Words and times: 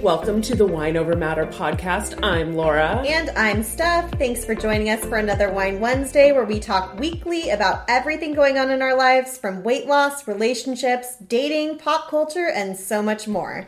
welcome 0.00 0.40
to 0.40 0.54
the 0.54 0.64
Wine 0.66 0.96
Over 0.96 1.14
Matter 1.16 1.44
podcast. 1.46 2.18
I'm 2.22 2.54
Laura. 2.54 3.02
And 3.06 3.30
I'm 3.30 3.62
Steph. 3.62 4.10
Thanks 4.18 4.44
for 4.44 4.54
joining 4.54 4.88
us 4.88 5.04
for 5.04 5.18
another 5.18 5.50
Wine 5.50 5.80
Wednesday 5.80 6.32
where 6.32 6.44
we 6.44 6.58
talk 6.58 6.98
weekly 6.98 7.50
about 7.50 7.84
everything 7.88 8.32
going 8.32 8.56
on 8.58 8.70
in 8.70 8.80
our 8.82 8.96
lives 8.96 9.36
from 9.36 9.62
weight 9.62 9.86
loss, 9.86 10.26
relationships, 10.26 11.16
dating, 11.16 11.78
pop 11.78 12.08
culture, 12.08 12.48
and 12.48 12.76
so 12.76 13.02
much 13.02 13.28
more. 13.28 13.66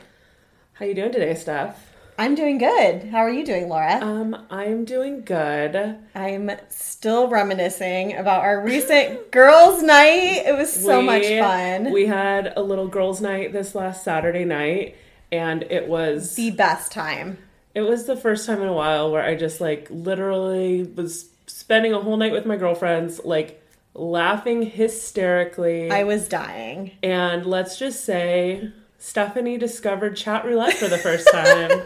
How 0.75 0.85
are 0.85 0.89
you 0.89 0.95
doing 0.95 1.13
today, 1.13 1.35
Steph? 1.35 1.93
I'm 2.19 2.35
doing 2.35 2.59
good. 2.59 3.05
How 3.05 3.19
are 3.19 3.31
you 3.31 3.45
doing, 3.45 3.69
Laura? 3.69 3.99
Um, 4.01 4.47
I'm 4.51 4.85
doing 4.85 5.23
good. 5.25 5.99
I'm 6.15 6.51
still 6.69 7.29
reminiscing 7.29 8.17
about 8.17 8.43
our 8.43 8.63
recent 8.63 9.31
girls' 9.33 9.83
night. 9.83 10.45
It 10.47 10.57
was 10.57 10.73
so 10.73 11.01
We- 11.01 11.07
much 11.07 11.27
fun. 11.27 11.93
We 11.93 12.07
had 12.07 12.53
a 12.57 12.63
little 12.63 12.87
girls' 12.89 13.21
night 13.21 13.53
this 13.53 13.75
last 13.75 14.05
Saturday 14.05 14.45
night, 14.45 14.97
and 15.33 15.63
it 15.65 15.89
was 15.89 16.37
the 16.37 16.51
best 16.53 16.93
time. 16.93 17.39
it 17.75 17.81
was 17.81 18.05
the 18.07 18.17
first 18.17 18.47
time 18.47 18.61
in 18.63 18.69
a 18.69 18.73
while 18.73 19.11
where 19.11 19.25
I 19.25 19.35
just 19.35 19.61
like 19.61 19.89
literally 19.91 20.85
was 20.85 21.29
spending 21.47 21.93
a 21.93 22.01
whole 22.01 22.17
night 22.17 22.33
with 22.33 22.47
my 22.47 22.57
girlfriends, 22.57 23.21
like 23.25 23.61
laughing 23.95 24.63
hysterically. 24.63 25.91
I 25.91 26.05
was 26.05 26.29
dying. 26.29 26.93
and 27.03 27.45
let's 27.47 27.79
just 27.79 28.05
say 28.05 28.71
Stephanie 28.99 29.59
discovered 29.59 30.17
chat 30.17 30.45
roulette 30.45 30.75
for 30.75 30.89
the 30.89 30.99
first 30.99 31.27
time. 31.33 31.71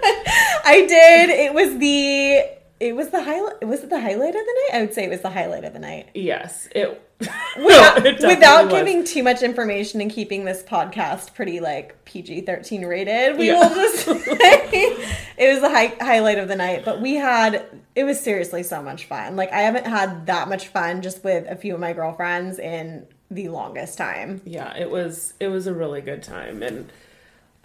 I 0.65 0.85
did. 0.89 1.31
It 1.31 1.55
was 1.55 1.79
the 1.79 2.45
it 2.81 2.95
was 2.95 3.09
the 3.11 3.23
highlight 3.23 3.67
was 3.67 3.83
it 3.83 3.91
the 3.91 4.01
highlight 4.01 4.35
of 4.35 4.45
the 4.47 4.69
night? 4.71 4.71
I 4.75 4.81
would 4.83 4.95
say 4.95 5.05
it 5.05 5.11
was 5.11 5.21
the 5.23 5.31
highlight 5.31 5.65
of 5.65 5.73
the 5.73 5.79
night. 5.79 6.09
yes, 6.15 6.69
it. 6.75 7.03
Without, 7.57 8.03
No, 8.03 8.11
it 8.11 8.21
without 8.21 8.71
giving 8.71 9.03
too 9.03 9.23
much 9.23 9.41
information 9.43 10.03
and 10.03 10.11
keeping 10.11 10.45
this 10.45 10.63
podcast 10.63 11.33
pretty 11.35 11.61
like 11.61 12.05
PG 12.05 12.43
thirteen 12.43 12.85
rated, 12.85 13.39
we 13.39 13.47
Yeah. 13.47 13.61
will 13.61 13.75
just 13.75 14.05
say 14.05 14.97
it 15.39 15.51
was 15.53 15.63
the 15.63 15.71
high, 15.71 15.95
highlight 15.99 16.39
of 16.39 16.49
the 16.49 16.57
night. 16.57 16.85
But 16.85 17.01
we 17.01 17.15
had 17.15 17.65
it 17.95 18.05
was 18.05 18.21
seriously 18.21 18.63
so 18.63 18.83
much 18.83 19.07
fun. 19.07 19.35
Like 19.37 19.51
I 19.51 19.63
haven't 19.63 19.87
had 19.87 20.27
that 20.27 20.49
much 20.51 20.69
fun 20.69 21.01
just 21.01 21.25
with 21.25 21.47
a 21.49 21.57
few 21.57 21.73
of 21.73 21.81
my 21.81 21.95
girlfriends 21.95 22.59
in 22.59 23.07
the 23.31 23.49
longest 23.49 23.97
time. 23.97 24.43
yeah 24.45 24.77
it 24.77 24.91
was 24.91 25.33
it 25.41 25.49
was 25.49 25.67
a 25.67 25.73
really 25.75 26.03
good 26.03 26.23
time 26.23 26.63
and 26.63 26.93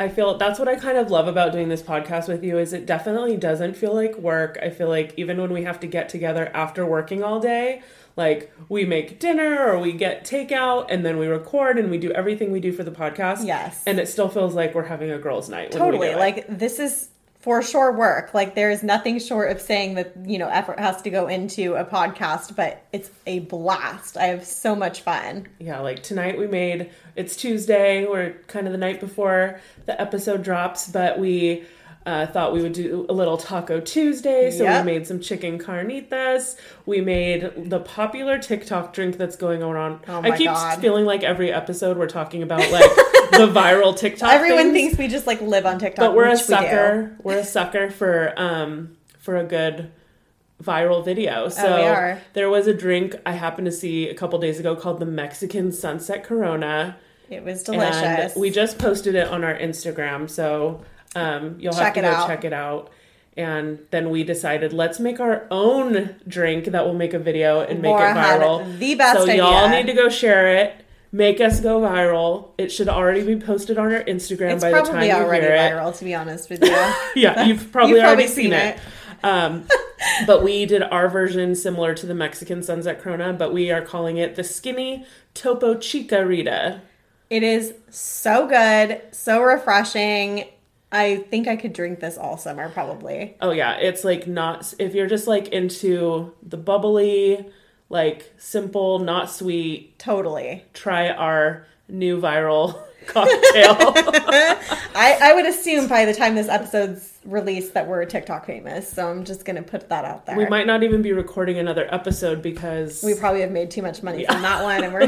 i 0.01 0.09
feel 0.09 0.37
that's 0.37 0.59
what 0.59 0.67
i 0.67 0.75
kind 0.75 0.97
of 0.97 1.09
love 1.11 1.27
about 1.27 1.51
doing 1.51 1.69
this 1.69 1.81
podcast 1.81 2.27
with 2.27 2.43
you 2.43 2.57
is 2.57 2.73
it 2.73 2.85
definitely 2.85 3.37
doesn't 3.37 3.75
feel 3.77 3.93
like 3.93 4.15
work 4.17 4.57
i 4.61 4.69
feel 4.69 4.89
like 4.89 5.13
even 5.17 5.39
when 5.39 5.53
we 5.53 5.63
have 5.63 5.79
to 5.79 5.87
get 5.87 6.09
together 6.09 6.49
after 6.53 6.85
working 6.85 7.23
all 7.23 7.39
day 7.39 7.81
like 8.17 8.51
we 8.67 8.83
make 8.83 9.19
dinner 9.19 9.63
or 9.65 9.79
we 9.79 9.93
get 9.93 10.25
takeout 10.25 10.85
and 10.89 11.05
then 11.05 11.17
we 11.17 11.27
record 11.27 11.77
and 11.79 11.89
we 11.89 11.97
do 11.97 12.11
everything 12.11 12.51
we 12.51 12.59
do 12.59 12.73
for 12.73 12.83
the 12.83 12.91
podcast 12.91 13.45
Yes. 13.45 13.81
and 13.87 13.99
it 13.99 14.09
still 14.09 14.27
feels 14.27 14.53
like 14.53 14.75
we're 14.75 14.83
having 14.83 15.11
a 15.11 15.17
girls 15.17 15.47
night 15.47 15.71
Totally. 15.71 16.13
Like 16.15 16.45
this 16.49 16.77
is 16.79 17.07
for 17.41 17.61
sure 17.63 17.91
work. 17.91 18.33
Like 18.33 18.55
there 18.55 18.69
is 18.69 18.83
nothing 18.83 19.19
short 19.19 19.51
of 19.51 19.59
saying 19.59 19.95
that, 19.95 20.13
you 20.25 20.37
know, 20.37 20.47
effort 20.47 20.79
has 20.79 21.01
to 21.01 21.09
go 21.09 21.27
into 21.27 21.73
a 21.73 21.83
podcast, 21.83 22.55
but 22.55 22.85
it's 22.93 23.09
a 23.25 23.39
blast. 23.39 24.15
I 24.15 24.25
have 24.25 24.45
so 24.45 24.75
much 24.75 25.01
fun. 25.01 25.47
yeah, 25.59 25.79
like 25.79 26.03
tonight 26.03 26.37
we 26.37 26.47
made 26.47 26.91
it's 27.15 27.35
Tuesday, 27.35 28.05
we're 28.05 28.33
kind 28.47 28.67
of 28.67 28.71
the 28.71 28.77
night 28.77 28.99
before 28.99 29.59
the 29.85 29.99
episode 29.99 30.43
drops, 30.43 30.87
but 30.87 31.19
we 31.19 31.65
uh, 32.05 32.25
thought 32.25 32.51
we 32.53 32.61
would 32.61 32.73
do 32.73 33.05
a 33.09 33.13
little 33.13 33.37
Taco 33.37 33.79
Tuesday, 33.79 34.49
so 34.51 34.63
Yep. 34.63 34.85
we 34.85 34.91
made 34.91 35.05
some 35.07 35.19
chicken 35.19 35.59
carnitas. 35.59 36.55
We 36.85 36.99
made 37.01 37.69
the 37.69 37.79
popular 37.79 38.39
TikTok 38.39 38.93
drink 38.93 39.17
that's 39.17 39.35
going 39.35 39.61
around. 39.61 39.99
Oh 40.07 40.21
I 40.21 40.35
keep 40.37 40.47
God. 40.47 40.79
feeling 40.81 41.05
like 41.05 41.23
every 41.23 41.51
episode 41.51 41.97
we're 41.97 42.07
talking 42.07 42.41
about 42.43 42.59
like 42.71 42.89
the 43.31 43.51
viral 43.53 43.95
TikTok. 43.95 44.31
Everyone 44.33 44.71
things, 44.73 44.95
thinks 44.95 44.97
we 44.97 45.07
just 45.07 45.27
like 45.27 45.41
live 45.41 45.65
on 45.65 45.77
TikTok, 45.79 46.03
but 46.03 46.15
we're 46.15 46.25
a 46.25 46.31
which 46.31 46.39
we 46.39 46.45
sucker. 46.45 47.17
We're 47.23 47.37
a 47.39 47.45
sucker 47.45 47.89
for 47.91 48.33
um 48.35 48.97
for 49.19 49.37
a 49.37 49.43
good 49.43 49.91
viral 50.63 51.03
video. 51.05 51.49
So 51.49 51.67
Oh, 51.67 51.75
we 51.77 51.87
are. 51.87 52.19
there 52.33 52.49
was 52.49 52.67
a 52.67 52.73
drink 52.73 53.15
I 53.25 53.33
happened 53.33 53.65
to 53.65 53.71
see 53.71 54.09
a 54.09 54.13
couple 54.15 54.37
days 54.39 54.59
ago 54.59 54.75
called 54.75 54.99
the 54.99 55.05
Mexican 55.05 55.71
Sunset 55.71 56.23
Corona. 56.23 56.97
It 57.29 57.43
was 57.43 57.63
delicious. 57.63 58.33
And 58.33 58.41
we 58.41 58.49
just 58.49 58.77
posted 58.77 59.15
it 59.15 59.27
on 59.27 59.43
our 59.43 59.55
Instagram, 59.55 60.29
so 60.29 60.81
um, 61.15 61.57
you'll 61.59 61.73
have 61.75 61.93
to 61.93 61.99
it 61.99 62.03
go 62.03 62.09
out. 62.09 62.27
check 62.27 62.43
it 62.43 62.53
out. 62.53 62.91
And 63.37 63.79
then 63.91 64.09
we 64.09 64.23
decided 64.25 64.73
let's 64.73 64.99
make 64.99 65.19
our 65.21 65.47
own 65.49 66.15
drink 66.27 66.65
that 66.65 66.85
will 66.85 66.93
make 66.93 67.13
a 67.13 67.19
video 67.19 67.61
and 67.61 67.81
make 67.81 67.89
Laura 67.89 68.11
it 68.11 68.15
viral. 68.15 68.77
the 68.77 68.95
best 68.95 69.19
so 69.19 69.31
y'all 69.31 69.69
need 69.69 69.87
to 69.87 69.93
go 69.93 70.09
share 70.09 70.55
it. 70.57 70.75
Make 71.13 71.39
us 71.41 71.59
go 71.59 71.81
viral. 71.81 72.49
It 72.57 72.71
should 72.71 72.87
already 72.89 73.23
be 73.23 73.35
posted 73.37 73.77
on 73.77 73.91
our 73.93 74.03
Instagram 74.03 74.53
it's 74.53 74.63
by 74.63 74.71
the 74.71 74.77
time 74.77 74.85
probably 74.85 75.07
you 75.07 75.15
hear 75.15 75.33
it. 75.33 75.71
viral, 75.71 75.97
to 75.97 76.03
be 76.05 76.13
honest 76.15 76.49
with 76.49 76.63
you. 76.63 76.71
Yeah, 77.15 77.43
you've 77.45 77.71
probably 77.73 77.95
You've 77.95 78.03
already 78.03 78.23
probably 78.23 78.27
seen, 78.27 78.51
seen 78.51 78.53
it. 78.53 78.79
Um, 79.23 79.65
but 80.25 80.43
we 80.43 80.65
did 80.65 80.83
our 80.83 81.09
version 81.09 81.53
similar 81.55 81.93
to 81.95 82.05
the 82.05 82.15
Mexican 82.15 82.63
Sunset 82.63 83.01
Corona, 83.01 83.33
but 83.33 83.53
we 83.53 83.71
are 83.71 83.81
calling 83.81 84.17
it 84.17 84.35
the 84.35 84.43
Skinny 84.43 85.05
Topo 85.33 85.77
Chica 85.77 86.25
Rita. 86.25 86.81
it 87.29 87.43
is 87.43 87.73
so 87.89 88.47
good, 88.47 89.01
so 89.11 89.41
refreshing. 89.41 90.45
I 90.91 91.17
think 91.29 91.47
I 91.47 91.55
could 91.55 91.73
drink 91.73 91.99
this 91.99 92.17
all 92.17 92.37
summer, 92.37 92.69
probably. 92.69 93.35
Oh 93.41 93.51
yeah, 93.51 93.77
it's 93.77 94.03
like 94.03 94.27
not 94.27 94.73
if 94.79 94.93
you're 94.93 95.07
just 95.07 95.27
like 95.27 95.47
into 95.49 96.33
the 96.43 96.57
bubbly, 96.57 97.45
like 97.89 98.33
simple, 98.37 98.99
not 98.99 99.29
sweet. 99.29 99.97
Totally. 99.99 100.65
Try 100.73 101.09
our 101.09 101.65
new 101.87 102.19
viral 102.19 102.77
cocktail. 103.07 103.77
I, 104.93 105.17
I 105.21 105.33
would 105.33 105.45
assume 105.45 105.87
by 105.87 106.05
the 106.05 106.13
time 106.13 106.35
this 106.35 106.49
episode's 106.49 107.17
released 107.25 107.73
that 107.73 107.87
we're 107.87 108.03
TikTok 108.05 108.45
famous, 108.45 108.91
so 108.91 109.09
I'm 109.09 109.23
just 109.23 109.45
gonna 109.45 109.63
put 109.63 109.89
that 109.89 110.03
out 110.05 110.25
there. 110.25 110.35
we 110.35 110.45
might 110.47 110.67
not 110.67 110.83
even 110.83 111.01
be 111.01 111.13
recording 111.13 111.57
another 111.57 111.87
episode 111.93 112.41
because 112.41 113.01
We 113.03 113.13
probably 113.15 113.41
have 113.41 113.51
made 113.51 113.71
too 113.71 113.81
much 113.81 114.03
money 114.03 114.25
from 114.25 114.41
that 114.41 114.63
one, 114.63 114.83
and 114.83 114.93
we're 114.93 115.07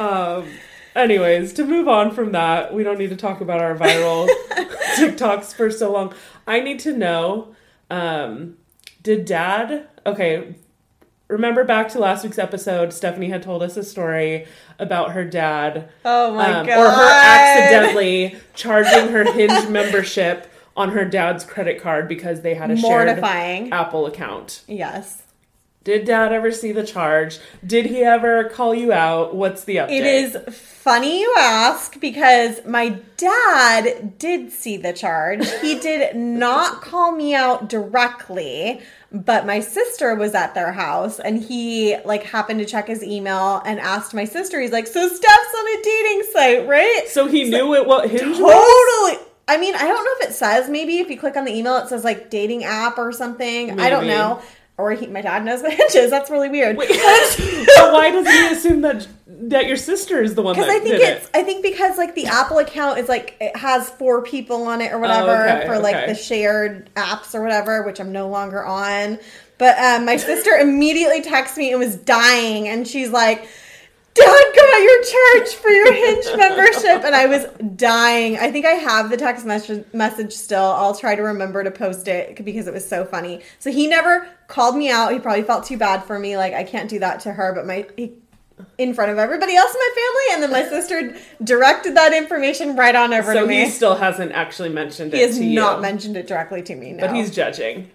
Um, 0.00 0.48
anyways, 1.00 1.52
to 1.54 1.64
move 1.64 1.88
on 1.88 2.10
from 2.10 2.32
that, 2.32 2.72
we 2.72 2.82
don't 2.82 2.98
need 2.98 3.10
to 3.10 3.16
talk 3.16 3.40
about 3.40 3.60
our 3.60 3.76
viral 3.76 4.28
TikToks 4.96 5.54
for 5.54 5.70
so 5.70 5.92
long. 5.92 6.14
I 6.46 6.60
need 6.60 6.78
to 6.80 6.92
know 6.92 7.54
um, 7.90 8.56
did 9.02 9.24
dad, 9.24 9.88
okay, 10.06 10.54
remember 11.28 11.64
back 11.64 11.88
to 11.90 11.98
last 11.98 12.24
week's 12.24 12.38
episode, 12.38 12.92
Stephanie 12.92 13.30
had 13.30 13.42
told 13.42 13.62
us 13.62 13.76
a 13.76 13.84
story 13.84 14.46
about 14.78 15.12
her 15.12 15.24
dad. 15.24 15.90
oh 16.04 16.34
my 16.34 16.52
um, 16.52 16.66
god, 16.66 16.78
Or 16.78 16.90
her 16.90 17.10
accidentally 17.12 18.36
charging 18.54 19.08
her 19.08 19.30
Hinge 19.32 19.68
membership 19.68 20.50
on 20.76 20.90
her 20.90 21.04
dad's 21.04 21.44
credit 21.44 21.80
card 21.80 22.08
because 22.08 22.42
they 22.42 22.54
had 22.54 22.70
a 22.70 22.76
shared 22.76 23.06
mortifying. 23.06 23.72
Apple 23.72 24.06
account. 24.06 24.62
Yes, 24.66 25.22
Did 25.90 26.04
dad 26.04 26.32
ever 26.32 26.52
see 26.52 26.70
the 26.70 26.84
charge? 26.84 27.40
Did 27.66 27.86
he 27.86 28.04
ever 28.04 28.44
call 28.44 28.72
you 28.72 28.92
out? 28.92 29.34
What's 29.34 29.64
the 29.64 29.78
update? 29.78 29.90
it 29.90 30.06
is 30.06 30.36
funny 30.54 31.20
you 31.20 31.34
ask 31.36 31.98
because 31.98 32.64
my 32.64 32.90
dad 33.16 34.16
did 34.16 34.52
see 34.52 34.76
the 34.76 34.92
charge. 34.92 35.44
He 35.60 35.80
did 35.80 36.14
not 36.14 36.80
call 36.80 37.10
me 37.10 37.34
out 37.34 37.68
directly. 37.68 38.80
But 39.10 39.46
my 39.46 39.58
sister 39.58 40.14
was 40.14 40.32
at 40.36 40.54
their 40.54 40.70
house 40.70 41.18
and 41.18 41.42
he 41.42 41.96
like 42.04 42.22
happened 42.22 42.60
to 42.60 42.66
check 42.66 42.86
his 42.86 43.02
email 43.02 43.60
and 43.66 43.80
asked 43.80 44.14
my 44.14 44.26
sister, 44.26 44.60
he's 44.60 44.70
like, 44.70 44.86
So 44.86 45.08
Steph's 45.08 45.54
on 45.58 45.66
a 45.66 45.82
dating 45.82 46.22
site, 46.32 46.68
right? 46.68 47.06
So 47.08 47.26
he 47.26 47.50
knew 47.50 47.74
it 47.74 47.84
what 47.84 48.08
Hinge 48.08 48.38
was? 48.38 48.38
Totally. 48.38 49.26
I 49.48 49.58
mean, 49.58 49.74
I 49.74 49.88
don't 49.88 50.04
know 50.04 50.14
if 50.20 50.30
it 50.30 50.34
says 50.34 50.70
maybe 50.70 50.98
if 50.98 51.10
you 51.10 51.18
click 51.18 51.36
on 51.36 51.44
the 51.44 51.52
email, 51.52 51.78
it 51.78 51.88
says 51.88 52.04
like 52.04 52.30
dating 52.30 52.62
app 52.62 52.96
or 52.96 53.10
something. 53.10 53.80
I 53.80 53.90
don't 53.90 54.06
know. 54.06 54.40
Or 54.80 54.92
he, 54.92 55.06
my 55.06 55.20
dad 55.20 55.44
knows 55.44 55.62
what 55.62 55.72
Hinge 55.72 55.94
is. 55.94 56.10
That's 56.10 56.30
really 56.30 56.48
weird. 56.48 56.76
But 57.76 57.92
why 57.92 58.10
does 58.10 58.26
he 58.26 58.52
assume 58.54 58.80
that 58.82 59.06
that 59.26 59.66
your 59.66 59.76
sister 59.76 60.22
is 60.22 60.34
the 60.34 60.42
one 60.42 60.54
Because 60.54 60.68
I 60.68 60.80
think 60.80 60.96
it's, 60.96 61.24
it? 61.26 61.30
I 61.32 61.42
think 61.42 61.62
because 61.62 61.96
like 61.96 62.14
the 62.14 62.26
Apple 62.26 62.58
account 62.58 62.98
is 62.98 63.08
like 63.08 63.36
it 63.40 63.56
has 63.56 63.88
four 63.90 64.22
people 64.22 64.64
on 64.64 64.80
it 64.80 64.92
or 64.92 64.98
whatever 64.98 65.30
Oh, 65.30 65.56
okay, 65.56 65.66
for 65.66 65.78
like 65.78 65.96
okay. 65.96 66.06
the 66.08 66.14
shared 66.14 66.92
apps 66.94 67.34
or 67.34 67.42
whatever, 67.42 67.82
which 67.84 68.00
I'm 68.00 68.12
no 68.12 68.28
longer 68.28 68.64
on. 68.64 69.18
But 69.58 69.78
um, 69.78 70.04
my 70.04 70.16
sister 70.16 70.50
immediately 70.60 71.22
texted 71.22 71.58
me 71.58 71.70
and 71.70 71.78
was 71.78 71.96
dying, 71.96 72.68
and 72.68 72.86
she's 72.86 73.10
like, 73.10 73.46
Dad 74.14 74.44
got 74.56 74.82
your 74.82 75.02
charge 75.04 75.54
for 75.54 75.70
your 75.70 75.92
Hinge 75.92 76.26
membership, 76.36 77.04
and 77.04 77.14
I 77.14 77.26
was 77.26 77.46
dying. 77.76 78.36
I 78.38 78.50
think 78.50 78.66
I 78.66 78.70
have 78.72 79.08
the 79.08 79.16
text 79.16 79.46
message 79.46 79.84
message 79.92 80.32
still. 80.32 80.62
I'll 80.64 80.94
try 80.94 81.14
to 81.14 81.22
remember 81.22 81.62
to 81.62 81.70
post 81.70 82.08
it 82.08 82.44
because 82.44 82.66
it 82.66 82.74
was 82.74 82.86
so 82.86 83.04
funny. 83.04 83.40
So 83.60 83.70
he 83.70 83.86
never 83.86 84.28
called 84.48 84.76
me 84.76 84.90
out. 84.90 85.12
He 85.12 85.18
probably 85.20 85.44
felt 85.44 85.64
too 85.64 85.76
bad 85.76 86.04
for 86.04 86.18
me, 86.18 86.36
like 86.36 86.54
I 86.54 86.64
can't 86.64 86.90
do 86.90 86.98
that 86.98 87.20
to 87.20 87.32
her. 87.32 87.52
But 87.54 87.66
my 87.66 87.86
he, 87.96 88.12
in 88.78 88.94
front 88.94 89.10
of 89.12 89.18
everybody 89.18 89.54
else 89.56 89.72
in 89.72 89.78
my 89.80 89.94
family, 89.94 90.34
and 90.34 90.42
then 90.42 90.50
my 90.50 90.68
sister 90.68 91.16
directed 91.44 91.96
that 91.96 92.12
information 92.12 92.74
right 92.76 92.94
on 92.96 93.14
over 93.14 93.32
So 93.32 93.42
to 93.42 93.46
me. 93.46 93.60
So 93.60 93.64
he 93.66 93.70
still 93.70 93.94
hasn't 93.96 94.32
actually 94.32 94.70
mentioned 94.70 95.14
it 95.14 95.18
He 95.18 95.22
has 95.22 95.38
not 95.38 95.76
you. 95.76 95.82
mentioned 95.82 96.16
it 96.16 96.26
directly 96.26 96.62
to 96.62 96.74
me. 96.74 96.92
No. 96.92 97.06
but 97.06 97.14
he's 97.14 97.30
judging. 97.30 97.90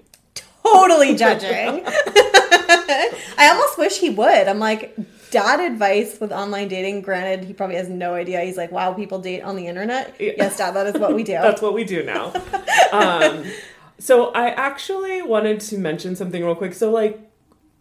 totally 0.64 1.14
judging. 1.16 1.84
I 1.86 3.50
almost 3.52 3.78
wish 3.78 4.00
he 4.00 4.10
would. 4.10 4.48
I'm 4.48 4.60
like, 4.60 4.96
dad 5.36 5.60
advice 5.60 6.18
with 6.22 6.32
online 6.32 6.70
dating. 6.70 7.02
Granted, 7.02 7.44
he 7.44 7.52
probably 7.52 7.76
has 7.76 7.90
no 7.90 8.14
idea. 8.14 8.40
He's 8.40 8.56
like, 8.56 8.72
wow, 8.72 8.94
people 8.94 9.20
date 9.20 9.42
on 9.42 9.58
the 9.58 9.68
internet. 9.68 10.16
Yeah. 10.18 10.32
Yes, 10.38 10.58
dad, 10.58 10.72
that 10.76 10.88
is 10.88 10.94
what 10.98 11.14
we 11.14 11.24
do. 11.24 11.34
That's 11.42 11.62
what 11.62 11.74
we 11.74 11.84
do 11.84 12.04
now. 12.04 12.32
um, 12.94 13.44
so 14.00 14.32
I 14.32 14.48
actually 14.52 15.22
wanted 15.22 15.60
to 15.60 15.78
mention 15.78 16.16
something 16.16 16.42
real 16.42 16.56
quick. 16.56 16.74
So 16.74 16.90
like 16.90 17.20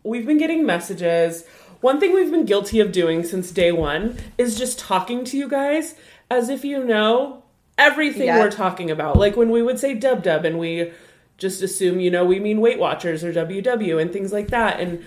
we've 0.02 0.26
been 0.26 0.38
getting 0.38 0.66
messages. 0.66 1.44
One 1.80 2.00
thing 2.00 2.12
we've 2.12 2.30
been 2.30 2.44
guilty 2.44 2.80
of 2.80 2.90
doing 2.90 3.22
since 3.22 3.52
day 3.52 3.70
one 3.70 4.18
is 4.36 4.58
just 4.58 4.76
talking 4.80 5.24
to 5.26 5.36
you 5.36 5.48
guys 5.48 5.94
as 6.32 6.48
if 6.48 6.64
you 6.64 6.82
know 6.82 7.44
everything 7.78 8.26
Yeah. 8.26 8.40
we're 8.40 8.50
talking 8.50 8.90
about. 8.90 9.16
Like 9.16 9.36
when 9.36 9.50
we 9.50 9.62
would 9.62 9.78
say 9.78 9.94
dub 9.94 10.24
dub 10.24 10.44
and 10.44 10.58
we 10.58 10.90
just 11.38 11.62
assume, 11.62 12.00
you 12.00 12.10
know, 12.10 12.24
we 12.24 12.40
mean 12.40 12.60
Weight 12.60 12.80
Watchers 12.80 13.22
or 13.22 13.32
WW 13.32 14.02
and 14.02 14.12
things 14.12 14.32
like 14.32 14.48
that. 14.48 14.80
And 14.80 15.04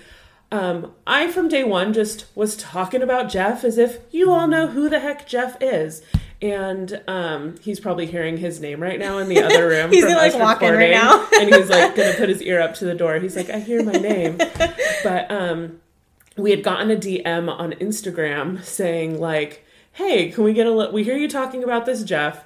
um, 0.50 0.92
I, 1.06 1.30
from 1.30 1.48
day 1.48 1.64
one, 1.64 1.92
just 1.92 2.24
was 2.34 2.56
talking 2.56 3.02
about 3.02 3.28
Jeff 3.28 3.64
as 3.64 3.76
if 3.76 3.98
you 4.10 4.30
all 4.30 4.46
know 4.46 4.68
who 4.68 4.88
the 4.88 5.00
heck 5.00 5.26
Jeff 5.26 5.56
is. 5.60 6.02
And 6.40 7.02
um, 7.08 7.56
he's 7.60 7.80
probably 7.80 8.06
hearing 8.06 8.36
his 8.36 8.60
name 8.60 8.80
right 8.80 8.98
now 8.98 9.18
in 9.18 9.28
the 9.28 9.42
other 9.42 9.66
room. 9.68 9.90
He's 9.90 10.04
from 10.04 10.12
gonna, 10.12 10.22
like, 10.22 10.34
us 10.34 10.40
walk 10.40 10.62
in 10.62 10.72
right 10.72 10.92
now. 10.92 11.26
and 11.40 11.52
he's 11.52 11.68
like 11.68 11.96
gonna 11.96 12.14
put 12.14 12.28
his 12.28 12.40
ear 12.42 12.60
up 12.60 12.74
to 12.74 12.84
the 12.84 12.94
door. 12.94 13.18
He's 13.18 13.34
like, 13.36 13.50
I 13.50 13.58
hear 13.58 13.82
my 13.82 13.92
name. 13.92 14.38
But 15.04 15.30
um, 15.30 15.80
we 16.36 16.50
had 16.50 16.64
gotten 16.64 16.90
a 16.90 16.96
DM 16.96 17.48
on 17.48 17.72
Instagram 17.74 18.64
saying 18.64 19.20
like, 19.20 19.64
"Hey, 19.92 20.30
can 20.30 20.42
we 20.42 20.52
get 20.52 20.66
a? 20.66 20.72
Li- 20.72 20.90
we 20.92 21.04
hear 21.04 21.16
you 21.16 21.28
talking 21.28 21.62
about 21.62 21.86
this 21.86 22.02
Jeff." 22.02 22.44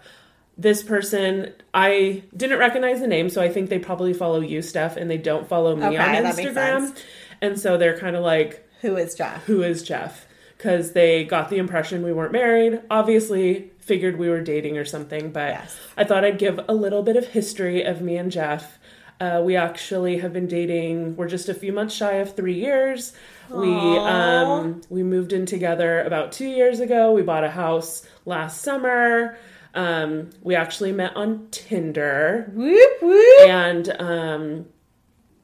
This 0.59 0.83
person, 0.83 1.53
I 1.73 2.23
didn't 2.37 2.59
recognize 2.59 3.01
the 3.01 3.07
name, 3.07 3.31
so 3.31 3.41
I 3.41 3.49
think 3.49 3.71
they 3.71 3.79
probably 3.79 4.13
follow 4.13 4.41
you, 4.41 4.61
Steph, 4.63 4.97
and 4.97 5.11
they 5.11 5.17
don't 5.19 5.49
follow 5.49 5.75
me 5.75 5.87
Okay, 5.87 5.97
on 5.97 6.25
Instagram. 6.25 6.97
And 7.41 7.59
so 7.59 7.77
they're 7.79 7.99
kind 7.99 8.17
of 8.17 8.23
like, 8.23 8.69
Who 8.83 8.97
is 8.97 9.15
Jeff? 9.15 9.45
who 9.45 9.63
is 9.63 9.83
Jeff? 9.83 10.27
Because 10.59 10.93
they 10.93 11.25
got 11.25 11.49
the 11.51 11.57
impression 11.59 12.05
we 12.05 12.13
weren't 12.13 12.33
married. 12.33 12.81
Obviously, 12.91 13.71
figured 13.79 14.17
we 14.19 14.29
were 14.29 14.43
dating 14.43 14.77
or 14.79 14.85
something. 14.85 15.33
But 15.33 15.49
Yes. 15.55 15.77
I 15.97 16.05
thought 16.05 16.25
I'd 16.25 16.39
give 16.39 16.61
a 16.69 16.75
little 16.75 17.03
bit 17.03 17.17
of 17.17 17.29
history 17.29 17.83
of 17.83 18.01
me 18.01 18.17
and 18.17 18.31
Jeff. 18.31 18.79
Uh, 19.21 19.41
we 19.45 19.57
actually 19.57 20.19
have 20.19 20.33
been 20.33 20.47
dating. 20.47 21.17
We're 21.17 21.29
just 21.29 21.49
a 21.49 21.55
few 21.55 21.73
months 21.73 21.95
shy 21.95 22.15
of 22.15 22.35
three 22.37 22.55
years. 22.55 23.13
We 23.51 23.73
um, 23.73 24.81
we 24.89 25.03
moved 25.03 25.33
in 25.33 25.47
together 25.47 26.01
about 26.03 26.33
two 26.33 26.47
years 26.49 26.81
ago. 26.81 27.13
We 27.13 27.23
bought 27.23 27.45
a 27.45 27.51
house 27.51 28.07
last 28.25 28.63
summer. 28.63 29.37
Um, 29.75 30.31
we 30.43 30.55
actually 30.55 30.93
met 30.93 31.17
on 31.17 31.49
Tinder, 31.51 32.51
Whoop 32.55 33.03
whoop. 33.03 33.49
and 33.49 33.89
um, 33.99 34.67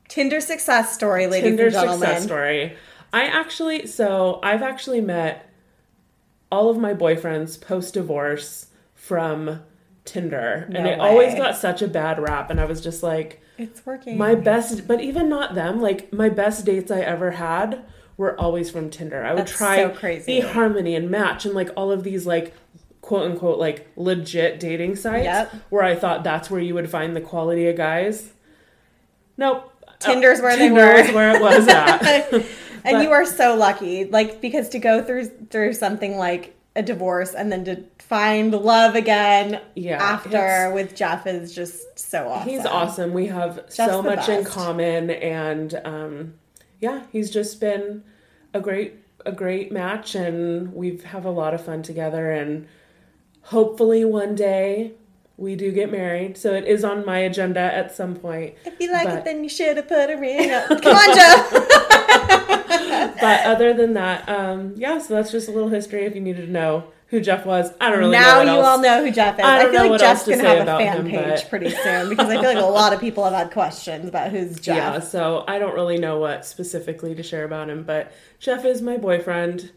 Tinder 0.08 0.40
success 0.40 0.92
story, 0.94 1.26
ladies 1.26 1.48
Tinder 1.50 1.64
and 1.64 1.72
gentlemen. 1.72 1.98
success 2.00 2.24
story. 2.24 2.76
I 3.12 3.24
actually, 3.24 3.86
so 3.86 4.38
I've 4.42 4.62
actually 4.62 5.00
met 5.00 5.50
all 6.52 6.68
of 6.70 6.76
my 6.78 6.92
boyfriends 6.92 7.58
post 7.60 7.94
divorce 7.94 8.66
from 8.94 9.60
Tinder, 10.04 10.64
and 10.74 10.84
No 10.84 10.90
it 10.90 11.00
always 11.00 11.34
got 11.34 11.56
such 11.56 11.80
a 11.80 11.88
bad 11.88 12.18
rap. 12.18 12.50
And 12.50 12.60
I 12.60 12.66
was 12.66 12.80
just 12.82 13.02
like, 13.02 13.40
It's 13.56 13.84
working. 13.86 14.18
my 14.18 14.34
best, 14.34 14.86
but 14.86 15.00
even 15.00 15.28
not 15.30 15.54
them. 15.54 15.80
Like 15.80 16.12
my 16.12 16.28
best 16.28 16.66
dates 16.66 16.90
I 16.90 17.00
ever 17.00 17.30
had 17.32 17.82
were 18.18 18.38
always 18.38 18.70
from 18.70 18.90
Tinder. 18.90 19.24
I 19.24 19.30
would 19.32 19.40
That's 19.40 19.56
try 19.56 19.76
so 19.78 19.90
crazy. 19.90 20.40
eHarmony 20.42 20.94
and 20.96 21.10
Match 21.10 21.46
and 21.46 21.54
like 21.54 21.70
all 21.76 21.90
of 21.90 22.02
these 22.04 22.26
like 22.26 22.52
quote 23.08 23.22
unquote 23.30 23.58
like 23.58 23.88
legit 23.96 24.60
dating 24.60 24.94
sites 24.94 25.24
Yep. 25.24 25.54
where 25.70 25.82
I 25.82 25.94
thought 25.94 26.22
that's 26.22 26.50
where 26.50 26.60
you 26.60 26.74
would 26.74 26.90
find 26.90 27.16
the 27.16 27.22
quality 27.22 27.66
of 27.66 27.74
guys. 27.74 28.34
Nope. 29.38 29.72
Tinder's 29.98 30.42
where 30.42 30.56
they 30.56 30.68
Tinder 30.68 30.82
were. 30.82 31.12
where 31.14 31.34
it 31.34 31.40
was 31.40 31.66
at. 31.68 32.32
and 32.84 33.02
you 33.02 33.10
are 33.10 33.24
so 33.24 33.56
lucky, 33.56 34.04
like 34.04 34.42
because 34.42 34.68
to 34.70 34.78
go 34.78 35.02
through 35.02 35.24
through 35.50 35.72
something 35.72 36.18
like 36.18 36.54
a 36.76 36.82
divorce 36.82 37.34
and 37.34 37.50
then 37.50 37.64
to 37.64 37.82
find 37.98 38.52
love 38.52 38.94
again 38.94 39.60
Yeah, 39.74 40.02
after 40.02 40.70
with 40.74 40.94
Jeff 40.94 41.26
is 41.26 41.54
just 41.54 41.98
so 41.98 42.28
awesome. 42.28 42.48
He's 42.48 42.66
awesome. 42.66 43.12
We 43.14 43.26
have 43.28 43.64
so 43.68 43.86
Just 43.86 44.02
the 44.02 44.02
much 44.02 44.28
in 44.28 44.44
common, 44.44 45.10
and 45.10 45.80
um, 45.84 46.34
yeah, 46.78 47.04
he's 47.10 47.30
just 47.30 47.58
been 47.58 48.04
a 48.52 48.60
great 48.60 48.96
a 49.24 49.32
great 49.32 49.72
match, 49.72 50.14
and 50.14 50.74
we've 50.74 51.04
have 51.04 51.24
a 51.24 51.30
lot 51.30 51.54
of 51.54 51.64
fun 51.64 51.82
together. 51.82 52.30
And 52.30 52.66
hopefully, 53.48 54.04
one 54.04 54.34
day 54.34 54.92
we 55.36 55.54
do 55.54 55.70
get 55.72 55.90
married. 55.90 56.36
So 56.36 56.52
it 56.54 56.64
is 56.66 56.84
on 56.84 57.04
my 57.04 57.18
agenda 57.18 57.60
at 57.60 57.94
some 57.94 58.14
point. 58.16 58.54
If 58.64 58.74
you 58.80 58.90
like 58.92 59.04
but- 59.06 59.18
it, 59.18 59.24
then 59.24 59.42
you 59.42 59.48
should 59.48 59.76
have 59.76 59.88
put 59.88 60.10
a 60.10 60.16
ring 60.16 60.50
up. 60.50 60.68
Come 60.68 60.96
on, 60.96 61.14
Jeff. 61.14 62.54
But 63.20 63.46
other 63.46 63.74
than 63.74 63.94
that, 63.94 64.28
um, 64.28 64.74
yeah. 64.76 64.98
So 64.98 65.14
that's 65.14 65.32
just 65.32 65.48
a 65.48 65.50
little 65.50 65.68
history. 65.68 66.04
If 66.04 66.14
you 66.14 66.20
needed 66.20 66.46
to 66.46 66.52
know 66.52 66.84
who 67.08 67.20
Jeff 67.20 67.44
was, 67.44 67.72
I 67.80 67.90
don't 67.90 67.98
really 67.98 68.12
know 68.12 68.20
now 68.20 68.42
you 68.42 68.48
else. 68.50 68.66
all 68.66 68.80
know 68.80 69.04
who 69.04 69.10
Jeff 69.10 69.38
is. 69.38 69.44
I 69.44 69.66
I, 69.66 69.70
feel 69.70 69.90
like 69.90 70.00
Jeff's 70.00 70.26
gonna 70.26 70.42
have 70.42 70.68
a 70.68 70.78
fan 70.78 70.98
him, 70.98 71.10
page 71.10 71.40
but- 71.40 71.50
pretty 71.50 71.70
soon 71.70 72.08
because 72.08 72.28
I 72.28 72.34
feel 72.40 72.54
like 72.54 72.58
a 72.58 72.66
lot 72.66 72.92
of 72.92 73.00
people 73.00 73.24
have 73.24 73.32
had 73.32 73.50
questions 73.50 74.08
about 74.08 74.30
who's 74.30 74.58
Jeff. 74.60 74.76
Yeah, 74.76 75.00
so 75.00 75.44
I 75.48 75.58
don't 75.58 75.74
really 75.74 75.98
know 75.98 76.18
what 76.18 76.46
specifically 76.46 77.14
to 77.16 77.22
share 77.22 77.44
about 77.44 77.68
him, 77.70 77.82
but 77.82 78.12
Jeff 78.38 78.64
is 78.64 78.82
my 78.82 78.96
boyfriend. 78.96 79.72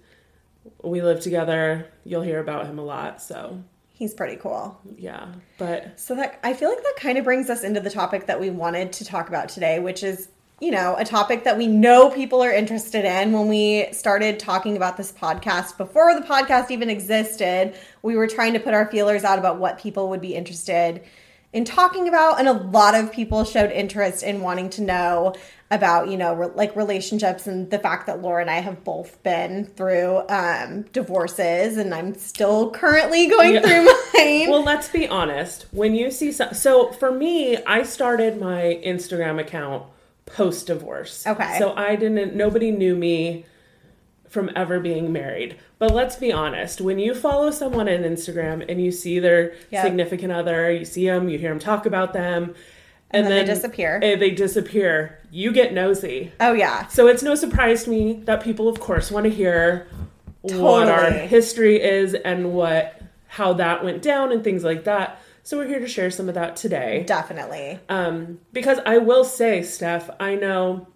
We 0.83 1.01
live 1.01 1.19
together. 1.21 1.87
You'll 2.03 2.21
hear 2.21 2.39
about 2.39 2.67
him 2.67 2.79
a 2.79 2.83
lot, 2.83 3.21
so 3.21 3.63
He's 3.93 4.15
pretty 4.15 4.35
cool. 4.37 4.79
yeah. 4.97 5.27
But 5.59 5.99
So 5.99 6.15
that 6.15 6.39
I 6.43 6.53
feel 6.53 6.69
like 6.69 6.81
that 6.81 6.95
kind 6.97 7.19
of 7.19 7.23
brings 7.23 7.51
us 7.51 7.63
into 7.63 7.79
the 7.79 7.89
topic 7.91 8.25
that 8.25 8.39
we 8.39 8.49
wanted 8.49 8.91
to 8.93 9.05
talk 9.05 9.29
about 9.29 9.47
today, 9.47 9.79
which 9.79 10.01
is, 10.01 10.29
you 10.59 10.71
know, 10.71 10.95
a 10.97 11.05
topic 11.05 11.43
that 11.43 11.55
we 11.55 11.67
know 11.67 12.09
people 12.09 12.41
are 12.43 12.51
interested 12.51 13.05
in. 13.05 13.31
When 13.31 13.47
we 13.47 13.89
started 13.91 14.39
talking 14.39 14.75
about 14.75 14.97
this 14.97 15.11
podcast, 15.11 15.77
before 15.77 16.15
the 16.19 16.25
podcast 16.25 16.71
even 16.71 16.89
existed, 16.89 17.75
we 18.01 18.15
were 18.15 18.27
trying 18.27 18.53
to 18.53 18.59
put 18.59 18.73
our 18.73 18.89
feelers 18.89 19.23
out 19.23 19.37
about 19.37 19.59
what 19.59 19.77
people 19.77 20.09
would 20.09 20.21
be 20.21 20.33
interested 20.33 21.03
in 21.53 21.65
talking 21.65 22.07
about, 22.07 22.39
and 22.39 22.48
a 22.48 22.53
lot 22.53 22.95
of 22.95 23.12
people 23.12 23.44
showed 23.44 23.71
interest 23.71 24.24
in 24.24 24.42
wanting 24.42 24.69
to 24.71 24.81
know 24.81 25.33
about, 25.69 26.09
you 26.09 26.18
know, 26.18 26.33
re- 26.33 26.50
like 26.56 26.75
relationships 26.75 27.48
and 27.48 27.69
the 27.71 27.80
fact 27.80 28.07
that 28.07 28.21
Laura 28.21 28.42
and 28.42 28.50
I 28.50 28.59
have 28.59 28.83
both 28.83 29.21
been 29.24 29.65
through 29.65 30.24
um, 30.30 30.83
divorces, 30.94 31.77
and 31.77 31.94
I'm 31.94 32.13
still 32.15 32.71
currently 32.71 33.27
going 33.27 33.56
Yeah. 33.56 33.62
through 33.62 33.86
mine. 34.13 34.50
well, 34.50 34.63
let's 34.63 34.89
be 34.89 35.07
honest. 35.07 35.65
When 35.71 35.94
you 35.95 36.09
see 36.12 36.31
some, 36.31 36.53
so 36.53 36.92
for 36.94 37.12
me, 37.12 37.57
I 37.65 37.83
started 37.83 38.39
my 38.39 38.80
Instagram 38.86 39.39
account 39.39 39.83
post 40.25 40.68
divorce. 40.68 41.25
Okay. 41.27 41.57
So 41.57 41.73
I 41.75 41.95
didn't. 41.95 42.35
Nobody 42.35 42.71
knew 42.71 42.95
me 42.95 43.45
from 44.31 44.50
ever 44.56 44.80
being 44.80 45.11
married. 45.11 45.57
But 45.78 45.94
let's 45.94 46.16
be 46.16 46.31
honest, 46.31 46.81
when 46.81 46.97
you 47.00 47.14
follow 47.14 47.52
someone 47.52 47.88
on 47.90 48.00
Instagram 48.00 48.66
and 48.68 48.81
you 48.83 48.92
see 48.92 49.19
their 49.19 49.54
significant 49.83 50.31
other, 50.31 50.71
you 50.71 50.85
see 50.85 51.06
them, 51.06 51.30
you 51.30 51.38
hear 51.38 51.50
them 51.50 51.59
talk 51.59 51.85
about 51.85 52.14
them, 52.14 52.56
And 53.11 53.28
then 53.28 53.45
they 53.45 53.54
disappear. 53.54 54.00
and 54.02 54.21
they 54.21 54.31
disappear. 54.31 55.19
You 55.31 55.52
get 55.52 55.73
nosy. 55.73 56.31
Oh 56.40 56.54
yeah. 56.54 56.88
So 56.88 57.07
it's 57.07 57.21
no 57.23 57.35
surprise 57.35 57.83
to 57.83 57.90
me 57.90 58.21
that 58.26 58.42
people, 58.42 58.68
of 58.69 58.80
course, 58.80 59.11
want 59.11 59.26
to 59.26 59.30
hear 59.30 59.88
what 60.42 60.88
our 60.88 61.11
history 61.11 61.81
is 61.81 62.14
and 62.14 62.54
what 62.54 63.00
how 63.28 63.54
that 63.54 63.83
went 63.83 64.02
down 64.02 64.31
and 64.31 64.44
things 64.44 64.64
like 64.64 64.85
that. 64.85 65.21
So 65.44 65.57
we're 65.57 65.68
here 65.68 65.80
to 65.80 65.88
share 65.88 66.11
some 66.11 66.30
of 66.30 66.35
that 66.35 66.56
today. 66.56 67.04
Definitely. 67.07 67.80
Um, 67.90 68.40
because 68.54 68.80
I 68.85 68.97
will 69.00 69.23
say, 69.23 69.64
Steph, 69.64 70.09
I 70.19 70.35
know 70.35 70.88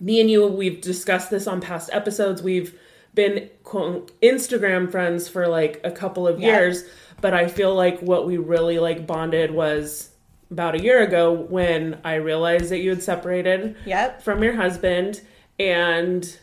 me 0.00 0.20
and 0.20 0.30
you, 0.30 0.46
we've 0.46 0.80
discussed 0.80 1.30
this 1.30 1.46
on 1.46 1.60
past 1.60 1.90
episodes. 1.92 2.42
We've 2.42 2.78
been 3.14 3.50
quote 3.64 4.12
Instagram 4.20 4.90
friends 4.90 5.28
for 5.28 5.48
like 5.48 5.80
a 5.84 5.90
couple 5.90 6.28
of 6.28 6.38
Yeah. 6.40 6.58
years, 6.60 6.84
but 7.20 7.34
I 7.34 7.48
feel 7.48 7.74
like 7.74 8.00
what 8.00 8.26
we 8.26 8.36
really 8.36 8.78
like 8.78 9.06
bonded 9.06 9.50
was 9.50 10.10
about 10.50 10.74
a 10.74 10.82
year 10.82 11.02
ago 11.02 11.32
when 11.32 11.98
I 12.04 12.14
realized 12.14 12.70
that 12.70 12.78
you 12.78 12.90
had 12.90 13.02
separated 13.02 13.76
Yep. 13.84 14.22
from 14.22 14.42
your 14.42 14.54
husband 14.54 15.20
and 15.58 16.38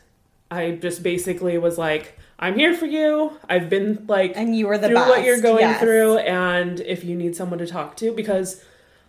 I 0.52 0.72
just 0.72 1.02
basically 1.02 1.58
was 1.58 1.78
like 1.78 2.18
I'm 2.38 2.56
here 2.60 2.74
for 2.76 2.86
you. 2.86 3.32
I've 3.48 3.70
been 3.70 4.06
like 4.10 4.34
And 4.36 4.56
you 4.56 4.68
were 4.68 4.78
the 4.78 4.90
through 4.90 4.98
what 4.98 5.24
you're 5.24 5.40
going 5.42 5.62
yes. 5.62 5.80
through 5.80 6.18
and 6.18 6.82
if 6.82 7.04
you 7.06 7.16
need 7.16 7.36
someone 7.36 7.60
to 7.60 7.66
talk 7.68 7.96
to 7.98 8.12
because 8.12 8.62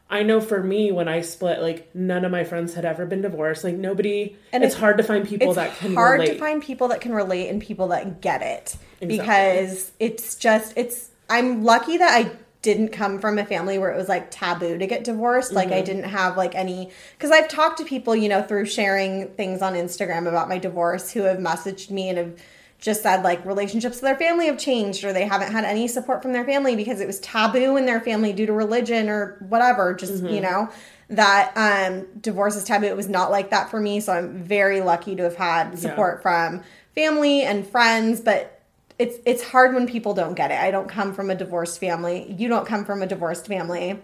I 0.09 0.23
know 0.23 0.41
for 0.41 0.63
me 0.63 0.93
when 0.93 1.09
I 1.09 1.21
split 1.23 1.61
like 1.61 1.93
none 1.95 2.25
of 2.25 2.31
my 2.31 2.45
friends 2.45 2.75
had 2.75 2.85
ever 2.85 3.07
been 3.07 3.23
divorced. 3.23 3.65
Like 3.65 3.75
nobody 3.75 4.37
And 4.53 4.63
it's, 4.63 4.75
it's- 4.75 4.81
hard 4.81 4.99
to 4.99 5.03
find 5.03 5.27
people 5.27 5.53
that 5.55 5.77
can 5.77 5.95
hard 5.95 6.21
relate. 6.21 6.35
to 6.35 6.39
find 6.39 6.63
people 6.63 6.89
that 6.89 7.01
can 7.01 7.13
relate 7.13 7.49
and 7.49 7.61
people 7.61 7.89
that 7.89 8.21
get 8.21 8.41
it 8.43 8.77
Exactly. 9.01 9.19
because 9.19 9.91
it's 9.99 10.37
just 10.37 10.73
it's 10.77 11.11
I'm 11.29 11.65
lucky 11.65 11.97
that 11.97 12.15
I 12.25 12.31
didn't 12.63 12.89
come 12.89 13.21
from 13.21 13.39
a 13.39 13.45
family 13.45 13.79
where 13.79 13.91
it 13.93 13.97
was 13.97 14.09
like 14.09 14.29
taboo 14.31 14.79
to 14.79 14.87
get 14.87 15.05
divorced. 15.05 15.53
Like 15.53 15.69
Mm-hmm. 15.69 15.77
I 15.77 15.83
didn't 15.83 16.05
have 16.05 16.37
like 16.37 16.55
any 16.55 16.91
because 17.19 17.31
I've 17.33 17.49
talked 17.49 17.79
to 17.79 17.85
people, 17.85 18.15
you 18.15 18.29
know, 18.29 18.43
through 18.43 18.67
sharing 18.67 19.29
things 19.31 19.61
on 19.63 19.75
Instagram 19.75 20.29
about 20.29 20.49
my 20.49 20.59
divorce 20.59 21.11
who 21.13 21.23
have 21.23 21.39
messaged 21.39 21.91
me 21.91 22.09
and 22.11 22.19
have 22.19 22.41
just 22.79 23.03
said 23.03 23.23
like 23.23 23.45
relationships 23.45 23.97
with 23.97 24.03
their 24.03 24.17
family 24.17 24.47
have 24.47 24.59
changed 24.59 25.03
or 25.05 25.13
they 25.13 25.25
haven't 25.27 25.53
had 25.53 25.65
any 25.65 25.89
support 25.89 26.23
from 26.23 26.33
their 26.33 26.45
family 26.45 26.77
because 26.77 27.01
it 27.01 27.07
was 27.07 27.19
taboo 27.21 27.77
in 27.77 27.87
their 27.87 28.01
family 28.01 28.33
due 28.33 28.47
to 28.47 28.53
religion 28.53 29.09
or 29.09 29.37
whatever 29.49 29.95
just 29.95 30.15
Mm-hmm. 30.15 30.35
you 30.35 30.41
know 30.41 30.69
that 31.09 31.53
um 31.57 32.07
divorce 32.21 32.57
is 32.57 32.65
taboo 32.65 32.87
it 32.87 32.97
was 32.97 33.09
not 33.09 33.31
like 33.31 33.51
that 33.51 33.71
for 33.71 33.81
me 33.81 34.01
so 34.01 34.13
i'm 34.13 34.43
very 34.43 34.81
lucky 34.81 35.15
to 35.17 35.23
have 35.23 35.37
had 35.37 35.79
support 35.79 36.21
from 36.23 36.63
family 36.97 37.43
and 37.43 37.67
friends, 37.67 38.21
but 38.21 38.61
it's 38.99 39.19
it's 39.27 39.43
hard 39.45 39.75
when 39.75 39.87
people 39.87 40.15
don't 40.15 40.35
get 40.35 40.51
it. 40.51 40.59
I 40.59 40.71
don't 40.71 40.89
come 40.89 41.13
from 41.13 41.31
a 41.31 41.35
divorced 41.35 41.79
family. 41.79 42.35
You 42.37 42.49
don't 42.49 42.67
come 42.67 42.85
from 42.85 43.03
a 43.03 43.07
divorced 43.07 43.47
family. 43.47 44.01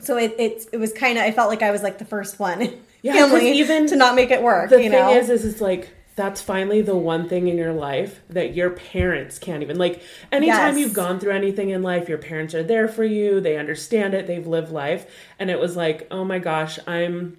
So 0.00 0.16
it 0.16 0.34
it, 0.38 0.66
it 0.72 0.78
was 0.78 0.92
kind 0.92 1.18
of 1.18 1.24
I 1.24 1.30
felt 1.30 1.50
like 1.50 1.62
I 1.62 1.70
was 1.70 1.82
like 1.82 1.98
the 1.98 2.06
first 2.06 2.38
one 2.40 2.80
yeah, 3.02 3.12
family 3.12 3.52
even 3.58 3.86
to 3.88 3.96
not 3.96 4.14
make 4.14 4.30
it 4.30 4.42
work. 4.42 4.70
the 4.70 4.82
you 4.82 4.90
thing 4.90 4.92
know? 4.92 5.12
is 5.12 5.28
is 5.28 5.44
it's 5.44 5.60
like 5.60 5.90
that's 6.14 6.42
finally 6.42 6.82
the 6.82 6.94
one 6.96 7.26
thing 7.28 7.48
in 7.48 7.56
your 7.56 7.72
life 7.72 8.20
that 8.28 8.54
your 8.54 8.70
parents 8.70 9.38
can't 9.38 9.62
even 9.62 9.78
like 9.78 10.02
anytime 10.30 10.76
Yes. 10.76 10.78
you've 10.78 10.92
gone 10.94 11.18
through 11.18 11.32
anything 11.32 11.70
in 11.70 11.82
life 11.82 12.08
your 12.08 12.18
parents 12.18 12.54
are 12.54 12.62
there 12.62 12.86
for 12.88 13.04
you 13.04 13.40
they 13.40 13.56
understand 13.56 14.12
it 14.14 14.26
they've 14.26 14.46
lived 14.46 14.70
life 14.70 15.06
and 15.38 15.50
it 15.50 15.58
was 15.58 15.74
like 15.76 16.06
oh 16.10 16.24
my 16.24 16.38
gosh 16.38 16.78
i'm 16.86 17.38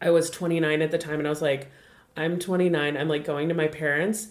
i 0.00 0.10
was 0.10 0.30
29 0.30 0.80
at 0.80 0.90
the 0.90 0.96
time 0.98 1.18
and 1.18 1.26
i 1.26 1.30
was 1.30 1.42
like 1.42 1.70
i'm 2.16 2.38
29 2.38 2.96
i'm 2.96 3.08
like 3.08 3.24
going 3.24 3.48
to 3.48 3.54
my 3.54 3.68
parents 3.68 4.28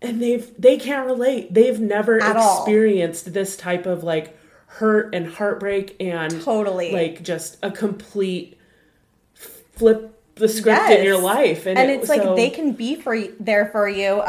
and 0.00 0.22
they've 0.22 0.52
they 0.60 0.76
can't 0.76 1.06
relate 1.06 1.52
they've 1.52 1.80
never 1.80 2.22
At 2.22 2.36
all. 2.36 2.58
experienced 2.62 3.32
this 3.32 3.56
type 3.56 3.86
of 3.86 4.04
like 4.04 4.38
hurt 4.66 5.14
and 5.14 5.26
heartbreak 5.26 5.96
and 6.00 6.40
Totally. 6.42 6.92
like 6.92 7.22
just 7.22 7.58
a 7.62 7.70
complete 7.70 8.58
flip 9.34 10.11
the 10.36 10.48
script 10.48 10.88
in 10.90 11.04
your 11.04 11.18
life 11.18 11.66
and, 11.66 11.78
and 11.78 11.90
it- 11.90 12.00
it's 12.00 12.08
like 12.08 12.22
so- 12.22 12.34
they 12.34 12.48
can 12.50 12.72
be 12.72 12.94
for 12.96 13.18
there 13.38 13.66
for 13.66 13.88
you 13.88 14.22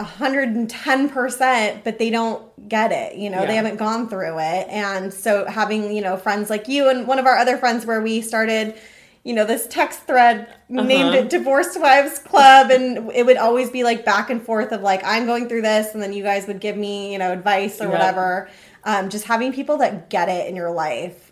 110% 0.78 1.84
but 1.84 1.98
they 2.00 2.10
don't 2.10 2.70
get 2.70 2.92
it 2.92 3.16
you 3.18 3.30
know 3.30 3.46
they 3.46 3.56
haven't 3.56 3.78
gone 3.78 4.08
through 4.10 4.38
it 4.40 4.68
and 4.70 5.14
so 5.14 5.46
having 5.46 5.94
you 5.94 6.02
know 6.02 6.16
friends 6.18 6.50
like 6.50 6.68
you 6.68 6.90
and 6.90 7.08
one 7.08 7.20
of 7.20 7.26
our 7.26 7.38
other 7.38 7.58
friends 7.58 7.86
where 7.86 8.02
we 8.02 8.22
started 8.22 8.76
you 9.24 9.34
know 9.34 9.46
this 9.46 9.68
text 9.68 10.02
thread 10.02 10.54
named 10.70 11.10
Uh-huh. 11.10 11.18
it 11.20 11.30
divorced 11.30 11.80
wives 11.80 12.20
club 12.20 12.70
and 12.72 13.12
it 13.14 13.26
would 13.26 13.38
always 13.38 13.70
be 13.70 13.84
like 13.84 14.06
back 14.06 14.30
and 14.30 14.42
forth 14.42 14.72
of 14.72 14.82
like 14.82 15.02
i'm 15.06 15.26
going 15.26 15.48
through 15.50 15.62
this 15.62 15.94
and 15.94 16.02
then 16.02 16.14
you 16.14 16.24
guys 16.24 16.48
would 16.48 16.60
give 16.60 16.78
me 16.78 17.12
you 17.12 17.18
know 17.20 17.32
advice 17.32 17.80
or 17.82 17.86
Yep. 17.86 17.92
whatever 17.94 18.50
um, 18.86 19.10
just 19.10 19.26
having 19.26 19.54
people 19.54 19.78
that 19.78 20.10
get 20.10 20.28
it 20.30 20.48
in 20.48 20.56
your 20.56 20.72
life 20.72 21.32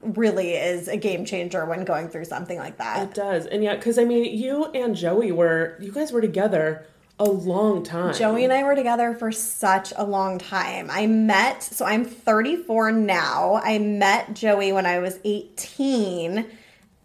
really 0.00 0.52
is 0.52 0.86
a 0.88 0.96
game 0.96 1.24
changer 1.24 1.64
when 1.64 1.84
going 1.84 2.08
through 2.08 2.24
something 2.24 2.58
like 2.58 2.78
that 2.78 3.08
it 3.08 3.14
does 3.14 3.46
and 3.46 3.64
yeah 3.64 3.74
because 3.74 3.98
i 3.98 4.04
mean 4.04 4.24
you 4.36 4.66
and 4.66 4.94
joey 4.94 5.32
were 5.32 5.76
you 5.80 5.90
guys 5.90 6.12
were 6.12 6.20
together 6.20 6.86
a 7.20 7.24
long 7.24 7.82
time 7.82 8.14
Joey 8.14 8.44
and 8.44 8.52
I 8.52 8.62
were 8.62 8.76
together 8.76 9.12
for 9.12 9.32
such 9.32 9.92
a 9.96 10.04
long 10.04 10.38
time. 10.38 10.88
I 10.88 11.08
met, 11.08 11.64
so 11.64 11.84
I'm 11.84 12.04
34 12.04 12.92
now. 12.92 13.60
I 13.62 13.78
met 13.78 14.34
Joey 14.34 14.70
when 14.72 14.86
I 14.86 15.00
was 15.00 15.18
18, 15.24 16.46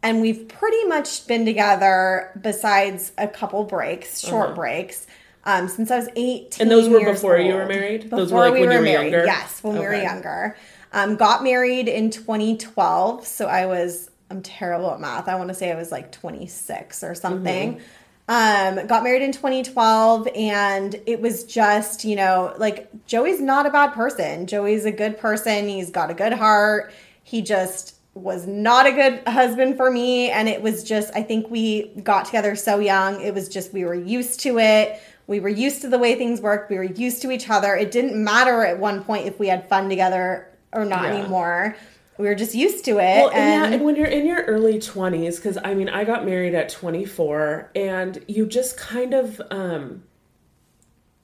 and 0.04 0.22
we've 0.22 0.48
pretty 0.48 0.86
much 0.86 1.26
been 1.26 1.46
together 1.46 2.30
besides 2.40 3.12
a 3.18 3.28
couple 3.28 3.64
breaks, 3.64 4.20
short 4.20 4.54
breaks. 4.54 5.08
Um, 5.46 5.68
since 5.68 5.92
I 5.92 5.98
was 5.98 6.08
18. 6.16 6.46
Uh-huh. 6.46 6.58
And 6.62 6.72
those 6.72 6.88
were 6.88 7.04
before 7.04 7.38
you 7.38 7.56
were 7.56 7.66
married? 7.66 8.04
Before 8.04 8.20
Those 8.20 8.32
were, 8.32 8.40
like, 8.40 8.54
we 8.54 8.62
when 8.62 8.70
were 8.70 8.74
you 8.76 8.80
were 8.80 8.86
married. 8.86 9.12
younger? 9.12 9.26
Yes, 9.26 9.62
when 9.62 9.74
we 9.74 9.82
were 9.82 9.94
younger. 9.94 10.56
Um, 10.94 11.16
got 11.16 11.44
married 11.44 11.88
in 11.88 12.12
2012. 12.12 13.26
So 13.26 13.48
I 13.48 13.66
was, 13.66 14.12
I'm 14.30 14.42
terrible 14.44 14.92
at 14.92 15.00
math. 15.00 15.28
I 15.28 15.36
want 15.36 15.50
to 15.50 15.56
say 15.56 15.72
I 15.72 15.76
was 15.76 15.92
like 15.92 16.12
26 16.12 17.04
or 17.04 17.16
something. 17.16 17.82
Um, 18.30 18.88
got 18.88 19.04
married 19.04 19.22
in 19.22 19.34
2012 19.34 20.30
and 20.34 20.96
it 21.06 21.20
was 21.20 21.44
just, 21.44 22.06
you 22.06 22.16
know, 22.16 22.54
like 22.58 22.90
Joey's 23.06 23.42
not 23.42 23.66
a 23.66 23.70
bad 23.70 23.94
person. 23.94 24.48
Joey's 24.48 24.86
a 24.86 24.92
good 24.92 25.18
person. 25.18 25.68
He's 25.68 25.90
got 25.90 26.10
a 26.10 26.14
good 26.14 26.32
heart. 26.32 26.94
He 27.24 27.42
just 27.42 27.96
was 28.14 28.46
not 28.48 28.86
a 28.86 28.92
good 28.92 29.28
husband 29.28 29.76
for 29.76 29.92
me. 29.92 30.30
And 30.30 30.48
it 30.48 30.62
was 30.62 30.84
just, 30.84 31.12
I 31.16 31.24
think 31.24 31.50
we 31.50 31.88
got 32.04 32.26
together 32.26 32.56
so 32.56 32.80
young. 32.80 33.20
It 33.20 33.34
was 33.34 33.50
just, 33.50 33.74
we 33.74 33.84
were 33.84 33.96
used 33.96 34.40
to 34.42 34.60
it. 34.60 35.02
We 35.26 35.40
were 35.40 35.50
used 35.50 35.82
to 35.82 35.90
the 35.90 35.98
way 35.98 36.16
things 36.16 36.40
worked. 36.40 36.70
We 36.70 36.78
were 36.78 36.84
used 36.84 37.22
to 37.24 37.32
each 37.32 37.50
other. 37.50 37.76
It 37.76 37.92
didn't 37.92 38.22
matter 38.22 38.64
at 38.64 38.80
one 38.80 39.04
point 39.04 39.26
if 39.26 39.40
we 39.40 39.48
had 39.48 39.68
fun 39.68 39.90
together 39.90 40.53
or 40.74 40.86
not 40.86 41.03
Yeah. 41.03 41.15
anymore. 41.20 41.75
We 42.18 42.27
were 42.27 42.36
just 42.36 42.53
used 42.53 42.86
to 42.86 42.92
it. 42.92 42.96
Well, 43.00 43.30
and, 43.32 43.38
yeah, 43.72 43.74
and 43.75 43.84
when 43.84 43.96
you're 43.96 44.06
in 44.06 44.25
your 44.27 44.44
early 44.44 44.77
20s, 44.80 45.38
because 45.38 45.58
I 45.63 45.74
mean, 45.74 45.89
I 45.89 46.03
got 46.03 46.25
married 46.25 46.53
at 46.53 46.70
24, 46.70 47.72
and 47.75 48.24
you 48.27 48.46
just 48.46 48.77
kind 48.77 49.13
of, 49.15 49.42
um, 49.50 50.03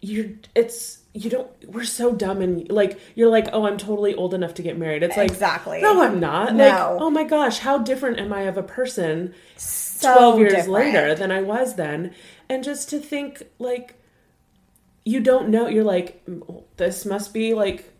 you're, 0.01 0.27
it's, 0.55 0.99
you 1.13 1.29
don't, 1.29 1.49
we're 1.67 1.83
so 1.83 2.13
dumb 2.13 2.41
and 2.41 2.71
like, 2.71 2.99
you're 3.15 3.29
like, 3.29 3.49
oh, 3.53 3.65
I'm 3.67 3.77
totally 3.77 4.15
old 4.15 4.33
enough 4.33 4.53
to 4.55 4.61
get 4.61 4.77
married. 4.77 5.03
It's 5.03 5.17
like, 5.17 5.29
Exactly. 5.29 5.81
no, 5.81 6.01
I'm 6.01 6.19
not. 6.19 6.55
No. 6.55 6.63
Like, 6.65 7.01
oh 7.01 7.09
my 7.09 7.23
gosh, 7.23 7.59
how 7.59 7.77
different 7.79 8.19
am 8.19 8.31
I 8.31 8.41
of 8.43 8.57
a 8.57 8.63
person 8.63 9.33
so 9.57 10.13
12 10.13 10.39
years 10.39 10.51
different. 10.53 10.73
later 10.73 11.15
than 11.15 11.31
I 11.31 11.41
was 11.41 11.75
then? 11.75 12.13
And 12.47 12.63
just 12.63 12.89
to 12.91 12.99
think, 12.99 13.43
like, 13.59 13.95
you 15.05 15.19
don't 15.19 15.49
know, 15.49 15.67
you're 15.67 15.83
like, 15.83 16.23
"Mm, 16.25 16.63
this 16.77 17.05
must 17.05 17.33
be 17.33 17.53
like, 17.53 17.91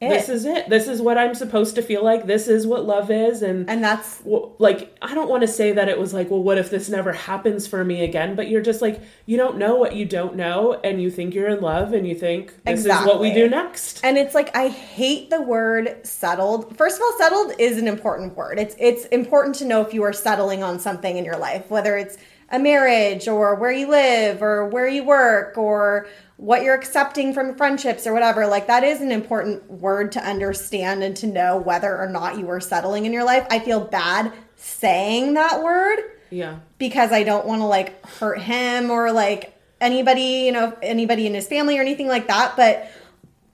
this 0.00 0.28
is 0.28 0.44
it. 0.44 0.68
This 0.68 0.86
is 0.86 1.02
what 1.02 1.18
I'm 1.18 1.34
supposed 1.34 1.74
to 1.74 1.82
feel 1.82 2.04
like. 2.04 2.26
This 2.26 2.46
is 2.46 2.66
what 2.66 2.84
love 2.84 3.10
is. 3.10 3.42
And, 3.42 3.68
And 3.68 3.82
that's 3.82 4.22
like 4.24 4.96
I 5.02 5.14
don't 5.14 5.28
want 5.28 5.42
to 5.42 5.48
say 5.48 5.72
that 5.72 5.88
it 5.88 5.98
was 5.98 6.14
like, 6.14 6.30
well, 6.30 6.42
what 6.42 6.56
if 6.56 6.70
this 6.70 6.88
never 6.88 7.12
happens 7.12 7.66
for 7.66 7.84
me 7.84 8.04
again? 8.04 8.36
But 8.36 8.48
you're 8.48 8.62
just 8.62 8.80
like 8.80 9.00
you 9.26 9.36
don't 9.36 9.58
know 9.58 9.76
what 9.76 9.96
you 9.96 10.04
don't 10.04 10.36
know, 10.36 10.74
and 10.84 11.02
you 11.02 11.10
think 11.10 11.34
you're 11.34 11.48
in 11.48 11.60
love, 11.60 11.92
and 11.92 12.06
you 12.06 12.14
think 12.14 12.54
this 12.64 12.80
is 12.80 12.86
what 12.86 13.20
we 13.20 13.32
do 13.32 13.48
next. 13.48 14.00
And 14.04 14.16
it's 14.16 14.34
like 14.34 14.54
I 14.56 14.68
hate 14.68 15.30
the 15.30 15.42
word 15.42 16.06
settled. 16.06 16.76
First 16.76 16.96
of 16.96 17.02
all, 17.02 17.18
settled 17.18 17.52
is 17.58 17.78
an 17.78 17.88
important 17.88 18.36
word. 18.36 18.58
It's 18.58 18.76
it's 18.78 19.06
important 19.06 19.56
to 19.56 19.64
know 19.64 19.80
if 19.80 19.92
you 19.92 20.04
are 20.04 20.12
settling 20.12 20.62
on 20.62 20.78
something 20.78 21.16
in 21.16 21.24
your 21.24 21.38
life, 21.38 21.68
whether 21.70 21.96
it's 21.96 22.16
a 22.50 22.58
marriage 22.58 23.28
or 23.28 23.54
where 23.54 23.72
you 23.72 23.88
live 23.88 24.42
or 24.42 24.66
where 24.66 24.88
you 24.88 25.04
work 25.04 25.58
or 25.58 26.08
what 26.36 26.62
you're 26.62 26.74
accepting 26.74 27.34
from 27.34 27.56
friendships 27.56 28.06
or 28.06 28.12
whatever. 28.12 28.46
Like 28.46 28.68
that 28.68 28.84
is 28.84 29.00
an 29.00 29.10
important 29.10 29.68
word 29.70 30.12
to 30.12 30.20
understand 30.20 31.02
and 31.02 31.16
to 31.18 31.26
know 31.26 31.56
whether 31.58 31.98
or 31.98 32.08
not 32.08 32.38
you 32.38 32.48
are 32.48 32.60
settling 32.60 33.06
in 33.06 33.12
your 33.12 33.24
life. 33.24 33.46
I 33.50 33.58
feel 33.58 33.80
bad 33.80 34.32
saying 34.56 35.34
that 35.34 35.62
word 35.62 35.98
Yeah, 36.30 36.58
because 36.78 37.12
I 37.12 37.22
don't 37.22 37.46
want 37.46 37.60
to 37.60 37.66
like 37.66 38.04
hurt 38.06 38.40
him 38.40 38.90
or 38.90 39.12
like 39.12 39.54
anybody, 39.80 40.44
you 40.46 40.52
know, 40.52 40.76
anybody 40.82 41.26
in 41.26 41.34
his 41.34 41.46
family 41.46 41.78
or 41.78 41.82
anything 41.82 42.08
like 42.08 42.28
that. 42.28 42.56
But 42.56 42.90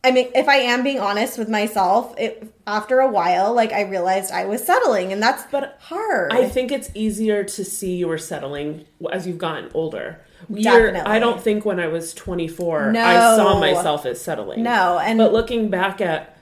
I 0.05 0.11
mean, 0.11 0.29
if 0.35 0.49
I 0.49 0.57
am 0.57 0.83
being 0.85 1.01
honest 1.01 1.39
with 1.39 1.49
myself, 1.49 2.15
it, 2.19 2.47
after 2.67 3.01
a 3.01 3.09
while, 3.11 3.55
like 3.55 3.73
I 3.73 3.83
realized 3.83 4.31
I 4.31 4.45
was 4.45 4.65
settling, 4.65 5.13
and 5.13 5.23
that's 5.23 5.45
But 5.51 5.79
hard. 5.81 6.33
I 6.33 6.49
think 6.49 6.71
it's 6.71 6.91
easier 6.95 7.43
to 7.43 7.65
see 7.65 7.97
you 7.97 8.09
were 8.09 8.19
settling 8.19 8.85
as 9.11 9.27
you've 9.27 9.39
gotten 9.39 9.71
older. 9.75 10.21
You're- 10.51 10.63
Definitely. 10.63 11.01
I 11.11 11.19
don't 11.19 11.41
think 11.41 11.65
when 11.65 11.81
I 11.81 11.89
was 11.89 12.13
24, 12.13 12.93
I 12.97 13.37
saw 13.37 13.59
myself 13.59 14.05
as 14.05 14.21
settling. 14.21 14.63
no, 14.63 14.99
and 14.99 15.19
But 15.19 15.33
looking 15.33 15.71
back 15.71 16.01
at 16.03 16.37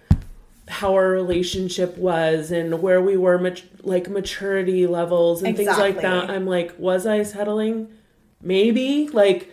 how 0.68 0.94
our 0.94 1.08
relationship 1.10 1.96
was 1.98 2.50
and 2.50 2.82
where 2.82 3.00
we 3.00 3.16
were, 3.16 3.38
mat- 3.38 3.62
like 3.82 4.08
maturity 4.08 4.86
levels 4.86 5.42
and 5.42 5.56
things 5.56 5.78
like 5.78 6.00
that, 6.00 6.30
I'm 6.30 6.46
like, 6.46 6.74
was 6.78 7.06
I 7.06 7.22
settling? 7.22 7.88
Maybe. 8.40 9.08
Like, 9.08 9.52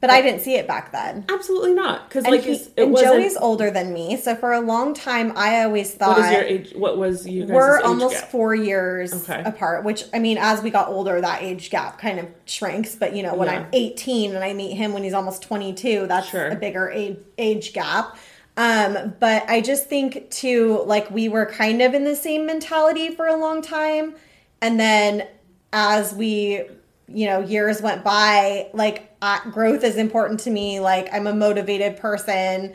but 0.00 0.10
I 0.10 0.22
didn't 0.22 0.40
see 0.42 0.54
it 0.54 0.68
back 0.68 0.92
then. 0.92 1.24
absolutely 1.28 1.74
not. 1.74 2.08
Because 2.08 2.24
like, 2.24 2.42
he- 2.42 2.52
it 2.52 2.70
and. 2.76 2.96
Joey's 2.96 3.36
older 3.36 3.70
than 3.70 3.92
me, 3.92 4.16
so 4.16 4.36
for 4.36 4.52
a 4.52 4.60
long 4.60 4.94
time, 4.94 5.32
I 5.36 5.64
always 5.64 5.92
thought 5.94 6.18
what 6.18 6.26
is 6.26 6.32
your 6.32 6.42
age? 6.42 6.72
What 6.76 6.98
was 6.98 7.26
you 7.26 7.42
guys' 7.46 7.50
we're 7.50 7.80
almost 7.80 8.14
gap? 8.14 8.30
four 8.30 8.54
years 8.54 9.12
Okay. 9.28 9.42
apart 9.44 9.84
which 9.84 10.04
i 10.14 10.18
mean 10.18 10.38
as 10.38 10.62
we 10.62 10.70
got 10.70 10.88
older 10.88 11.20
that 11.20 11.42
age 11.42 11.70
gap 11.70 11.98
kind 11.98 12.18
of 12.20 12.26
shrinks 12.46 12.94
but 12.94 13.14
you 13.16 13.22
know 13.22 13.34
when 13.34 13.48
Yeah. 13.48 13.60
i'm 13.60 13.66
18 13.72 14.34
and 14.34 14.44
i 14.44 14.52
meet 14.52 14.74
him 14.74 14.92
when 14.92 15.02
he's 15.02 15.12
almost 15.14 15.42
22 15.42 16.06
that's 16.06 16.28
Sure. 16.28 16.48
a 16.48 16.54
bigger 16.56 16.90
age, 16.90 17.18
age 17.38 17.72
gap 17.72 18.16
um, 18.56 19.14
but 19.20 19.48
i 19.48 19.60
just 19.60 19.88
think 19.88 20.30
too 20.30 20.82
like 20.86 21.10
we 21.10 21.28
were 21.28 21.46
kind 21.46 21.82
of 21.82 21.94
in 21.94 22.04
the 22.04 22.16
same 22.16 22.46
mentality 22.46 23.14
for 23.14 23.26
a 23.26 23.36
long 23.36 23.62
time 23.62 24.14
and 24.62 24.78
then 24.78 25.26
as 25.72 26.14
we 26.14 26.62
you 27.08 27.26
know 27.26 27.40
years 27.40 27.80
went 27.82 28.04
by 28.04 28.68
like 28.74 29.07
uh, 29.20 29.40
growth 29.50 29.84
is 29.84 29.96
important 29.96 30.40
to 30.40 30.50
me 30.50 30.80
like 30.80 31.08
i'm 31.12 31.26
a 31.26 31.34
motivated 31.34 31.96
person 31.96 32.74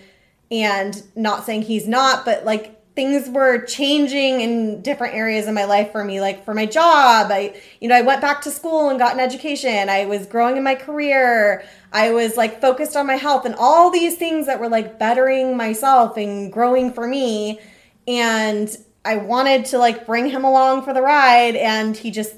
and 0.51 1.03
not 1.15 1.45
saying 1.45 1.61
he's 1.61 1.87
not 1.87 2.25
but 2.25 2.45
like 2.45 2.79
things 2.95 3.27
were 3.29 3.65
changing 3.65 4.41
in 4.41 4.81
different 4.81 5.15
areas 5.15 5.47
of 5.47 5.53
my 5.53 5.65
life 5.65 5.91
for 5.91 6.03
me 6.03 6.21
like 6.21 6.45
for 6.45 6.53
my 6.53 6.65
job. 6.65 7.31
I 7.31 7.59
you 7.79 7.87
know 7.87 7.95
i 7.95 8.01
went 8.01 8.21
back 8.21 8.41
to 8.43 8.51
school 8.51 8.89
and 8.89 8.99
got 8.99 9.13
an 9.13 9.19
education. 9.19 9.89
I 9.89 10.05
was 10.05 10.27
growing 10.27 10.57
in 10.57 10.63
my 10.63 10.75
career. 10.75 11.63
I 11.91 12.11
was 12.11 12.37
like 12.37 12.61
focused 12.61 12.95
on 12.95 13.07
my 13.07 13.15
health 13.15 13.45
and 13.45 13.55
all 13.55 13.89
these 13.89 14.17
things 14.17 14.45
that 14.45 14.59
were 14.59 14.69
like 14.69 14.99
bettering 14.99 15.57
myself 15.57 16.17
and 16.17 16.51
growing 16.51 16.93
for 16.93 17.07
me. 17.07 17.59
And 18.07 18.75
i 19.05 19.17
wanted 19.17 19.65
to 19.65 19.77
like 19.77 20.05
bring 20.05 20.29
him 20.29 20.43
along 20.43 20.83
for 20.83 20.93
the 20.93 21.01
ride 21.01 21.55
and 21.55 21.97
he 21.97 22.11
just 22.11 22.35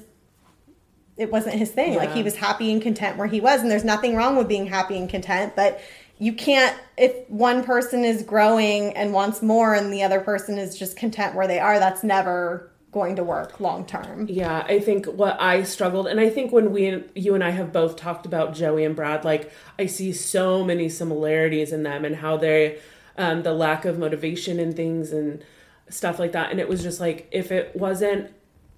it 1.16 1.30
wasn't 1.30 1.54
his 1.54 1.70
thing. 1.70 1.96
Like 1.96 2.12
he 2.12 2.22
was 2.22 2.36
happy 2.36 2.72
and 2.72 2.80
content 2.80 3.16
where 3.16 3.26
he 3.26 3.40
was, 3.40 3.62
and 3.62 3.70
there's 3.70 3.84
nothing 3.84 4.16
wrong 4.16 4.36
with 4.36 4.48
being 4.48 4.66
happy 4.66 4.96
and 4.96 5.08
content. 5.08 5.54
But 5.56 5.80
you 6.18 6.32
can't 6.32 6.76
if 6.96 7.28
one 7.28 7.62
person 7.62 8.04
is 8.04 8.22
growing 8.22 8.96
and 8.96 9.12
wants 9.12 9.42
more, 9.42 9.74
and 9.74 9.92
the 9.92 10.02
other 10.02 10.20
person 10.20 10.58
is 10.58 10.78
just 10.78 10.96
content 10.96 11.34
where 11.34 11.46
they 11.46 11.58
are. 11.58 11.78
That's 11.78 12.04
never 12.04 12.70
going 12.96 13.16
to 13.16 13.22
work 13.22 13.60
long 13.60 13.84
term. 13.84 14.26
Yeah, 14.26 14.64
I 14.66 14.78
think 14.80 15.04
what 15.04 15.38
I 15.38 15.64
struggled, 15.64 16.06
and 16.06 16.18
I 16.18 16.30
think 16.30 16.50
when 16.50 16.72
we, 16.72 17.04
you 17.14 17.34
and 17.34 17.44
I 17.44 17.50
have 17.50 17.70
both 17.70 17.96
talked 17.96 18.24
about 18.24 18.54
Joey 18.54 18.86
and 18.86 18.96
Brad, 18.96 19.22
like 19.22 19.52
I 19.78 19.84
see 19.84 20.14
so 20.14 20.64
many 20.64 20.88
similarities 20.88 21.72
in 21.72 21.82
them 21.82 22.06
and 22.06 22.16
how 22.16 22.38
they, 22.38 22.78
um, 23.18 23.42
the 23.42 23.52
lack 23.52 23.84
of 23.84 23.98
motivation 23.98 24.58
and 24.58 24.74
things 24.74 25.12
and 25.12 25.44
stuff 25.90 26.18
like 26.18 26.32
that. 26.32 26.50
And 26.50 26.58
it 26.58 26.70
was 26.70 26.82
just 26.82 26.98
like, 26.98 27.28
if 27.32 27.52
it 27.52 27.76
wasn't, 27.76 28.30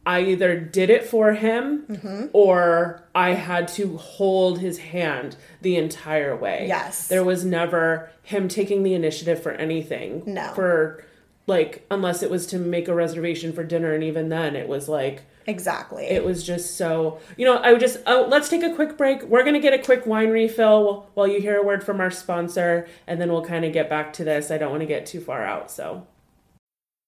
I 0.09 0.23
either 0.23 0.59
did 0.59 0.88
it 0.91 1.05
for 1.05 1.33
him 1.35 1.85
Mm-hmm. 1.88 2.27
or 2.33 3.03
I 3.15 3.35
had 3.35 3.69
to 3.79 3.97
hold 3.99 4.59
his 4.59 4.79
hand 4.79 5.37
the 5.61 5.77
entire 5.77 6.35
way. 6.35 6.67
Yes. 6.67 7.09
There 7.09 7.23
was 7.25 7.45
never 7.45 8.11
him 8.23 8.49
taking 8.49 8.83
the 8.83 8.95
initiative 8.95 9.43
for 9.43 9.53
anything. 9.53 10.23
No. 10.27 10.53
For, 10.55 11.05
like, 11.47 11.85
unless 11.91 12.23
it 12.23 12.31
was 12.31 12.47
to 12.49 12.59
make 12.59 12.88
a 12.88 12.95
reservation 12.95 13.53
for 13.53 13.65
dinner. 13.65 13.93
And 13.95 14.03
even 14.05 14.29
then, 14.29 14.57
it 14.57 14.69
was 14.69 14.88
like, 14.88 15.23
Exactly. 15.47 16.05
it 16.05 16.25
was 16.25 16.45
just 16.45 16.77
so 16.77 17.19
you 17.38 17.47
know 17.47 17.57
i 17.57 17.73
would 17.73 17.81
just 17.81 17.97
oh 18.07 18.27
let's 18.29 18.50
take 18.50 18.62
a 18.62 18.75
quick 18.75 18.99
break 18.99 19.23
we're 19.23 19.45
gonna 19.45 19.59
get 19.59 19.73
a 19.73 19.79
quick 19.79 20.05
wine 20.07 20.29
refill 20.29 21.09
while 21.15 21.27
you 21.27 21.41
hear 21.41 21.57
a 21.57 21.62
word 21.65 21.83
from 21.83 22.03
our 22.03 22.11
sponsor 22.11 22.87
and 23.07 23.19
then 23.19 23.33
we'll 23.33 23.43
kind 23.43 23.65
of 23.65 23.73
get 23.73 23.88
back 23.88 24.12
to 24.12 24.25
this 24.25 24.50
i 24.50 24.59
don't 24.59 24.71
want 24.71 24.83
to 24.83 24.87
get 24.87 25.07
too 25.07 25.23
far 25.23 25.43
out 25.47 25.71
so 25.71 26.07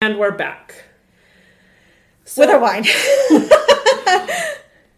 And 0.00 0.16
we're 0.16 0.30
back 0.30 0.84
so 2.24 2.42
With 2.42 2.50
our 2.50 2.60
wine. 2.60 2.84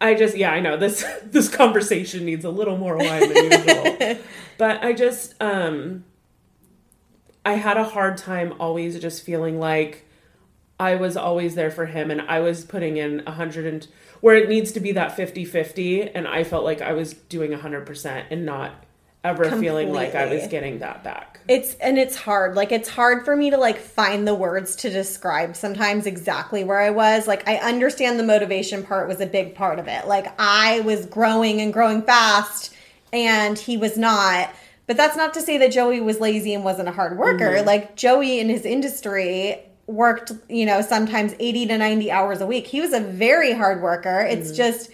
i 0.03 0.15
just 0.15 0.37
yeah 0.37 0.53
i 0.53 0.61
know 0.61 0.77
this 0.77 1.05
this 1.25 1.49
conversation 1.49 2.27
needs 2.27 2.45
a 2.45 2.51
little 2.51 2.77
more 2.77 2.99
wine 2.99 3.33
than 3.33 3.45
usual 3.51 4.19
but 4.59 4.85
i 4.85 4.93
just 4.93 5.35
um 5.41 6.05
i 7.47 7.55
had 7.55 7.79
a 7.79 7.85
hard 7.85 8.19
time 8.19 8.53
always 8.61 8.99
just 9.01 9.25
feeling 9.25 9.59
like 9.59 10.07
I 10.79 10.95
was 10.95 11.15
always 11.15 11.57
there 11.57 11.71
for 11.71 11.85
him 11.85 12.11
and 12.11 12.23
I 12.23 12.41
was 12.41 12.65
putting 12.65 12.97
in 12.97 13.23
a 13.27 13.33
hundred 13.33 13.67
and 13.67 13.87
where 14.23 14.35
it 14.35 14.49
needs 14.49 14.73
to 14.73 14.81
be 14.81 14.93
that 14.93 15.15
50 15.15 15.45
50 15.45 16.09
and 16.15 16.27
I 16.27 16.43
felt 16.43 16.65
like 16.65 16.81
I 16.81 16.95
was 16.95 17.13
doing 17.13 17.53
a 17.53 17.59
hundred 17.59 17.85
percent 17.85 18.29
and 18.31 18.47
not 18.47 18.83
ever 19.23 19.51
feeling 19.59 19.93
like 19.93 20.15
I 20.15 20.27
was 20.27 20.47
getting 20.47 20.79
that 20.79 21.05
back. 21.05 21.41
It's 21.49 21.75
and 21.75 21.99
it's 21.99 22.17
hard. 22.17 22.55
Like 22.55 22.73
it's 22.73 22.89
hard 22.89 23.25
for 23.25 23.37
me 23.37 23.51
to 23.51 23.57
like 23.57 23.79
find 23.79 24.27
the 24.27 24.35
words 24.35 24.77
to 24.77 24.91
describe 24.91 25.57
sometimes 25.57 26.07
exactly 26.07 26.65
where 26.65 26.81
I 26.81 26.91
was. 26.91 27.27
Like 27.27 27.47
I 27.49 27.57
understand 27.57 28.19
the 28.19 28.25
motivation 28.25 28.83
part 28.83 29.09
was 29.09 29.21
a 29.21 29.27
big 29.27 29.55
part 29.55 29.79
of 29.79 29.89
it. 29.89 30.07
Like 30.07 30.33
I 30.39 30.81
was 30.81 31.07
growing 31.07 31.61
and 31.61 31.73
growing 31.73 32.03
fast 32.03 32.75
and 33.13 33.59
he 33.59 33.77
was 33.77 33.99
not. 33.99 34.51
But 34.87 34.97
that's 34.97 35.17
not 35.17 35.35
to 35.35 35.41
say 35.41 35.57
that 35.59 35.71
Joey 35.71 36.01
was 36.01 36.19
lazy 36.19 36.53
and 36.53 36.65
wasn't 36.65 36.89
a 36.89 36.93
hard 36.93 37.17
worker. 37.17 37.51
Mm-hmm. 37.51 37.67
Like 37.67 37.97
Joey 37.97 38.41
in 38.41 38.49
his 38.49 38.65
industry 38.65 39.61
worked, 39.87 40.33
you 40.49 40.67
know, 40.67 40.81
sometimes 40.81 41.35
80 41.39 41.67
to 41.67 41.79
90 41.79 42.11
hours 42.11 42.41
a 42.41 42.47
week. 42.47 42.67
He 42.67 42.81
was 42.81 42.93
a 42.93 43.01
very 43.01 43.53
hard 43.53 43.83
worker. 43.83 44.21
It's 44.21 44.49
mm-hmm. 44.49 44.57
just 44.57 44.91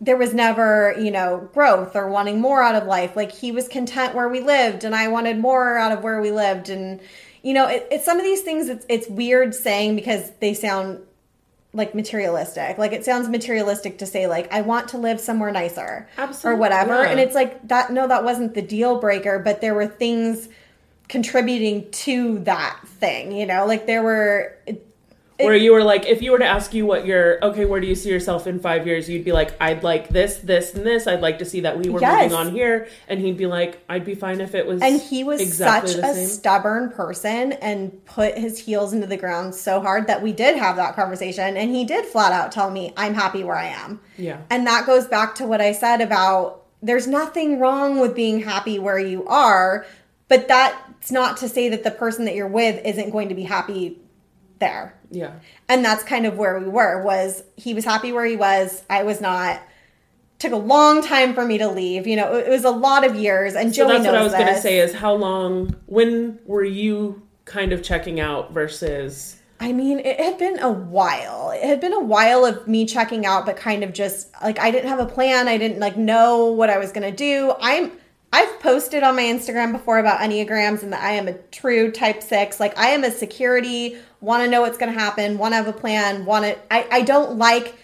there 0.00 0.16
was 0.16 0.34
never, 0.34 0.94
you 0.98 1.10
know, 1.10 1.48
growth 1.54 1.96
or 1.96 2.08
wanting 2.08 2.40
more 2.40 2.62
out 2.62 2.74
of 2.74 2.86
life. 2.86 3.16
Like 3.16 3.32
he 3.32 3.50
was 3.50 3.68
content 3.68 4.14
where 4.14 4.28
we 4.28 4.40
lived, 4.40 4.84
and 4.84 4.94
I 4.94 5.08
wanted 5.08 5.38
more 5.38 5.78
out 5.78 5.92
of 5.92 6.02
where 6.02 6.20
we 6.20 6.30
lived. 6.30 6.68
And 6.68 7.00
you 7.42 7.54
know, 7.54 7.66
it, 7.66 7.86
it's 7.90 8.04
some 8.04 8.18
of 8.18 8.24
these 8.24 8.42
things. 8.42 8.68
It's 8.68 8.84
it's 8.88 9.08
weird 9.08 9.54
saying 9.54 9.96
because 9.96 10.32
they 10.40 10.52
sound 10.52 11.00
like 11.72 11.94
materialistic. 11.94 12.78
Like 12.78 12.92
it 12.92 13.04
sounds 13.04 13.28
materialistic 13.28 13.98
to 13.98 14.06
say 14.06 14.26
like 14.26 14.52
I 14.52 14.60
want 14.62 14.88
to 14.88 14.98
live 14.98 15.20
somewhere 15.20 15.50
nicer 15.50 16.08
Absolutely, 16.18 16.56
or 16.56 16.60
whatever. 16.60 17.02
yeah. 17.02 17.10
And 17.10 17.20
it's 17.20 17.34
like 17.34 17.66
that. 17.68 17.90
No, 17.90 18.06
that 18.06 18.24
wasn't 18.24 18.54
the 18.54 18.62
deal 18.62 18.98
breaker, 19.00 19.38
but 19.38 19.60
there 19.60 19.74
were 19.74 19.86
things 19.86 20.48
contributing 21.08 21.90
to 21.92 22.40
that 22.40 22.80
thing. 22.84 23.32
You 23.32 23.46
know, 23.46 23.64
like 23.66 23.86
there 23.86 24.02
were. 24.02 24.56
Where 25.38 25.54
you 25.54 25.72
were 25.72 25.84
like, 25.84 26.06
if 26.06 26.22
you 26.22 26.32
were 26.32 26.38
to 26.38 26.46
ask 26.46 26.72
you 26.72 26.86
what 26.86 27.04
you're 27.04 27.44
okay, 27.44 27.66
where 27.66 27.80
do 27.80 27.86
you 27.86 27.94
see 27.94 28.08
yourself 28.08 28.46
in 28.46 28.58
five 28.58 28.86
years? 28.86 29.08
You'd 29.08 29.24
be 29.24 29.32
like, 29.32 29.54
I'd 29.60 29.82
like 29.82 30.08
this, 30.08 30.38
this, 30.38 30.74
and 30.74 30.86
this. 30.86 31.06
I'd 31.06 31.20
like 31.20 31.38
to 31.40 31.44
see 31.44 31.60
that 31.60 31.78
we 31.78 31.90
were 31.90 32.00
Yes. 32.00 32.30
moving 32.30 32.46
on 32.46 32.52
here. 32.52 32.88
And 33.06 33.20
he'd 33.20 33.36
be 33.36 33.46
like, 33.46 33.82
I'd 33.88 34.04
be 34.04 34.14
fine 34.14 34.40
if 34.40 34.54
it 34.54 34.66
was. 34.66 34.80
And 34.80 35.00
he 35.00 35.24
was 35.24 35.40
exactly 35.40 35.92
such 35.92 36.04
a 36.04 36.14
same. 36.14 36.28
stubborn 36.28 36.90
person 36.90 37.52
and 37.52 38.02
put 38.06 38.38
his 38.38 38.58
heels 38.58 38.94
into 38.94 39.06
the 39.06 39.18
ground 39.18 39.54
so 39.54 39.80
hard 39.80 40.06
that 40.06 40.22
we 40.22 40.32
did 40.32 40.56
have 40.56 40.76
that 40.76 40.96
conversation. 40.96 41.56
And 41.56 41.74
he 41.74 41.84
did 41.84 42.06
flat 42.06 42.32
out 42.32 42.50
tell 42.50 42.70
me, 42.70 42.94
I'm 42.96 43.12
happy 43.12 43.44
where 43.44 43.56
I 43.56 43.66
am. 43.66 44.00
Yeah. 44.16 44.40
And 44.48 44.66
that 44.66 44.86
goes 44.86 45.06
back 45.06 45.34
to 45.36 45.46
what 45.46 45.60
I 45.60 45.72
said 45.72 46.00
about 46.00 46.62
there's 46.82 47.06
nothing 47.06 47.58
wrong 47.58 47.98
with 48.00 48.14
being 48.14 48.40
happy 48.40 48.78
where 48.78 48.98
you 48.98 49.26
are, 49.26 49.86
but 50.28 50.48
that's 50.48 51.10
not 51.10 51.36
to 51.38 51.48
say 51.48 51.68
that 51.68 51.84
the 51.84 51.90
person 51.90 52.24
that 52.26 52.34
you're 52.34 52.46
with 52.46 52.80
isn't 52.84 53.10
going 53.10 53.28
to 53.28 53.34
be 53.34 53.42
happy 53.42 53.98
there. 54.58 54.94
Yeah. 55.10 55.32
And 55.68 55.84
that's 55.84 56.02
kind 56.02 56.26
of 56.26 56.36
where 56.36 56.58
we 56.58 56.66
were 56.66 57.02
was 57.02 57.42
he 57.56 57.74
was 57.74 57.84
happy 57.84 58.12
where 58.12 58.24
he 58.24 58.36
was, 58.36 58.82
I 58.90 59.02
was 59.02 59.20
not. 59.20 59.62
Took 60.38 60.52
a 60.52 60.56
long 60.56 61.02
time 61.02 61.32
for 61.32 61.46
me 61.46 61.56
to 61.56 61.68
leave. 61.68 62.06
You 62.06 62.16
know, 62.16 62.34
it 62.34 62.50
was 62.50 62.64
a 62.64 62.70
lot 62.70 63.06
of 63.06 63.16
years 63.16 63.54
and 63.54 63.74
So 63.74 63.84
Joey 63.84 63.92
that's 63.92 64.04
knows 64.04 64.12
what 64.12 64.20
I 64.20 64.22
was 64.22 64.32
going 64.34 64.54
to 64.54 64.60
say 64.60 64.78
is 64.78 64.92
how 64.92 65.14
long, 65.14 65.74
when 65.86 66.38
were 66.44 66.64
you 66.64 67.26
kind 67.46 67.72
of 67.72 67.82
checking 67.82 68.20
out 68.20 68.52
versus. 68.52 69.40
I 69.58 69.72
mean, 69.72 70.00
it 70.00 70.20
had 70.20 70.36
been 70.36 70.58
a 70.58 70.70
while. 70.70 71.50
It 71.52 71.64
had 71.64 71.80
been 71.80 71.94
a 71.94 72.00
while 72.00 72.44
of 72.44 72.68
me 72.68 72.84
checking 72.84 73.24
out, 73.24 73.46
but 73.46 73.56
kind 73.56 73.82
of 73.82 73.94
just 73.94 74.30
like 74.42 74.58
I 74.58 74.70
didn't 74.70 74.90
have 74.90 74.98
a 74.98 75.06
plan. 75.06 75.48
I 75.48 75.56
didn't 75.56 75.78
like 75.78 75.96
know 75.96 76.46
what 76.46 76.68
I 76.68 76.76
was 76.76 76.92
gonna 76.92 77.10
do. 77.10 77.54
I'm 77.58 77.92
I've 78.32 78.60
posted 78.60 79.02
on 79.02 79.16
my 79.16 79.22
Instagram 79.22 79.72
before 79.72 79.98
about 79.98 80.20
Enneagrams 80.20 80.82
and 80.82 80.92
that 80.92 81.02
I 81.02 81.12
am 81.12 81.28
a 81.28 81.34
true 81.34 81.90
type 81.90 82.22
six. 82.22 82.60
Like 82.60 82.76
I 82.78 82.88
am 82.88 83.04
a 83.04 83.10
security, 83.10 83.96
want 84.20 84.42
to 84.42 84.50
know 84.50 84.60
what's 84.60 84.78
gonna 84.78 84.92
happen, 84.92 85.38
want 85.38 85.52
to 85.52 85.56
have 85.56 85.68
a 85.68 85.72
plan, 85.72 86.24
want 86.24 86.44
to 86.44 86.58
I, 86.72 86.86
I 86.90 87.02
don't 87.02 87.38
like 87.38 87.74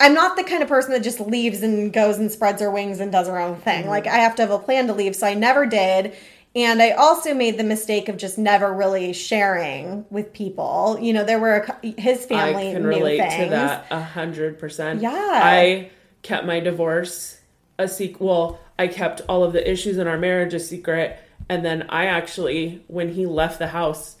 I'm 0.00 0.14
not 0.14 0.36
the 0.36 0.44
kind 0.44 0.62
of 0.62 0.68
person 0.68 0.92
that 0.92 1.02
just 1.02 1.20
leaves 1.20 1.62
and 1.62 1.92
goes 1.92 2.18
and 2.18 2.30
spreads 2.30 2.60
her 2.60 2.70
wings 2.70 3.00
and 3.00 3.10
does 3.10 3.26
her 3.26 3.38
own 3.38 3.56
thing. 3.56 3.82
Mm-hmm. 3.82 3.90
Like 3.90 4.06
I 4.06 4.16
have 4.18 4.36
to 4.36 4.42
have 4.42 4.50
a 4.50 4.58
plan 4.58 4.86
to 4.86 4.92
leave, 4.92 5.16
so 5.16 5.26
I 5.26 5.34
never 5.34 5.66
did. 5.66 6.14
And 6.54 6.80
I 6.80 6.92
also 6.92 7.34
made 7.34 7.58
the 7.58 7.64
mistake 7.64 8.08
of 8.08 8.16
just 8.16 8.38
never 8.38 8.72
really 8.72 9.12
sharing 9.12 10.06
with 10.10 10.32
people. 10.32 10.98
You 11.00 11.12
know, 11.12 11.24
there 11.24 11.38
were 11.38 11.66
a, 11.82 12.00
his 12.00 12.24
family 12.24 12.70
I 12.70 12.72
can 12.72 12.82
knew 12.82 12.88
relate 12.88 13.18
things. 13.18 13.44
to 13.44 13.50
that 13.50 13.86
a 13.90 14.02
hundred 14.02 14.58
percent. 14.58 15.02
Yeah. 15.02 15.10
I 15.12 15.90
kept 16.22 16.46
my 16.46 16.60
divorce 16.60 17.40
a 17.78 17.86
secret. 17.88 18.56
I 18.78 18.88
kept 18.88 19.22
all 19.28 19.44
of 19.44 19.52
the 19.52 19.70
issues 19.70 19.98
in 19.98 20.06
our 20.06 20.18
marriage 20.18 20.54
a 20.54 20.60
secret, 20.60 21.18
and 21.48 21.64
then 21.64 21.86
I 21.88 22.06
actually, 22.06 22.84
when 22.86 23.12
he 23.12 23.26
left 23.26 23.58
the 23.58 23.68
house, 23.68 24.16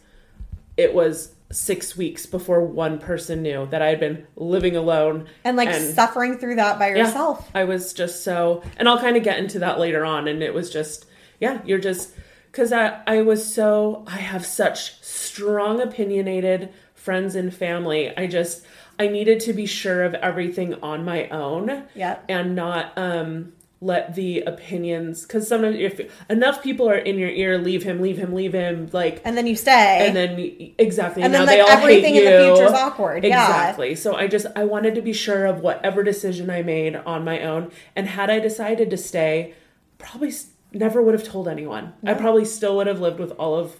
it 0.76 0.94
was 0.94 1.34
six 1.50 1.96
weeks 1.96 2.26
before 2.26 2.62
one 2.62 2.98
person 2.98 3.42
knew 3.42 3.66
that 3.70 3.80
I 3.80 3.88
had 3.88 4.00
been 4.00 4.26
living 4.36 4.76
alone 4.76 5.26
and 5.44 5.56
like 5.56 5.72
suffering 5.72 6.36
through 6.36 6.56
that 6.56 6.78
by 6.78 6.90
yeah, 6.90 7.06
yourself. 7.06 7.48
I 7.54 7.64
was 7.64 7.94
just 7.94 8.22
so, 8.22 8.62
and 8.76 8.86
I'll 8.86 9.00
kind 9.00 9.16
of 9.16 9.22
get 9.22 9.38
into 9.38 9.60
that 9.60 9.78
later 9.78 10.04
on. 10.04 10.28
And 10.28 10.42
it 10.42 10.52
was 10.52 10.70
just, 10.70 11.06
yeah, 11.40 11.62
you're 11.64 11.78
just, 11.78 12.12
because 12.52 12.70
I, 12.70 13.00
I 13.06 13.22
was 13.22 13.50
so, 13.50 14.04
I 14.06 14.16
have 14.16 14.44
such 14.44 15.02
strong, 15.02 15.80
opinionated 15.80 16.68
friends 16.94 17.34
and 17.34 17.52
family. 17.52 18.14
I 18.14 18.26
just, 18.26 18.66
I 18.98 19.08
needed 19.08 19.40
to 19.40 19.54
be 19.54 19.64
sure 19.64 20.04
of 20.04 20.12
everything 20.14 20.74
on 20.82 21.04
my 21.04 21.28
own. 21.28 21.84
Yeah. 21.94 22.18
And 22.28 22.54
not, 22.54 22.92
um, 22.96 23.54
let 23.80 24.16
the 24.16 24.40
opinions 24.40 25.22
because 25.22 25.46
sometimes 25.46 25.76
if 25.78 26.00
enough 26.28 26.62
people 26.64 26.88
are 26.90 26.96
in 26.96 27.16
your 27.16 27.28
ear 27.28 27.58
leave 27.58 27.84
him 27.84 28.00
leave 28.00 28.18
him 28.18 28.34
leave 28.34 28.52
him 28.52 28.88
like 28.92 29.20
And 29.24 29.36
then 29.36 29.46
you 29.46 29.54
stay. 29.54 30.04
and 30.06 30.16
then 30.16 30.72
exactly 30.78 31.22
And 31.22 31.32
now 31.32 31.44
then, 31.44 31.46
they 31.46 31.62
like, 31.62 31.70
all 31.70 31.78
everything 31.78 32.16
in 32.16 32.24
the 32.24 32.30
future 32.54 32.64
is 32.64 32.72
awkward, 32.72 33.22
yeah. 33.24 33.44
exactly 33.46 33.94
so 33.94 34.16
i 34.16 34.26
just 34.26 34.46
i 34.56 34.64
wanted 34.64 34.96
to 34.96 35.02
be 35.02 35.12
sure 35.12 35.46
of 35.46 35.60
whatever 35.60 36.02
decision 36.02 36.50
i 36.50 36.60
made 36.62 36.96
on 36.96 37.24
my 37.24 37.40
own 37.42 37.70
and 37.94 38.08
had 38.08 38.30
i 38.30 38.40
decided 38.40 38.90
to 38.90 38.96
stay 38.96 39.54
probably 39.98 40.32
never 40.72 41.00
would 41.00 41.14
have 41.14 41.24
told 41.24 41.46
anyone 41.46 41.92
i 42.04 42.14
probably 42.14 42.44
still 42.44 42.76
would 42.76 42.88
have 42.88 43.00
lived 43.00 43.20
with 43.20 43.30
all 43.32 43.54
of 43.54 43.78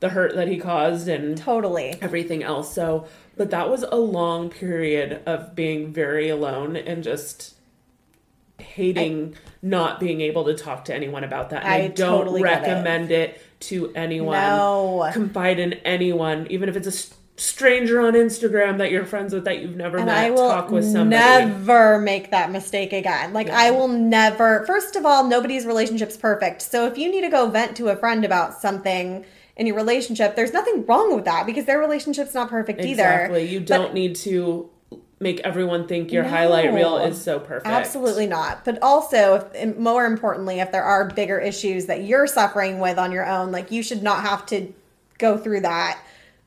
the 0.00 0.08
hurt 0.10 0.34
that 0.34 0.48
he 0.48 0.58
caused 0.58 1.08
and 1.08 1.38
totally. 1.38 1.96
everything 2.02 2.42
else 2.42 2.74
so 2.74 3.06
but 3.36 3.50
that 3.50 3.70
was 3.70 3.82
a 3.84 3.96
long 3.96 4.50
period 4.50 5.22
of 5.24 5.54
being 5.54 5.92
very 5.92 6.28
alone 6.28 6.74
and 6.76 7.04
just 7.04 7.54
hating 8.58 9.34
not 9.62 10.00
being 10.00 10.20
able 10.20 10.44
to 10.44 10.54
talk 10.54 10.84
to 10.86 10.94
anyone 10.94 11.24
about 11.24 11.50
that 11.50 11.64
i, 11.64 11.84
I 11.84 11.88
don't 11.88 12.18
totally 12.18 12.42
get 12.42 12.62
it. 12.64 12.66
recommend 12.68 13.10
it 13.10 13.40
to 13.60 13.92
anyone 13.94 14.34
No. 14.38 15.10
confide 15.12 15.58
in 15.58 15.74
anyone 15.74 16.46
even 16.50 16.68
if 16.68 16.76
it's 16.76 16.86
a 16.86 17.16
stranger 17.38 18.00
on 18.00 18.14
Instagram 18.14 18.78
that 18.78 18.90
you're 18.90 19.04
friends 19.04 19.34
with 19.34 19.44
that 19.44 19.60
you've 19.60 19.76
never 19.76 19.98
and 19.98 20.06
met 20.06 20.16
I 20.16 20.30
will 20.30 20.48
talk 20.48 20.70
with 20.70 20.84
somebody. 20.90 21.10
never 21.44 21.98
make 21.98 22.30
that 22.30 22.50
mistake 22.50 22.94
again. 22.94 23.34
Like 23.34 23.50
I 23.50 23.70
will 23.72 23.88
never. 23.88 24.64
First 24.64 24.96
of 24.96 25.04
all, 25.04 25.22
nobody's 25.28 25.66
relationship's 25.66 26.16
perfect. 26.16 26.62
So 26.62 26.86
if 26.86 26.96
you 26.96 27.10
need 27.10 27.20
to 27.20 27.28
go 27.28 27.50
vent 27.50 27.76
to 27.76 27.88
a 27.88 27.96
friend 27.96 28.24
about 28.24 28.58
something 28.58 29.22
in 29.54 29.66
your 29.66 29.76
relationship, 29.76 30.34
there's 30.34 30.54
nothing 30.54 30.86
wrong 30.86 31.14
with 31.14 31.26
that 31.26 31.44
because 31.44 31.66
their 31.66 31.78
relationship's 31.78 32.32
not 32.32 32.48
perfect 32.48 32.80
either. 32.80 33.02
Exactly. 33.02 33.44
You 33.50 33.60
don't 33.60 33.92
need 33.92 34.16
to 34.16 34.70
make 35.18 35.40
everyone 35.40 35.86
think 35.88 36.12
your 36.12 36.24
highlight 36.24 36.72
reel 36.72 36.98
is 36.98 37.20
so 37.22 37.38
perfect. 37.38 37.66
Absolutely 37.66 38.26
not. 38.26 38.64
But 38.64 38.82
also, 38.82 39.48
if, 39.54 39.76
more 39.78 40.04
importantly, 40.04 40.60
if 40.60 40.72
there 40.72 40.84
are 40.84 41.06
bigger 41.08 41.38
issues 41.38 41.86
that 41.86 42.04
you're 42.04 42.26
suffering 42.26 42.78
with 42.80 42.98
on 42.98 43.12
your 43.12 43.26
own, 43.26 43.50
like 43.50 43.70
you 43.70 43.82
should 43.82 44.02
not 44.02 44.22
have 44.22 44.44
to 44.46 44.72
go 45.18 45.38
through 45.38 45.60
that 45.60 45.98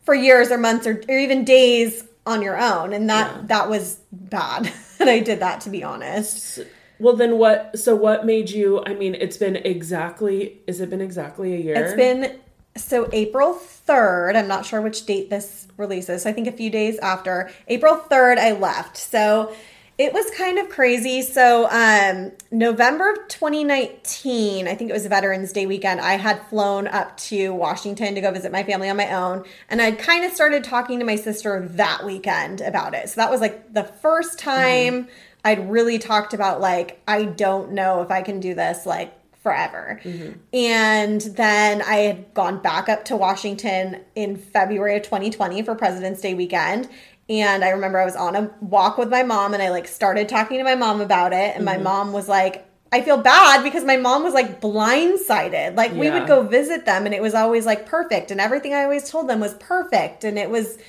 for 0.03 0.13
years 0.13 0.51
or 0.51 0.57
months 0.57 0.85
or, 0.85 1.01
or 1.09 1.17
even 1.17 1.43
days 1.43 2.05
on 2.25 2.41
your 2.41 2.59
own. 2.59 2.93
And 2.93 3.09
that 3.09 3.31
Yeah. 3.35 3.41
that 3.47 3.69
was 3.69 3.99
bad 4.11 4.71
that 4.99 5.07
I 5.07 5.19
did 5.19 5.39
that, 5.39 5.61
to 5.61 5.69
be 5.69 5.83
honest. 5.83 6.59
Well, 6.99 7.15
then 7.15 7.37
what? 7.37 7.79
So 7.79 7.95
what 7.95 8.25
made 8.25 8.49
you? 8.51 8.83
I 8.85 8.93
mean, 8.93 9.15
it's 9.15 9.37
been 9.37 9.55
exactly. 9.55 10.59
is 10.67 10.79
it 10.81 10.89
been 10.89 11.01
exactly 11.01 11.55
a 11.55 11.57
year? 11.57 11.75
It's 11.75 11.93
been 11.93 12.39
so 12.83 13.09
April 13.11 13.53
3rd. 13.53 14.35
I'm 14.35 14.47
not 14.47 14.65
sure 14.65 14.81
which 14.81 15.05
date 15.05 15.29
this 15.29 15.67
releases. 15.77 16.25
I 16.25 16.33
think 16.33 16.47
a 16.47 16.51
few 16.51 16.69
days 16.69 16.97
after. 16.99 17.51
April 17.67 17.97
3rd, 17.97 18.37
I 18.37 18.51
left. 18.51 18.97
So 18.97 19.53
it 19.99 20.13
was 20.13 20.31
kind 20.31 20.57
of 20.57 20.69
crazy. 20.69 21.21
So 21.21 21.69
um, 21.69 22.31
November 22.51 23.11
of 23.11 23.27
2019, 23.27 24.65
I 24.65 24.73
think 24.73 24.89
it 24.89 24.93
was 24.93 25.05
Veterans 25.07 25.51
Day 25.51 25.65
weekend, 25.65 25.99
I 25.99 26.13
had 26.13 26.41
flown 26.47 26.87
up 26.87 27.17
to 27.17 27.53
Washington 27.53 28.15
to 28.15 28.21
go 28.21 28.31
visit 28.31 28.49
my 28.49 28.63
family 28.63 28.89
on 28.89 28.95
my 28.95 29.13
own. 29.13 29.43
And 29.69 29.81
I'd 29.81 29.99
kind 29.99 30.23
of 30.23 30.31
started 30.31 30.63
talking 30.63 30.99
to 30.99 31.05
my 31.05 31.17
sister 31.17 31.67
that 31.71 32.05
weekend 32.05 32.61
about 32.61 32.93
it. 32.93 33.09
So 33.09 33.19
that 33.19 33.29
was 33.29 33.41
like 33.41 33.73
the 33.73 33.83
first 33.83 34.39
time 34.39 35.09
I'd 35.43 35.69
really 35.69 35.99
talked 35.99 36.33
about 36.33 36.61
like, 36.61 37.01
I 37.05 37.25
don't 37.25 37.73
know 37.73 38.01
if 38.01 38.09
I 38.09 38.21
can 38.21 38.39
do 38.39 38.55
this. 38.55 38.85
Like, 38.85 39.13
forever. 39.41 39.99
Mm-hmm. 40.03 40.39
And 40.53 41.21
then 41.21 41.81
I 41.81 41.95
had 41.95 42.33
gone 42.33 42.61
back 42.61 42.89
up 42.89 43.05
to 43.05 43.15
Washington 43.15 44.01
in 44.15 44.35
February 44.35 44.97
of 44.97 45.03
2020 45.03 45.61
for 45.63 45.75
President's 45.75 46.21
Day 46.21 46.33
weekend. 46.33 46.89
And 47.29 47.63
I 47.63 47.69
remember 47.69 47.99
I 47.99 48.05
was 48.05 48.15
on 48.15 48.35
a 48.35 48.51
walk 48.59 48.97
with 48.97 49.09
my 49.09 49.23
mom 49.23 49.53
and 49.53 49.61
I 49.61 49.69
like 49.69 49.87
started 49.87 50.27
talking 50.27 50.57
to 50.57 50.63
my 50.63 50.75
mom 50.75 50.99
about 50.99 51.31
it. 51.31 51.55
And 51.55 51.63
my 51.63 51.75
mm-hmm. 51.75 51.83
mom 51.83 52.13
was 52.13 52.27
like, 52.27 52.65
I 52.91 53.01
feel 53.01 53.17
bad 53.17 53.63
because 53.63 53.83
my 53.83 53.97
mom 53.97 54.23
was 54.23 54.33
like 54.33 54.59
blindsided. 54.59 55.75
Like 55.77 55.93
we 55.93 56.09
would 56.09 56.25
go 56.25 56.41
visit 56.41 56.85
them 56.85 57.05
and 57.05 57.13
it 57.13 57.21
was 57.21 57.35
always 57.35 57.65
like 57.65 57.85
perfect. 57.85 58.31
And 58.31 58.41
everything 58.41 58.73
I 58.73 58.83
always 58.83 59.09
told 59.09 59.29
them 59.29 59.39
was 59.39 59.53
perfect. 59.55 60.23
And 60.23 60.39
it 60.39 60.49
was, 60.49 60.79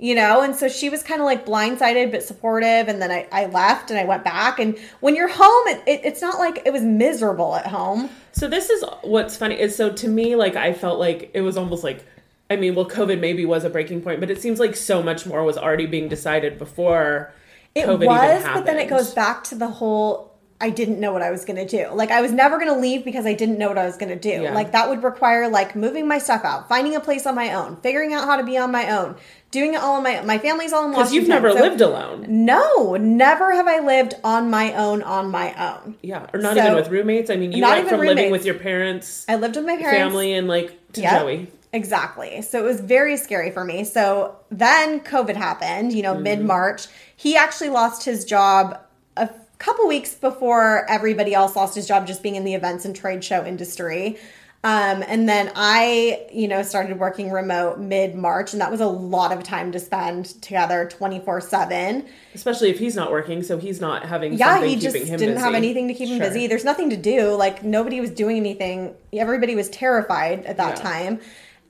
you 0.00 0.14
know 0.14 0.40
and 0.40 0.56
so 0.56 0.68
she 0.68 0.88
was 0.88 1.02
kind 1.02 1.20
of 1.20 1.26
like 1.26 1.44
blindsided 1.44 2.10
but 2.10 2.22
supportive 2.22 2.88
and 2.88 3.00
then 3.00 3.10
I, 3.10 3.28
I 3.30 3.46
left 3.46 3.90
and 3.90 4.00
i 4.00 4.04
went 4.04 4.24
back 4.24 4.58
and 4.58 4.76
when 5.00 5.14
you're 5.14 5.28
home 5.28 5.68
it, 5.68 5.82
it, 5.86 6.00
it's 6.04 6.22
not 6.22 6.38
like 6.38 6.62
it 6.64 6.72
was 6.72 6.82
miserable 6.82 7.54
at 7.54 7.66
home 7.66 8.08
So 8.32 8.48
this 8.48 8.70
is 8.70 8.84
what's 9.02 9.36
funny 9.36 9.58
is 9.58 9.76
so 9.76 9.90
to 9.90 10.08
me, 10.08 10.36
like 10.36 10.56
I 10.56 10.72
felt 10.72 10.98
like 10.98 11.30
it 11.34 11.40
was 11.42 11.56
almost 11.56 11.84
like. 11.84 12.04
I 12.48 12.56
mean, 12.56 12.74
well, 12.74 12.88
COVID 12.88 13.20
maybe 13.20 13.46
was 13.46 13.62
a 13.62 13.70
breaking 13.70 14.02
point, 14.02 14.18
but 14.18 14.28
it 14.28 14.42
seems 14.42 14.58
like 14.58 14.74
so 14.74 15.04
much 15.04 15.24
more 15.24 15.44
was 15.44 15.56
already 15.56 15.86
being 15.86 16.08
decided 16.08 16.58
before 16.58 17.32
it 17.76 17.86
COVID 17.86 18.06
was 18.06 18.22
even 18.22 18.42
happened. 18.42 18.54
but 18.54 18.66
then 18.66 18.78
it 18.80 18.88
goes 18.88 19.14
back 19.14 19.44
to 19.44 19.54
the 19.54 19.68
whole 19.68 20.29
i 20.60 20.70
didn't 20.70 21.00
know 21.00 21.12
what 21.12 21.22
i 21.22 21.30
was 21.30 21.44
going 21.44 21.56
to 21.56 21.66
do 21.66 21.90
like 21.94 22.10
i 22.10 22.20
was 22.20 22.32
never 22.32 22.58
going 22.58 22.72
to 22.72 22.78
leave 22.80 23.04
because 23.04 23.26
i 23.26 23.32
didn't 23.34 23.58
know 23.58 23.68
what 23.68 23.78
i 23.78 23.84
was 23.86 23.96
going 23.96 24.08
to 24.10 24.18
do 24.18 24.42
Yeah. 24.42 24.54
like 24.54 24.72
that 24.72 24.88
would 24.88 25.02
require 25.02 25.48
like 25.48 25.74
moving 25.74 26.06
my 26.06 26.18
stuff 26.18 26.44
out 26.44 26.68
finding 26.68 26.94
a 26.96 27.00
place 27.00 27.26
on 27.26 27.34
my 27.34 27.52
own 27.54 27.76
figuring 27.76 28.12
out 28.12 28.24
how 28.24 28.36
to 28.36 28.44
be 28.44 28.56
on 28.58 28.70
my 28.70 28.90
own 28.90 29.16
doing 29.50 29.74
it 29.74 29.80
all 29.80 29.96
on 29.96 30.02
my 30.02 30.20
my 30.22 30.38
family's 30.38 30.72
all 30.72 30.84
in 30.84 30.90
because 30.90 31.12
you've 31.12 31.28
never 31.28 31.50
so- 31.52 31.60
lived 31.60 31.80
alone. 31.80 32.24
no 32.28 32.94
never 32.96 33.52
have 33.52 33.66
i 33.66 33.78
lived 33.80 34.14
on 34.22 34.50
my 34.50 34.74
own 34.74 35.02
on 35.02 35.30
my 35.30 35.54
own 35.54 35.96
Yeah, 36.02 36.26
or 36.32 36.40
not 36.40 36.56
So- 36.56 36.62
even 36.62 36.74
with 36.74 36.88
roommates. 36.88 37.30
I 37.30 37.36
mean, 37.36 37.52
you 37.52 37.60
Not 37.60 37.76
went 37.78 37.88
from 37.88 38.00
living 38.00 38.30
with 38.30 38.44
your 38.44 38.54
parents, 38.56 39.24
i 39.28 39.36
lived 39.36 39.56
with 39.56 39.64
my 39.66 39.76
parents 39.76 39.98
family, 39.98 40.32
and 40.34 40.46
like 40.48 40.76
to 40.92 41.00
Yep, 41.00 41.20
Joey. 41.20 41.48
Exactly. 41.72 42.42
So 42.42 42.58
it 42.58 42.64
was 42.64 42.80
very 42.80 43.16
scary 43.16 43.50
for 43.52 43.64
me. 43.64 43.84
So 43.84 44.34
then 44.50 45.00
COVID 45.00 45.36
happened, 45.36 45.92
you 45.92 46.02
know, 46.02 46.14
Mm-hmm. 46.14 46.22
mid 46.24 46.44
March. 46.44 46.86
He 47.16 47.36
actually 47.36 47.68
lost 47.70 48.04
his 48.04 48.24
job 48.24 48.76
a 49.16 49.28
couple 49.60 49.86
weeks 49.86 50.14
before 50.14 50.84
everybody 50.90 51.34
else 51.34 51.54
lost 51.54 51.74
his 51.76 51.86
job 51.86 52.06
just 52.06 52.22
being 52.22 52.34
in 52.34 52.44
the 52.44 52.54
events 52.54 52.84
and 52.84 52.96
trade 52.96 53.22
show 53.22 53.44
industry. 53.44 54.16
Um, 54.62 55.02
and 55.06 55.26
then 55.26 55.50
I, 55.54 56.26
you 56.30 56.46
know, 56.46 56.62
started 56.62 56.98
working 56.98 57.30
remote 57.30 57.78
mid 57.78 58.14
March, 58.14 58.52
and 58.52 58.60
that 58.60 58.70
was 58.70 58.80
a 58.80 58.86
lot 58.86 59.32
of 59.32 59.42
time 59.42 59.72
to 59.72 59.78
spend 59.80 60.26
together 60.42 60.86
24 60.86 61.40
7. 61.40 62.06
Especially 62.34 62.68
if 62.68 62.78
he's 62.78 62.94
not 62.94 63.10
working, 63.10 63.42
so 63.42 63.56
he's 63.56 63.80
not 63.80 64.04
having. 64.04 64.34
Yeah, 64.34 64.62
he 64.62 64.76
just 64.76 64.96
him 64.96 65.18
didn't 65.18 65.38
have 65.38 65.54
anything 65.54 65.88
to 65.88 65.94
keep 65.94 66.08
him 66.10 66.18
Sure. 66.18 66.26
busy. 66.26 66.46
There's 66.46 66.64
nothing 66.64 66.90
to 66.90 66.96
do. 66.96 67.34
Like 67.34 67.62
nobody 67.64 68.00
was 68.02 68.10
doing 68.10 68.36
anything. 68.36 68.94
Everybody 69.14 69.54
was 69.54 69.70
terrified 69.70 70.44
at 70.44 70.58
that 70.58 70.76
Yeah. 70.76 70.82
time. 70.82 71.20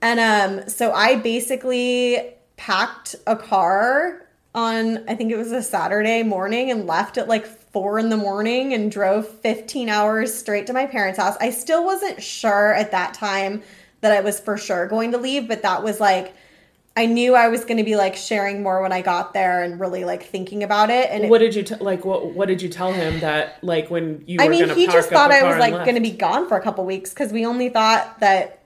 And 0.02 0.18
um 0.18 0.68
so 0.68 0.90
I 0.92 1.14
basically 1.16 2.32
packed 2.56 3.14
a 3.26 3.36
car 3.36 4.26
on 4.52 5.04
I 5.08 5.14
think 5.14 5.30
it 5.30 5.36
was 5.36 5.52
a 5.52 5.62
Saturday 5.62 6.24
morning 6.24 6.72
and 6.72 6.86
left 6.88 7.18
at 7.18 7.28
like 7.28 7.46
4 7.72 7.98
in 7.98 8.08
the 8.08 8.16
morning 8.16 8.74
and 8.74 8.90
drove 8.90 9.28
15 9.28 9.88
hours 9.88 10.34
straight 10.34 10.66
to 10.66 10.72
my 10.72 10.86
parents' 10.86 11.18
house. 11.18 11.36
I 11.40 11.50
still 11.50 11.84
wasn't 11.84 12.22
sure 12.22 12.72
at 12.74 12.90
that 12.90 13.14
time 13.14 13.62
that 14.00 14.12
I 14.12 14.20
was 14.20 14.40
for 14.40 14.56
sure 14.56 14.86
going 14.86 15.12
to 15.12 15.18
leave, 15.18 15.46
but 15.48 15.62
that 15.62 15.82
was 15.82 16.00
like 16.00 16.34
I 16.96 17.06
knew 17.06 17.34
I 17.34 17.48
was 17.48 17.64
going 17.64 17.76
to 17.76 17.84
be 17.84 17.96
like 17.96 18.16
sharing 18.16 18.62
more 18.62 18.82
when 18.82 18.92
I 18.92 19.00
got 19.00 19.32
there 19.32 19.62
and 19.62 19.78
really 19.78 20.04
like 20.04 20.24
thinking 20.24 20.62
about 20.62 20.90
it 20.90 21.08
and 21.10 21.24
it 21.24 21.30
What 21.30 21.38
did 21.38 21.54
you 21.54 21.62
t- 21.62 21.76
like? 21.76 22.04
What 22.04 22.34
What 22.34 22.48
did 22.48 22.60
you 22.60 22.68
tell 22.68 22.92
him 22.92 23.20
that 23.20 23.62
like 23.62 23.90
when 23.90 24.24
you? 24.26 24.38
I 24.40 24.48
mean, 24.48 24.68
he 24.70 24.86
just 24.86 25.08
thought 25.08 25.30
I 25.30 25.44
was 25.44 25.58
like 25.58 25.72
going 25.72 25.94
to 25.94 26.00
be 26.00 26.10
gone 26.10 26.48
for 26.48 26.56
a 26.56 26.62
couple 26.62 26.84
weeks 26.84 27.10
because 27.10 27.32
we 27.32 27.46
only 27.46 27.68
thought 27.68 28.20
that, 28.20 28.59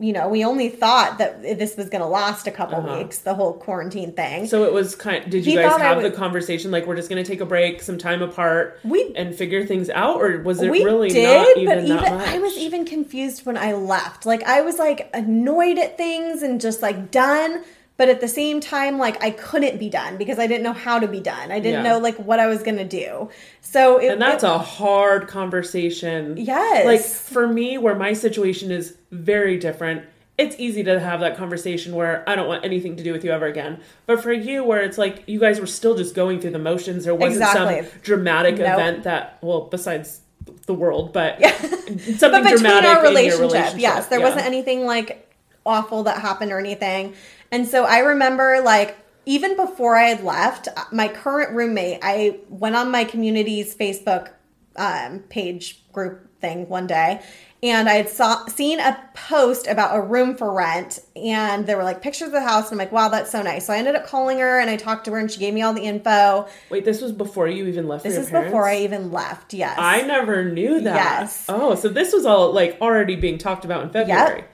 you 0.00 0.14
know, 0.14 0.28
we 0.28 0.44
only 0.44 0.70
thought 0.70 1.18
that 1.18 1.42
this 1.42 1.76
was 1.76 1.90
going 1.90 2.00
to 2.00 2.06
last 2.08 2.46
a 2.46 2.50
couple 2.50 2.80
weeks, 2.82 3.18
the 3.18 3.34
whole 3.34 3.52
quarantine 3.52 4.12
thing. 4.12 4.38
Uh-huh. 4.40 4.46
So 4.46 4.64
it 4.64 4.72
was 4.72 4.96
kind. 4.96 5.30
Did 5.30 5.44
you 5.44 5.52
He 5.52 5.56
guys 5.56 5.78
have 5.80 6.02
the 6.02 6.10
conversation 6.10 6.70
like 6.70 6.86
we're 6.86 6.96
just 6.96 7.10
going 7.10 7.22
to 7.22 7.30
take 7.30 7.42
a 7.42 7.46
break, 7.46 7.82
some 7.82 7.98
time 7.98 8.22
apart, 8.22 8.80
We- 8.82 9.12
and 9.14 9.34
figure 9.34 9.66
things 9.66 9.90
out, 9.90 10.16
or 10.20 10.42
was 10.42 10.62
it 10.62 10.70
we 10.70 10.84
really 10.84 11.10
did, 11.10 11.24
not 11.24 11.56
even 11.58 11.66
but 11.66 11.74
that 11.74 11.84
even 11.84 12.18
much? 12.18 12.28
I 12.28 12.38
was 12.38 12.56
even 12.56 12.84
confused 12.86 13.44
when 13.44 13.58
I 13.58 13.74
left. 13.74 14.24
Like 14.24 14.42
I 14.44 14.62
was 14.62 14.78
like 14.78 15.10
annoyed 15.12 15.78
at 15.78 15.98
things 15.98 16.42
and 16.42 16.60
just 16.60 16.80
like 16.80 17.10
done. 17.10 17.62
But 18.00 18.08
at 18.08 18.22
the 18.22 18.28
same 18.28 18.60
time, 18.60 18.96
like 18.96 19.22
I 19.22 19.28
couldn't 19.28 19.76
be 19.78 19.90
done 19.90 20.16
because 20.16 20.38
I 20.38 20.46
didn't 20.46 20.62
know 20.62 20.72
how 20.72 20.98
to 20.98 21.06
be 21.06 21.20
done. 21.20 21.52
I 21.52 21.60
didn't 21.60 21.84
Yeah. 21.84 21.90
know 21.92 21.98
like 21.98 22.16
what 22.16 22.40
I 22.40 22.46
was 22.46 22.62
gonna 22.62 22.82
do. 22.82 23.28
So 23.60 23.98
it, 23.98 24.12
and 24.12 24.22
that's 24.22 24.42
it- 24.42 24.46
a 24.46 24.56
hard 24.56 25.28
conversation. 25.28 26.38
Yes. 26.38 26.86
Like 26.86 27.02
for 27.02 27.46
me, 27.46 27.76
where 27.76 27.94
my 27.94 28.14
situation 28.14 28.70
is 28.70 28.94
very 29.12 29.58
different, 29.58 30.04
it's 30.38 30.56
easy 30.58 30.82
to 30.84 30.98
have 30.98 31.20
that 31.20 31.36
conversation 31.36 31.94
where 31.94 32.24
I 32.26 32.36
don't 32.36 32.48
want 32.48 32.64
anything 32.64 32.96
to 32.96 33.02
do 33.02 33.12
with 33.12 33.22
you 33.22 33.32
ever 33.32 33.44
again. 33.44 33.80
But 34.06 34.22
for 34.22 34.32
you, 34.32 34.64
where 34.64 34.80
it's 34.80 34.96
like 34.96 35.22
you 35.26 35.38
guys 35.38 35.60
were 35.60 35.66
still 35.66 35.94
just 35.94 36.14
going 36.14 36.40
through 36.40 36.52
the 36.52 36.58
motions, 36.58 37.04
there 37.04 37.14
wasn't 37.14 37.42
Exactly. 37.42 37.82
some 37.82 38.00
dramatic 38.02 38.56
Nope. 38.56 38.66
event 38.72 39.02
that, 39.04 39.36
well, 39.42 39.68
besides 39.70 40.20
the 40.64 40.72
world, 40.72 41.12
but 41.12 41.38
Yeah. 41.38 41.52
something 41.60 42.16
but 42.18 42.18
between 42.44 42.60
dramatic 42.60 42.88
our 42.88 42.96
in 42.96 43.02
your 43.02 43.10
relationship, 43.10 43.40
relationship. 43.40 43.80
yes, 43.80 44.06
there 44.06 44.20
Yeah. 44.20 44.24
wasn't 44.24 44.46
anything 44.46 44.86
like 44.86 45.26
awful 45.66 46.04
that 46.04 46.18
happened 46.20 46.50
or 46.50 46.58
anything. 46.58 47.12
And 47.52 47.66
so 47.66 47.84
I 47.84 47.98
remember 47.98 48.60
like 48.64 48.96
even 49.26 49.56
before 49.56 49.96
I 49.96 50.04
had 50.04 50.24
left, 50.24 50.68
my 50.92 51.08
current 51.08 51.54
roommate, 51.54 52.00
I 52.02 52.38
went 52.48 52.76
on 52.76 52.90
my 52.90 53.04
community's 53.04 53.76
Facebook 53.76 54.30
um, 54.76 55.20
page 55.28 55.82
group 55.92 56.28
thing 56.40 56.68
one 56.68 56.86
day. 56.86 57.22
And 57.62 57.90
I 57.90 57.94
had 57.94 58.08
saw, 58.08 58.46
seen 58.46 58.80
a 58.80 58.98
post 59.12 59.66
about 59.66 59.94
a 59.94 60.00
room 60.00 60.34
for 60.34 60.50
rent, 60.50 60.98
and 61.14 61.66
there 61.66 61.76
were 61.76 61.84
like 61.84 62.00
pictures 62.00 62.28
of 62.28 62.32
the 62.32 62.40
house. 62.40 62.70
And 62.70 62.80
I'm 62.80 62.86
like, 62.86 62.90
wow, 62.90 63.10
that's 63.10 63.30
so 63.30 63.42
nice. 63.42 63.66
So 63.66 63.74
I 63.74 63.76
ended 63.76 63.96
up 63.96 64.06
calling 64.06 64.38
her 64.38 64.58
and 64.58 64.70
I 64.70 64.76
talked 64.76 65.04
to 65.04 65.10
her, 65.10 65.18
and 65.18 65.30
she 65.30 65.38
gave 65.38 65.52
me 65.52 65.60
all 65.60 65.74
the 65.74 65.82
info. 65.82 66.48
Wait, 66.70 66.86
this 66.86 67.02
was 67.02 67.12
before 67.12 67.48
you 67.48 67.66
even 67.66 67.86
left. 67.86 68.02
This 68.02 68.16
is 68.16 68.30
before 68.30 68.66
I 68.66 68.78
even 68.78 69.12
left. 69.12 69.52
Yes. 69.52 69.76
I 69.78 70.00
never 70.00 70.42
knew 70.42 70.80
that. 70.80 70.94
Yes. 70.94 71.44
Oh, 71.50 71.74
so 71.74 71.90
this 71.90 72.14
was 72.14 72.24
all 72.24 72.50
like 72.54 72.78
already 72.80 73.16
being 73.16 73.36
talked 73.36 73.66
about 73.66 73.82
in 73.82 73.90
February. 73.90 74.44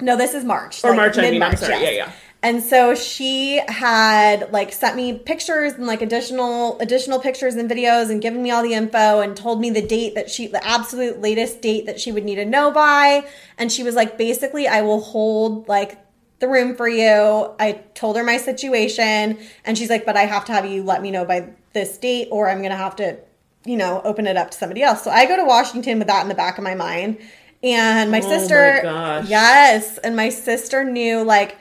No, 0.00 0.16
this 0.16 0.32
is 0.32 0.44
March. 0.44 0.84
Or 0.84 0.94
March, 0.94 1.18
I 1.18 1.30
mean, 1.30 1.42
I'm 1.42 1.56
sorry. 1.56 1.82
Yeah, 1.82 1.90
yeah. 1.90 2.12
And 2.46 2.62
so 2.62 2.94
she 2.94 3.60
had 3.66 4.52
like 4.52 4.72
sent 4.72 4.94
me 4.94 5.18
pictures 5.18 5.72
and 5.72 5.84
like 5.84 6.00
additional 6.00 6.78
additional 6.78 7.18
pictures 7.18 7.56
and 7.56 7.68
videos 7.68 8.08
and 8.08 8.22
given 8.22 8.40
me 8.40 8.52
all 8.52 8.62
the 8.62 8.72
info 8.72 9.18
and 9.18 9.36
told 9.36 9.60
me 9.60 9.68
the 9.68 9.82
date 9.82 10.14
that 10.14 10.30
she 10.30 10.46
the 10.46 10.64
absolute 10.64 11.20
latest 11.20 11.60
date 11.60 11.86
that 11.86 11.98
she 11.98 12.12
would 12.12 12.22
need 12.22 12.36
to 12.36 12.44
know 12.44 12.70
by. 12.70 13.26
And 13.58 13.72
she 13.72 13.82
was 13.82 13.96
like, 13.96 14.16
basically, 14.16 14.68
I 14.68 14.82
will 14.82 15.00
hold 15.00 15.66
like 15.66 15.98
the 16.38 16.46
room 16.46 16.76
for 16.76 16.88
you. 16.88 17.52
I 17.58 17.82
told 17.94 18.16
her 18.16 18.22
my 18.22 18.36
situation 18.36 19.38
and 19.64 19.76
she's 19.76 19.90
like, 19.90 20.06
but 20.06 20.16
I 20.16 20.26
have 20.26 20.44
to 20.44 20.52
have 20.52 20.66
you 20.66 20.84
let 20.84 21.02
me 21.02 21.10
know 21.10 21.24
by 21.24 21.48
this 21.72 21.98
date 21.98 22.28
or 22.30 22.48
I'm 22.48 22.62
gonna 22.62 22.76
have 22.76 22.94
to, 22.96 23.18
you 23.64 23.76
know, 23.76 24.00
open 24.04 24.28
it 24.28 24.36
up 24.36 24.52
to 24.52 24.56
somebody 24.56 24.84
else. 24.84 25.02
So 25.02 25.10
I 25.10 25.26
go 25.26 25.34
to 25.34 25.44
Washington 25.44 25.98
with 25.98 26.06
that 26.06 26.22
in 26.22 26.28
the 26.28 26.36
back 26.36 26.58
of 26.58 26.62
my 26.62 26.76
mind. 26.76 27.18
And 27.64 28.12
my 28.12 28.20
Oh 28.20 28.22
my 28.22 28.38
sister 28.38 28.80
gosh. 28.84 29.28
Yes. 29.28 29.98
And 29.98 30.14
my 30.14 30.28
sister 30.28 30.84
knew 30.84 31.24
like 31.24 31.58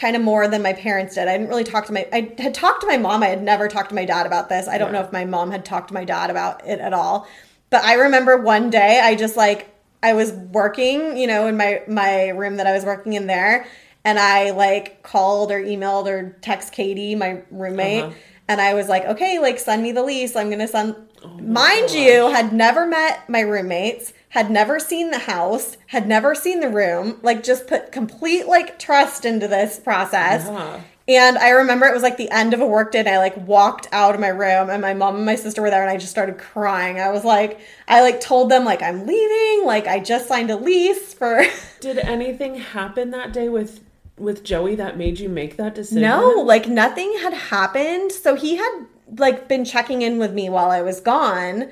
kind 0.00 0.14
of 0.16 0.22
more 0.22 0.46
than 0.48 0.62
my 0.62 0.72
parents 0.72 1.14
did. 1.16 1.28
I 1.28 1.32
didn't 1.36 1.48
really 1.48 1.64
talk 1.64 1.86
to 1.86 1.92
my 1.92 2.06
I 2.12 2.32
had 2.38 2.54
talked 2.54 2.80
to 2.82 2.86
my 2.86 2.96
mom. 2.96 3.22
I 3.22 3.28
had 3.28 3.42
never 3.42 3.68
talked 3.68 3.88
to 3.90 3.94
my 3.94 4.04
dad 4.04 4.26
about 4.26 4.48
this. 4.48 4.68
I 4.68 4.78
don't 4.78 4.92
know 4.92 5.00
if 5.00 5.12
my 5.12 5.24
mom 5.24 5.50
had 5.50 5.64
talked 5.64 5.88
to 5.88 5.94
my 5.94 6.04
dad 6.04 6.30
about 6.30 6.66
it 6.66 6.78
at 6.80 6.92
all. 6.92 7.26
But 7.70 7.84
I 7.84 7.94
remember 7.94 8.36
one 8.36 8.70
day 8.70 9.00
I 9.02 9.14
just 9.14 9.36
like 9.36 9.74
I 10.02 10.12
was 10.12 10.32
working, 10.32 11.16
you 11.16 11.26
know, 11.26 11.46
in 11.48 11.56
my 11.56 11.82
my 11.88 12.28
room 12.28 12.56
that 12.56 12.66
I 12.66 12.72
was 12.72 12.84
working 12.84 13.14
in 13.14 13.26
there 13.26 13.66
and 14.04 14.18
I 14.18 14.50
like 14.50 15.02
called 15.02 15.50
or 15.50 15.60
emailed 15.60 16.06
or 16.06 16.36
text 16.40 16.72
Katie, 16.72 17.14
my 17.16 17.42
roommate, 17.50 18.04
Uh-huh. 18.04 18.14
and 18.46 18.60
I 18.60 18.74
was 18.74 18.88
like, 18.88 19.04
"Okay, 19.04 19.38
like 19.40 19.58
send 19.58 19.82
me 19.82 19.90
the 19.92 20.02
lease. 20.04 20.36
I'm 20.36 20.46
going 20.48 20.60
to 20.60 20.68
send 20.68 20.94
Mind 21.40 21.90
you, 21.90 22.28
had 22.28 22.52
never 22.52 22.86
met 22.86 23.28
my 23.28 23.40
roommates, 23.40 24.12
had 24.30 24.50
never 24.50 24.78
seen 24.78 25.10
the 25.10 25.18
house, 25.18 25.76
had 25.88 26.06
never 26.06 26.34
seen 26.34 26.60
the 26.60 26.68
room, 26.68 27.18
like 27.22 27.42
just 27.42 27.66
put 27.66 27.92
complete 27.92 28.46
like 28.46 28.78
trust 28.78 29.24
into 29.24 29.48
this 29.48 29.78
process. 29.78 30.46
Yeah. 30.46 30.80
And 31.08 31.38
I 31.38 31.50
remember 31.50 31.86
it 31.86 31.94
was 31.94 32.02
like 32.02 32.18
the 32.18 32.30
end 32.30 32.52
of 32.52 32.60
a 32.60 32.66
work 32.66 32.92
day 32.92 32.98
and 32.98 33.08
I 33.08 33.16
like 33.16 33.34
walked 33.46 33.88
out 33.92 34.14
of 34.14 34.20
my 34.20 34.28
room 34.28 34.68
and 34.68 34.82
my 34.82 34.92
mom 34.92 35.16
and 35.16 35.24
my 35.24 35.36
sister 35.36 35.62
were 35.62 35.70
there 35.70 35.80
and 35.80 35.90
I 35.90 35.96
just 35.96 36.12
started 36.12 36.36
crying. 36.36 37.00
I 37.00 37.08
was 37.08 37.24
like 37.24 37.60
I 37.88 38.02
like 38.02 38.20
told 38.20 38.50
them 38.50 38.66
like 38.66 38.82
I'm 38.82 39.06
leaving, 39.06 39.66
like 39.66 39.86
I 39.86 40.00
just 40.00 40.28
signed 40.28 40.50
a 40.50 40.56
lease 40.56 41.14
for 41.14 41.42
Did 41.80 41.98
anything 41.98 42.56
happen 42.56 43.10
that 43.12 43.32
day 43.32 43.48
with 43.48 43.80
with 44.18 44.44
Joey 44.44 44.74
that 44.74 44.98
made 44.98 45.18
you 45.18 45.30
make 45.30 45.56
that 45.56 45.74
decision? 45.74 46.02
No, 46.02 46.42
like 46.44 46.68
nothing 46.68 47.16
had 47.22 47.32
happened. 47.32 48.12
So 48.12 48.34
he 48.34 48.56
had 48.56 48.86
like 49.16 49.48
been 49.48 49.64
checking 49.64 50.02
in 50.02 50.18
with 50.18 50.34
me 50.34 50.50
while 50.50 50.70
I 50.70 50.82
was 50.82 51.00
gone 51.00 51.70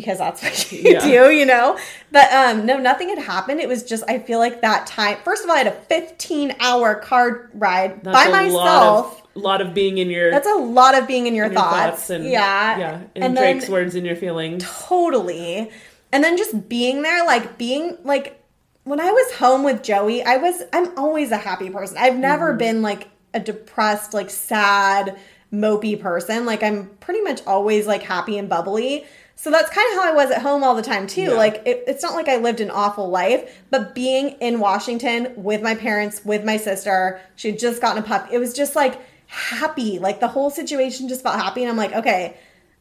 because 0.00 0.18
that's 0.18 0.42
what 0.42 0.72
you 0.72 0.92
Yeah. 0.92 1.00
do, 1.00 1.30
you 1.30 1.44
know. 1.46 1.78
But 2.12 2.32
um 2.32 2.66
no, 2.66 2.76
nothing 2.78 3.08
had 3.08 3.18
happened. 3.18 3.60
It 3.60 3.68
was 3.68 3.82
just 3.82 4.04
I 4.08 4.18
feel 4.18 4.38
like 4.38 4.60
that 4.62 4.86
time. 4.86 5.18
First 5.24 5.44
of 5.44 5.50
all, 5.50 5.56
I 5.56 5.58
had 5.58 5.66
a 5.66 5.72
15 5.72 6.54
hour 6.60 6.94
car 6.94 7.50
ride 7.54 8.02
That's 8.04 8.16
by 8.16 8.26
a 8.28 8.30
myself. 8.30 8.54
Lot 8.54 9.26
of, 9.36 9.42
lot 9.42 9.60
of 9.60 9.74
being 9.74 9.98
in 9.98 10.10
your, 10.10 10.30
that's 10.30 10.48
a 10.48 10.54
lot 10.54 10.96
of 10.98 11.06
being 11.06 11.26
in 11.26 11.34
your, 11.34 11.46
in 11.46 11.52
your 11.52 11.60
thoughts. 11.60 12.10
and 12.10 12.24
yeah. 12.24 12.78
yeah, 12.78 13.00
and, 13.14 13.24
and 13.24 13.36
Drake's 13.36 13.64
then 13.66 13.72
words 13.72 13.94
and 13.94 14.04
your 14.06 14.16
feelings. 14.16 14.64
totally. 14.64 15.70
And 16.12 16.24
then 16.24 16.36
just 16.36 16.68
being 16.68 17.02
there, 17.02 17.24
like 17.26 17.58
being 17.58 17.98
like 18.04 18.42
when 18.84 19.00
I 19.00 19.10
was 19.10 19.32
home 19.34 19.64
with 19.64 19.82
Joey, 19.82 20.22
I 20.22 20.36
was 20.38 20.62
I'm 20.72 20.96
always 20.98 21.30
a 21.30 21.36
happy 21.36 21.70
person. 21.70 21.96
I've 21.98 22.16
never 22.16 22.48
Mm-hmm. 22.50 22.58
been 22.58 22.82
like 22.82 23.08
a 23.34 23.40
depressed, 23.40 24.14
like 24.14 24.30
sad, 24.30 25.18
mopey 25.52 26.00
person. 26.00 26.46
Like 26.46 26.62
I'm 26.62 26.88
pretty 27.00 27.20
much 27.20 27.42
always 27.46 27.86
like 27.86 28.02
happy 28.02 28.38
and 28.38 28.48
bubbly. 28.48 29.04
So 29.40 29.52
that's 29.52 29.70
kind 29.70 29.86
of 29.92 30.02
how 30.02 30.08
I 30.08 30.12
was 30.12 30.32
at 30.32 30.42
home 30.42 30.64
all 30.64 30.74
the 30.74 30.82
time 30.82 31.06
too. 31.06 31.22
Yeah. 31.22 31.30
Like 31.34 31.62
it, 31.64 31.84
it's 31.86 32.02
not 32.02 32.14
like 32.14 32.26
I 32.28 32.38
lived 32.38 32.60
an 32.60 32.72
awful 32.72 33.08
life, 33.08 33.62
but 33.70 33.94
being 33.94 34.30
in 34.40 34.58
Washington 34.58 35.32
with 35.36 35.62
my 35.62 35.76
parents, 35.76 36.24
with 36.24 36.44
my 36.44 36.56
sister, 36.56 37.20
she 37.36 37.50
had 37.52 37.58
just 37.60 37.80
gotten 37.80 38.02
a 38.02 38.06
pup. 38.06 38.28
It 38.32 38.38
was 38.38 38.52
just 38.52 38.74
like 38.74 39.00
happy. 39.28 40.00
Like 40.00 40.18
the 40.18 40.26
whole 40.26 40.50
situation 40.50 41.08
just 41.08 41.22
felt 41.22 41.36
happy, 41.36 41.62
and 41.62 41.70
I'm 41.70 41.76
like, 41.76 41.92
okay, 41.92 42.36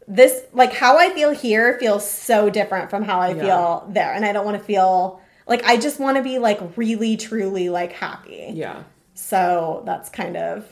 this 0.07 0.41
like 0.51 0.73
how 0.73 0.97
I 0.97 1.09
feel 1.11 1.29
here 1.29 1.77
feels 1.79 2.09
so 2.09 2.49
different 2.49 2.89
from 2.89 3.03
how 3.03 3.19
I 3.19 3.29
Yeah. 3.35 3.41
feel 3.43 3.87
there, 3.93 4.11
and 4.13 4.25
I 4.25 4.33
don't 4.33 4.43
want 4.45 4.57
to 4.57 4.63
feel 4.63 5.21
like 5.45 5.63
I 5.63 5.77
just 5.77 5.99
want 5.99 6.17
to 6.17 6.23
be 6.23 6.39
like 6.39 6.59
really 6.75 7.17
truly 7.17 7.69
like 7.69 7.91
happy. 7.91 8.49
Yeah. 8.55 8.81
So 9.13 9.83
that's 9.85 10.09
kind 10.09 10.35
of 10.35 10.65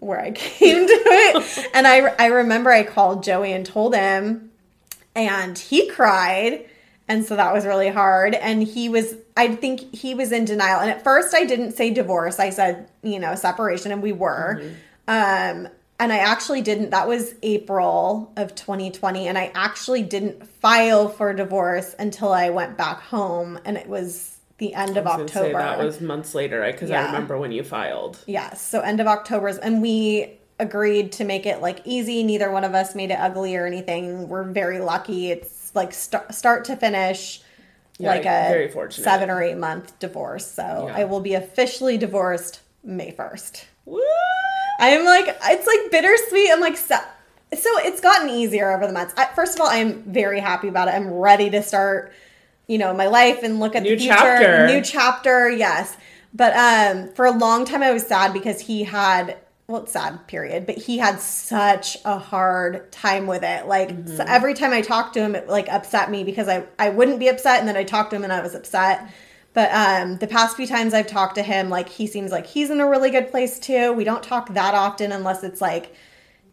where 0.00 0.20
I 0.20 0.30
came 0.34 0.88
to 0.88 0.92
it. 0.92 1.68
and 1.72 1.86
I 1.86 2.12
I 2.18 2.26
remember 2.26 2.70
I 2.72 2.82
called 2.82 3.22
Joey 3.22 3.52
and 3.52 3.64
told 3.64 3.94
him 3.94 4.50
and 5.14 5.58
he 5.58 5.88
cried 5.88 6.66
and 7.08 7.24
so 7.24 7.36
that 7.36 7.52
was 7.52 7.66
really 7.66 7.88
hard 7.88 8.34
and 8.34 8.62
he 8.62 8.88
was 8.88 9.14
I 9.36 9.56
think 9.56 9.94
he 9.94 10.14
was 10.14 10.30
in 10.32 10.44
denial. 10.44 10.80
And 10.80 10.90
at 10.90 11.02
first 11.02 11.34
I 11.34 11.44
didn't 11.44 11.72
say 11.72 11.90
divorce. 11.90 12.38
I 12.38 12.50
said, 12.50 12.88
you 13.02 13.18
know, 13.18 13.34
separation 13.34 13.92
and 13.92 14.02
we 14.02 14.12
were. 14.12 14.62
Um 15.06 15.68
and 16.00 16.12
I 16.12 16.18
actually 16.18 16.62
didn't 16.62 16.90
that 16.90 17.06
was 17.06 17.34
April 17.42 18.32
of 18.36 18.54
2020 18.54 19.28
and 19.28 19.36
I 19.36 19.52
actually 19.54 20.02
didn't 20.02 20.46
file 20.46 21.08
for 21.08 21.32
divorce 21.34 21.94
until 21.98 22.32
I 22.32 22.50
went 22.50 22.78
back 22.78 23.00
home 23.00 23.58
and 23.64 23.76
it 23.76 23.88
was 23.88 24.34
the 24.58 24.74
end 24.74 24.96
of 24.96 25.06
October. 25.06 25.58
That 25.58 25.78
was 25.78 26.00
months 26.00 26.34
later 26.34 26.64
because 26.70 26.90
I 26.90 27.04
remember 27.06 27.36
when 27.36 27.52
you 27.52 27.64
filed. 27.64 28.18
Yes. 28.26 28.62
So 28.62 28.80
end 28.80 29.00
of 29.00 29.06
October's, 29.06 29.58
and 29.58 29.82
we 29.82 30.38
agreed 30.58 31.12
to 31.12 31.24
make 31.24 31.46
it 31.46 31.60
like 31.60 31.80
easy. 31.84 32.22
Neither 32.22 32.50
one 32.50 32.64
of 32.64 32.74
us 32.74 32.94
made 32.94 33.10
it 33.10 33.18
ugly 33.18 33.56
or 33.56 33.66
anything. 33.66 34.28
We're 34.28 34.44
very 34.44 34.80
lucky. 34.80 35.30
It's 35.30 35.72
like 35.74 35.92
start 35.92 36.34
start 36.34 36.64
to 36.66 36.76
finish, 36.76 37.40
Yeah, 37.98 38.10
like 38.10 38.22
a 38.22 38.48
very 38.50 38.68
fortunate. 38.70 39.04
seven 39.04 39.30
or 39.30 39.42
eight 39.42 39.56
month 39.56 39.98
divorce. 39.98 40.46
So 40.46 40.86
Yeah. 40.88 40.96
I 40.96 41.04
will 41.04 41.20
be 41.20 41.34
officially 41.34 41.96
divorced 41.98 42.60
May 42.82 43.10
first. 43.10 43.66
Woo! 43.86 44.00
I'm 44.80 45.04
like 45.04 45.26
it's 45.44 45.66
like 45.66 45.90
bittersweet. 45.90 46.50
I'm 46.52 46.60
like 46.60 46.76
so, 46.76 46.96
so 47.52 47.70
it's 47.78 48.00
gotten 48.00 48.28
easier 48.28 48.72
over 48.72 48.86
the 48.86 48.92
months. 48.92 49.14
I, 49.16 49.26
first 49.34 49.54
of 49.54 49.60
all, 49.60 49.68
I'm 49.68 50.02
very 50.02 50.40
happy 50.40 50.68
about 50.68 50.88
it. 50.88 50.94
I'm 50.94 51.08
ready 51.12 51.50
to 51.50 51.62
start, 51.62 52.12
you 52.66 52.78
know, 52.78 52.92
my 52.94 53.06
life 53.06 53.42
and 53.42 53.60
look 53.60 53.74
at 53.76 53.82
New 53.84 53.90
the 53.96 53.98
future. 53.98 54.14
chapter. 54.16 54.66
New 54.66 54.82
chapter, 54.82 55.50
yes. 55.50 55.96
But 56.32 56.52
um, 56.56 57.12
for 57.14 57.26
a 57.26 57.30
long 57.30 57.64
time, 57.64 57.82
I 57.82 57.92
was 57.92 58.04
sad 58.04 58.32
because 58.32 58.60
he 58.60 58.82
had 58.82 59.36
well, 59.66 59.82
it's 59.82 59.92
sad, 59.92 60.26
period. 60.26 60.66
But 60.66 60.76
he 60.76 60.98
had 60.98 61.20
such 61.20 61.96
a 62.04 62.18
hard 62.18 62.92
time 62.92 63.26
with 63.26 63.42
it. 63.42 63.66
Like 63.66 63.88
Mm-hmm. 63.90 64.16
so 64.16 64.24
every 64.26 64.54
time 64.54 64.72
I 64.72 64.82
talked 64.82 65.14
to 65.14 65.20
him, 65.20 65.34
it 65.34 65.48
like 65.48 65.68
upset 65.68 66.10
me 66.10 66.24
because 66.24 66.48
I 66.48 66.66
I 66.78 66.90
wouldn't 66.90 67.18
be 67.18 67.28
upset, 67.28 67.60
and 67.60 67.68
then 67.68 67.76
I 67.76 67.84
talked 67.84 68.10
to 68.10 68.16
him 68.16 68.24
and 68.24 68.32
I 68.32 68.42
was 68.42 68.54
upset. 68.54 69.10
But 69.54 69.70
um, 69.72 70.16
the 70.18 70.26
past 70.26 70.56
few 70.56 70.66
times 70.66 70.92
I've 70.94 71.06
talked 71.06 71.36
to 71.36 71.42
him, 71.42 71.70
like 71.70 71.88
he 71.88 72.06
seems 72.08 72.32
like 72.32 72.44
he's 72.46 72.70
in 72.70 72.80
a 72.80 72.88
really 72.88 73.10
good 73.10 73.30
place 73.30 73.58
too. 73.60 73.92
We 73.92 74.04
don't 74.04 74.22
talk 74.22 74.52
that 74.54 74.74
often 74.74 75.12
unless 75.12 75.44
it's 75.44 75.60
like, 75.60 75.94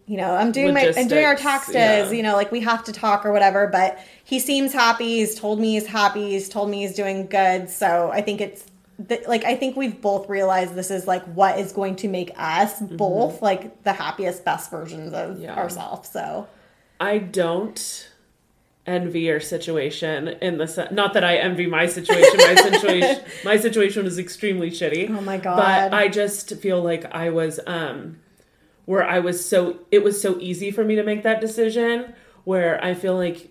you 0.06 0.18
know, 0.18 0.36
I'm 0.36 0.52
doing 0.52 0.74
my 0.74 0.94
I'm 0.96 1.08
doing 1.08 1.26
our 1.26 1.36
taxes, 1.36 1.74
yeah. 1.76 2.12
you 2.12 2.22
know, 2.22 2.36
like 2.36 2.52
we 2.52 2.60
have 2.62 2.84
to 2.86 2.92
talk 2.94 3.26
or 3.26 3.32
whatever. 3.32 3.68
But 3.68 4.00
he 4.24 4.40
seems 4.40 4.72
happy. 4.72 5.18
He's 5.18 5.34
told 5.36 5.60
me 5.60 5.74
he's 5.74 5.88
happy. 5.88 6.30
He's 6.30 6.48
told 6.48 6.70
me 6.70 6.82
he's 6.82 6.94
doing 6.96 7.26
good. 7.26 7.70
So 7.70 8.12
I 8.14 8.22
think 8.22 8.40
it's 8.40 8.66
th- 9.08 9.28
like 9.28 9.44
I 9.46 9.56
think 9.56 9.76
we've 9.76 10.02
both 10.02 10.30
realized 10.30 10.76
this 10.76 10.92
is 10.92 11.08
like 11.08 11.24
what 11.26 11.60
is 11.60 11.72
going 11.72 11.96
to 11.98 12.08
make 12.08 12.32
us 12.38 12.80
both 12.82 13.42
like 13.42 13.84
the 13.84 13.94
happiest, 13.94 14.44
best 14.46 14.70
versions 14.72 15.14
of 15.14 15.32
Mm-hmm. 15.36 15.44
Yeah. 15.44 15.56
ourselves. 15.56 16.10
So 16.10 16.48
I 17.00 17.18
don't 17.20 18.10
envy 18.88 19.22
your 19.22 19.40
situation 19.40 20.28
in 20.28 20.58
the 20.58 20.68
sen- 20.68 20.94
not 20.94 21.14
that 21.14 21.24
I 21.24 21.36
envy 21.38 21.68
my 21.68 21.86
situation. 21.86 22.38
My 22.38 22.56
situation 22.72 23.24
my 23.46 23.58
situation 23.58 24.04
was 24.04 24.18
extremely 24.18 24.72
shitty. 24.72 25.10
Oh 25.16 25.22
my 25.22 25.38
God. 25.38 25.58
But 25.58 25.94
I 25.94 26.08
just 26.08 26.56
feel 26.58 26.82
like 26.82 27.06
I 27.14 27.30
was 27.30 27.60
um 27.68 28.18
where 28.86 29.04
I 29.08 29.20
was 29.20 29.46
so 29.48 29.80
it 29.92 30.04
was 30.04 30.20
so 30.20 30.38
easy 30.40 30.72
for 30.72 30.84
me 30.84 30.96
to 30.96 31.04
make 31.04 31.22
that 31.24 31.40
decision 31.40 32.14
where 32.44 32.84
I 32.84 32.96
feel 32.96 33.16
like 33.16 33.51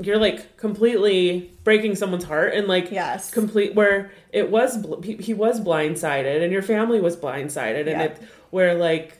you're 0.00 0.18
like 0.18 0.56
completely 0.56 1.50
breaking 1.62 1.94
someone's 1.96 2.24
heart 2.24 2.52
and 2.54 2.66
like 2.66 2.90
Yes. 2.90 3.30
complete 3.30 3.74
where 3.74 4.10
it 4.32 4.50
was 4.50 4.76
bl- 4.78 5.00
he, 5.02 5.14
he 5.16 5.34
was 5.34 5.60
blindsided 5.60 6.42
and 6.42 6.52
your 6.52 6.62
family 6.62 7.00
was 7.00 7.16
blindsided 7.16 7.80
and 7.80 7.88
Yeah. 7.90 8.02
it 8.04 8.22
where 8.50 8.74
like 8.74 9.18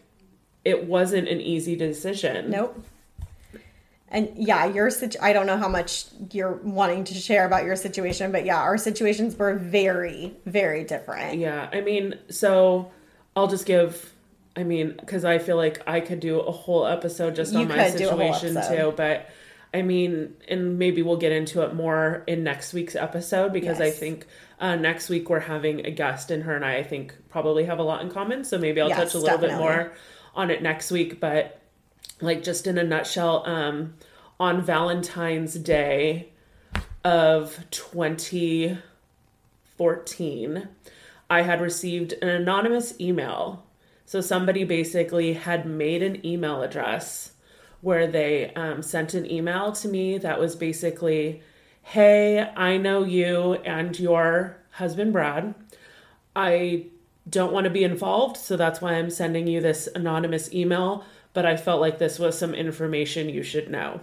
it 0.65 0.85
wasn't 0.87 1.29
an 1.29 1.41
easy 1.41 1.77
decision 1.77 2.51
Nope. 2.51 2.83
And 4.09 4.31
yeah, 4.37 4.67
your 4.67 4.91
situ- 4.91 5.19
I 5.21 5.33
don't 5.33 5.47
know 5.47 5.57
how 5.57 5.67
much 5.69 6.05
you're 6.33 6.53
wanting 6.63 7.03
to 7.05 7.15
share 7.15 7.45
about 7.47 7.65
your 7.65 7.75
situation, 7.75 8.31
but 8.31 8.45
yeah, 8.45 8.59
our 8.59 8.79
situations 8.79 9.37
were 9.37 9.55
very, 9.57 10.37
very 10.47 10.85
different. 10.85 11.41
Yeah, 11.41 11.69
I 11.73 11.81
mean, 11.81 12.17
so 12.31 12.93
I'll 13.35 13.49
just 13.49 13.67
give. 13.67 14.13
I 14.55 14.63
mean, 14.63 14.95
because 15.01 15.25
I 15.25 15.39
feel 15.39 15.57
like 15.57 15.83
I 15.89 15.99
could 15.99 16.21
do 16.21 16.39
a 16.39 16.53
whole 16.53 16.87
episode 16.87 17.35
just 17.35 17.53
You 17.55 17.61
on 17.61 17.69
my 17.69 17.91
could 17.91 17.99
do 17.99 18.09
a 18.09 18.13
whole 18.13 18.33
situation 18.35 18.77
too, 18.77 18.95
but 18.97 19.29
I 19.75 19.83
mean, 19.83 20.35
and 20.49 20.79
maybe 20.79 21.03
we'll 21.03 21.17
get 21.17 21.33
into 21.33 21.63
it 21.63 21.75
more 21.75 22.23
in 22.29 22.45
next 22.45 22.73
week's 22.73 22.95
episode 22.95 23.53
because 23.53 23.81
I 23.81 23.91
think 23.91 24.25
uh, 24.61 24.77
next 24.77 25.09
week 25.09 25.29
we're 25.29 25.41
having 25.41 25.85
a 25.85 25.91
guest, 25.91 26.31
and 26.31 26.45
her 26.45 26.55
and 26.55 26.65
I, 26.65 26.77
I 26.77 26.85
think, 26.85 27.13
probably 27.29 27.65
have 27.65 27.81
a 27.81 27.83
lot 27.83 28.01
in 28.01 28.09
common. 28.09 28.45
So 28.45 28.57
maybe 28.57 28.81
I'll 28.81 28.89
Yes, 28.89 28.99
touch 28.99 29.15
a 29.15 29.19
little 29.19 29.39
bit 29.39 29.57
more 29.57 29.93
on 30.37 30.53
it 30.53 30.63
next 30.63 30.93
week. 30.93 31.19
But 31.19 31.61
like, 32.21 32.45
just 32.45 32.69
in 32.69 32.79
a 32.79 32.85
nutshell, 32.85 33.43
um, 33.47 33.95
on 34.39 34.63
Valentine's 34.63 35.55
Day 35.55 36.29
of 37.05 37.59
2014, 37.71 40.69
I 41.29 41.43
had 41.43 41.61
received 41.61 42.15
an 42.23 42.29
anonymous 42.29 42.95
email. 43.01 43.67
So 44.07 44.21
somebody 44.21 44.65
basically 44.65 45.33
had 45.33 45.67
made 45.67 46.03
an 46.03 46.25
email 46.25 46.63
address 46.63 47.33
where 47.85 48.07
they 48.07 48.51
um, 48.55 48.81
sent 48.81 49.13
an 49.13 49.31
email 49.31 49.71
to 49.71 49.87
me 49.87 50.17
that 50.17 50.41
was 50.41 50.57
basically, 50.57 51.43
Hey, 51.83 52.41
I 52.41 52.79
know 52.79 53.05
you 53.05 53.55
and 53.57 53.97
your 54.01 54.57
husband, 54.71 55.13
Brad. 55.13 55.55
I 56.35 56.87
don't 57.29 57.53
want 57.53 57.65
to 57.65 57.71
be 57.71 57.85
involved, 57.85 58.39
so 58.39 58.57
that's 58.57 58.81
why 58.81 58.95
I'm 58.95 59.11
sending 59.11 59.47
you 59.47 59.61
this 59.61 59.87
anonymous 59.95 60.51
email, 60.55 61.05
but 61.35 61.45
I 61.45 61.59
felt 61.59 61.83
like 61.83 61.99
this 61.99 62.19
was 62.19 62.39
some 62.39 62.55
information 62.55 63.29
you 63.29 63.43
should 63.43 63.71
know. 63.71 64.01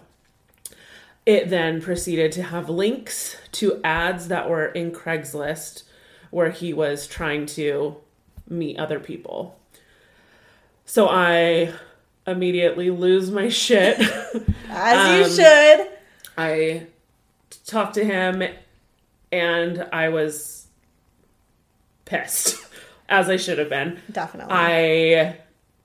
It 1.26 1.50
then 1.50 1.82
proceeded 1.82 2.32
to 2.34 2.44
have 2.44 2.70
links 2.70 3.36
to 3.54 3.82
ads 3.84 4.28
that 4.28 4.48
were 4.48 4.68
in 4.68 4.92
Craigslist 4.92 5.84
where 6.30 6.52
he 6.52 6.72
was 6.72 7.08
trying 7.08 7.48
to 7.48 7.98
meet 8.48 8.78
other 8.78 9.00
people. 9.00 9.60
So 10.86 11.10
I 11.10 11.74
immediately 12.28 12.90
lose 12.90 13.32
my 13.32 13.50
shit. 13.50 14.00
As 14.70 15.38
you 15.40 15.44
Um, 15.44 15.48
should. 15.48 15.88
I 16.38 16.88
talked 17.66 17.96
to 17.96 18.04
him 18.06 18.44
and 19.32 19.88
I 19.92 20.10
was 20.10 20.68
pissed 22.06 22.58
as 23.10 23.30
I 23.30 23.38
should 23.38 23.58
have 23.58 23.70
been. 23.70 24.00
Definitely. 24.12 24.54
I 24.54 25.38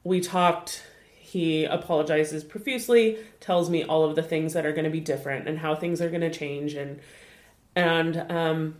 we 0.04 0.20
talked 0.20 0.82
he 1.18 1.64
apologizes 1.64 2.44
profusely, 2.44 3.18
tells 3.40 3.68
me 3.68 3.82
all 3.84 4.04
of 4.04 4.14
the 4.14 4.22
things 4.22 4.52
that 4.52 4.64
are 4.64 4.72
going 4.72 4.84
to 4.84 4.90
be 4.90 5.00
different 5.00 5.48
and 5.48 5.58
how 5.58 5.74
things 5.74 6.00
are 6.00 6.08
going 6.08 6.20
to 6.22 6.30
change 6.30 6.74
and 6.74 7.00
and 7.74 8.16
um 8.30 8.76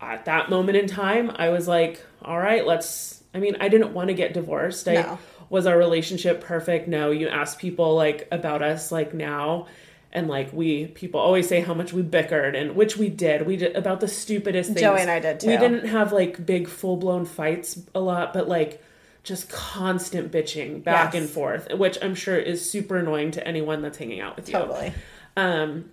at 0.00 0.24
that 0.26 0.48
moment 0.48 0.78
in 0.78 0.86
time 0.86 1.30
I 1.36 1.48
was 1.48 1.66
like, 1.68 2.02
all 2.22 2.38
right, 2.38 2.66
let's 2.66 3.22
I 3.34 3.38
mean, 3.38 3.56
I 3.60 3.68
didn't 3.68 3.92
want 3.92 4.08
to 4.08 4.14
get 4.14 4.32
divorced. 4.32 4.88
I 4.88 4.94
No. 4.94 5.18
Was 5.50 5.66
our 5.66 5.76
relationship 5.78 6.40
perfect? 6.40 6.88
No, 6.88 7.10
you 7.10 7.28
ask 7.28 7.58
people 7.58 7.94
like 7.94 8.28
about 8.30 8.62
us 8.62 8.90
like 8.92 9.14
now 9.14 9.66
and 10.12 10.26
like 10.28 10.52
we 10.52 10.86
people 10.86 11.20
always 11.20 11.46
say 11.48 11.60
how 11.60 11.74
much 11.74 11.92
we 11.92 12.02
bickered 12.02 12.54
and 12.54 12.74
which 12.74 12.96
we 12.96 13.08
did. 13.08 13.46
We 13.46 13.56
did 13.56 13.76
about 13.76 14.00
the 14.00 14.08
stupidest 14.08 14.70
things. 14.70 14.80
Joey 14.80 15.00
and 15.00 15.10
I 15.10 15.20
did, 15.20 15.40
too 15.40 15.48
We 15.48 15.56
didn't 15.56 15.86
have 15.88 16.12
like 16.12 16.44
big 16.46 16.68
full 16.68 16.96
blown 16.96 17.24
fights 17.26 17.80
a 17.94 18.00
lot, 18.00 18.32
but 18.32 18.48
like 18.48 18.82
just 19.24 19.50
constant 19.50 20.32
bitching 20.32 20.82
back 20.82 21.12
Yes. 21.12 21.22
and 21.22 21.30
forth, 21.30 21.72
which 21.74 21.98
I'm 22.00 22.14
sure 22.14 22.36
is 22.38 22.68
super 22.70 22.96
annoying 22.96 23.30
to 23.32 23.46
anyone 23.46 23.82
that's 23.82 23.98
hanging 23.98 24.20
out 24.20 24.36
with 24.36 24.48
you. 24.48 24.52
totally. 24.54 24.92
Um, 25.36 25.90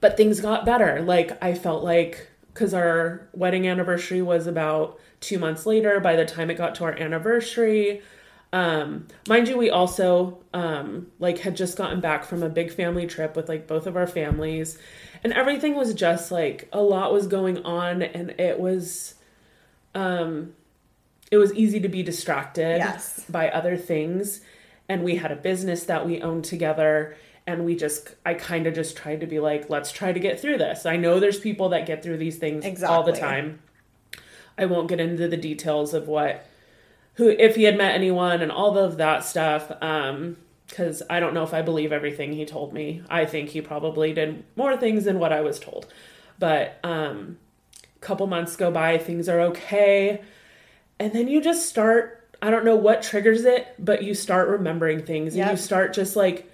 but 0.00 0.16
things 0.16 0.40
got 0.40 0.64
better. 0.66 1.00
Like 1.02 1.42
I 1.42 1.54
felt 1.54 1.84
like 1.84 2.28
because 2.52 2.74
our 2.74 3.26
wedding 3.32 3.66
anniversary 3.68 4.22
was 4.22 4.46
about 4.46 4.98
two 5.20 5.38
months 5.38 5.64
later. 5.66 6.00
By 6.00 6.16
the 6.16 6.24
time 6.24 6.50
it 6.50 6.54
got 6.56 6.74
to 6.76 6.84
our 6.84 6.92
anniversary, 6.92 8.02
um, 8.54 9.08
mind 9.28 9.48
you, 9.48 9.58
we 9.58 9.68
also 9.68 10.38
um, 10.54 11.08
like 11.18 11.40
had 11.40 11.56
just 11.56 11.76
gotten 11.76 12.00
back 12.00 12.24
from 12.24 12.44
a 12.44 12.48
big 12.48 12.72
family 12.72 13.04
trip 13.06 13.34
with 13.34 13.48
like 13.48 13.66
both 13.66 13.88
of 13.88 13.96
our 13.96 14.06
families, 14.06 14.78
and 15.24 15.32
everything 15.32 15.74
was 15.74 15.92
just 15.92 16.30
like 16.30 16.68
a 16.72 16.80
lot 16.80 17.12
was 17.12 17.26
going 17.26 17.64
on, 17.64 18.00
and 18.00 18.30
it 18.38 18.60
was, 18.60 19.14
um, 19.96 20.54
it 21.32 21.36
was 21.36 21.52
easy 21.54 21.80
to 21.80 21.88
be 21.88 22.04
distracted 22.04 22.78
Yes. 22.78 23.24
by 23.28 23.50
other 23.50 23.76
things, 23.76 24.40
and 24.88 25.02
we 25.02 25.16
had 25.16 25.32
a 25.32 25.36
business 25.36 25.82
that 25.84 26.06
we 26.06 26.22
owned 26.22 26.44
together. 26.44 27.16
And 27.46 27.66
we 27.66 27.76
just, 27.76 28.14
I 28.24 28.32
kind 28.32 28.66
of 28.66 28.74
just 28.74 28.96
tried 28.96 29.20
to 29.20 29.26
be 29.26 29.38
like, 29.38 29.68
let's 29.68 29.92
try 29.92 30.14
to 30.14 30.18
get 30.18 30.40
through 30.40 30.56
this. 30.56 30.86
I 30.86 30.96
know 30.96 31.20
there's 31.20 31.38
people 31.38 31.68
that 31.68 31.84
get 31.84 32.02
through 32.02 32.16
these 32.16 32.38
things 32.38 32.64
exactly. 32.64 32.96
all 32.96 33.02
the 33.02 33.12
time. 33.12 33.58
I 34.56 34.64
won't 34.64 34.88
get 34.88 34.98
into 34.98 35.28
the 35.28 35.36
details 35.36 35.92
of 35.92 36.08
what 36.08 36.46
who 37.14 37.28
if 37.28 37.56
he 37.56 37.64
had 37.64 37.76
met 37.76 37.94
anyone 37.94 38.42
and 38.42 38.50
all 38.52 38.76
of 38.78 38.96
that 38.96 39.24
stuff 39.24 39.70
um 39.80 40.36
cuz 40.68 41.02
I 41.08 41.20
don't 41.20 41.34
know 41.34 41.44
if 41.44 41.54
I 41.54 41.62
believe 41.62 41.92
everything 41.92 42.32
he 42.32 42.44
told 42.44 42.72
me. 42.72 43.02
I 43.08 43.24
think 43.24 43.50
he 43.50 43.60
probably 43.60 44.12
did 44.12 44.44
more 44.56 44.76
things 44.76 45.04
than 45.04 45.18
what 45.18 45.32
I 45.32 45.40
was 45.40 45.58
told. 45.58 45.86
But 46.38 46.78
um 46.82 47.38
couple 48.00 48.26
months 48.26 48.54
go 48.54 48.70
by, 48.70 48.98
things 48.98 49.28
are 49.28 49.40
okay. 49.40 50.20
And 51.00 51.12
then 51.12 51.26
you 51.26 51.40
just 51.40 51.68
start 51.68 52.20
I 52.42 52.50
don't 52.50 52.64
know 52.64 52.76
what 52.76 53.02
triggers 53.02 53.44
it, 53.44 53.74
but 53.78 54.02
you 54.02 54.12
start 54.14 54.48
remembering 54.48 55.02
things 55.02 55.34
and 55.34 55.50
you 55.50 55.56
start 55.56 55.94
just 55.94 56.14
like 56.14 56.50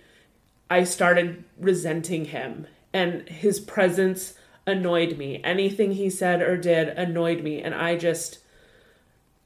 I 0.70 0.84
started 0.84 1.42
resenting 1.58 2.26
him 2.26 2.68
and 2.92 3.28
his 3.28 3.58
presence 3.58 4.34
annoyed 4.66 5.18
me. 5.18 5.40
Anything 5.42 5.92
he 5.92 6.08
said 6.08 6.42
or 6.42 6.56
did 6.56 6.88
annoyed 6.88 7.42
me 7.42 7.60
and 7.60 7.74
I 7.74 7.96
just 7.96 8.38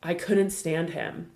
I 0.05 0.15
couldn't 0.15 0.51
stand 0.51 0.91
him. 0.91 1.33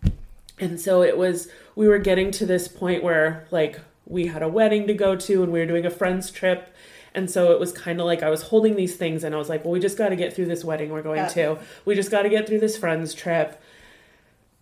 And 0.61 0.81
so 0.81 1.03
it 1.03 1.17
was 1.17 1.49
we 1.75 1.89
were 1.89 1.99
getting 1.99 2.31
to 2.33 2.47
this 2.47 2.69
point 2.69 3.03
where 3.03 3.47
like 3.51 3.81
we 4.07 4.27
had 4.27 4.43
a 4.43 4.49
wedding 4.49 4.87
to 4.87 4.95
go 4.95 5.17
to 5.17 5.43
and 5.43 5.53
we 5.53 5.59
were 5.61 5.67
doing 5.67 5.87
a 5.87 5.91
friends 5.91 6.31
trip 6.31 6.75
and 7.15 7.31
so 7.31 7.53
it 7.53 7.59
was 7.59 7.73
kind 7.73 8.01
of 8.01 8.07
like 8.07 8.23
I 8.23 8.31
was 8.31 8.43
holding 8.43 8.77
these 8.77 8.95
things 8.97 9.25
and 9.25 9.35
I 9.35 9.39
was 9.39 9.49
like, 9.49 9.65
well, 9.65 9.73
we 9.73 9.81
just 9.81 9.97
got 9.99 10.11
to 10.11 10.17
get 10.17 10.35
through 10.35 10.47
this 10.47 10.63
wedding 10.65 10.91
we're 10.91 11.03
going 11.03 11.17
Yeah. 11.19 11.29
to. 11.29 11.59
We 11.85 11.95
just 11.95 12.11
got 12.11 12.23
to 12.23 12.29
get 12.29 12.47
through 12.47 12.61
this 12.61 12.77
friends 12.77 13.15
trip. 13.15 13.61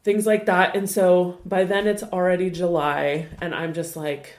Things 0.05 0.25
like 0.27 0.47
that. 0.47 0.77
And 0.77 0.89
so 0.89 1.39
by 1.45 1.65
then 1.65 1.87
it's 1.89 2.03
already 2.05 2.49
July 2.51 3.27
and 3.41 3.55
I'm 3.55 3.75
just 3.75 3.97
like 3.97 4.35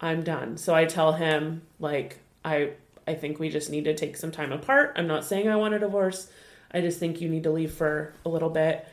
I'm 0.00 0.22
done. 0.22 0.56
So 0.56 0.74
I 0.74 0.86
tell 0.86 1.12
him 1.12 1.62
like 1.78 2.20
I 2.44 2.70
I 3.06 3.14
think 3.14 3.38
we 3.38 3.50
just 3.50 3.70
need 3.70 3.84
to 3.84 3.94
take 3.94 4.16
some 4.16 4.30
time 4.30 4.52
apart. 4.52 4.92
I'm 4.96 5.06
not 5.06 5.24
saying 5.24 5.48
I 5.48 5.56
want 5.56 5.74
a 5.74 5.78
divorce. 5.78 6.30
I 6.72 6.80
just 6.80 6.98
think 6.98 7.20
you 7.20 7.28
need 7.28 7.42
to 7.42 7.50
leave 7.50 7.72
for 7.72 8.14
a 8.24 8.28
little 8.28 8.50
bit. 8.50 8.86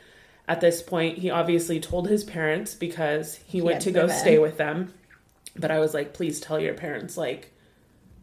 At 0.47 0.61
this 0.61 0.81
point, 0.81 1.17
he 1.17 1.29
obviously 1.29 1.79
told 1.79 2.07
his 2.07 2.23
parents 2.23 2.73
because 2.73 3.35
he, 3.45 3.61
went 3.61 3.81
to 3.81 3.91
go 3.91 4.07
stay 4.07 4.39
with 4.39 4.57
them. 4.57 4.93
But 5.57 5.71
I 5.71 5.79
was 5.79 5.93
like, 5.93 6.13
please 6.13 6.39
tell 6.39 6.59
your 6.59 6.73
parents 6.73 7.17
like 7.17 7.51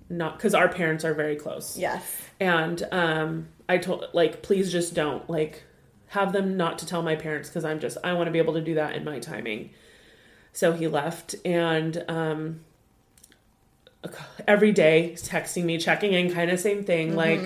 not 0.08 0.38
cuz 0.38 0.54
our 0.54 0.68
parents 0.68 1.02
are 1.04 1.14
very 1.14 1.34
close 1.34 1.78
Yes. 1.78 2.04
and 2.38 2.86
um 2.92 3.48
i 3.70 3.78
told 3.78 4.04
like 4.12 4.42
please 4.42 4.70
just 4.70 4.92
don't 4.94 5.28
like 5.30 5.62
have 6.08 6.34
them 6.34 6.58
not 6.58 6.78
to 6.80 6.86
tell 6.86 7.02
my 7.02 7.16
parents 7.16 7.48
because 7.48 7.64
i'm 7.64 7.80
just 7.80 7.96
i 8.04 8.12
want 8.12 8.26
to 8.26 8.30
be 8.30 8.38
able 8.38 8.52
to 8.52 8.60
do 8.60 8.74
that 8.74 8.94
in 8.94 9.02
my 9.02 9.18
timing 9.18 9.70
so 10.52 10.72
he 10.72 10.86
left 10.88 11.34
and 11.42 12.04
um 12.06 12.60
every 14.46 14.72
day 14.72 15.12
texting 15.16 15.64
me 15.64 15.78
checking 15.78 16.12
in 16.12 16.30
kind 16.32 16.50
of 16.50 16.60
same 16.60 16.84
thing 16.84 17.16
like 17.16 17.40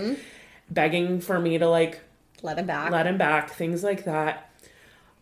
begging 0.68 1.20
for 1.20 1.38
me 1.38 1.58
to 1.58 1.68
like 1.68 2.00
Let 2.42 2.58
him 2.58 2.66
back. 2.66 2.90
let 2.90 3.06
him 3.06 3.18
back, 3.18 3.50
things 3.50 3.84
like 3.84 4.04
that. 4.04 4.47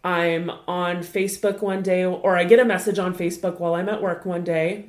I'm 0.06 0.50
on 0.68 0.98
Facebook 0.98 1.60
one 1.62 1.82
day, 1.82 2.04
or 2.04 2.36
I 2.36 2.44
get 2.44 2.60
a 2.60 2.64
message 2.64 3.00
on 3.00 3.12
Facebook 3.12 3.58
while 3.58 3.74
I'm 3.74 3.88
at 3.88 4.00
work 4.00 4.24
one 4.24 4.44
day, 4.44 4.86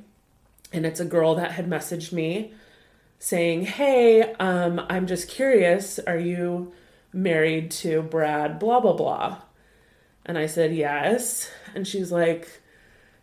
and 0.71 0.85
it's 0.85 0.99
a 0.99 1.05
girl 1.05 1.33
that 1.33 1.53
had 1.53 1.67
messaged 1.67 2.13
me 2.13 2.53
saying, 3.17 3.63
Hey, 3.63 4.21
um, 4.35 4.79
I'm 4.89 5.07
just 5.07 5.27
curious, 5.27 5.97
are 5.97 6.19
you 6.19 6.71
married 7.11 7.71
to 7.71 8.03
Brad? 8.03 8.59
Blah, 8.59 8.79
blah, 8.79 8.93
blah. 8.93 9.39
And 10.23 10.37
I 10.37 10.45
said, 10.45 10.75
Yes. 10.75 11.49
And 11.73 11.87
she's 11.87 12.11
like, 12.11 12.61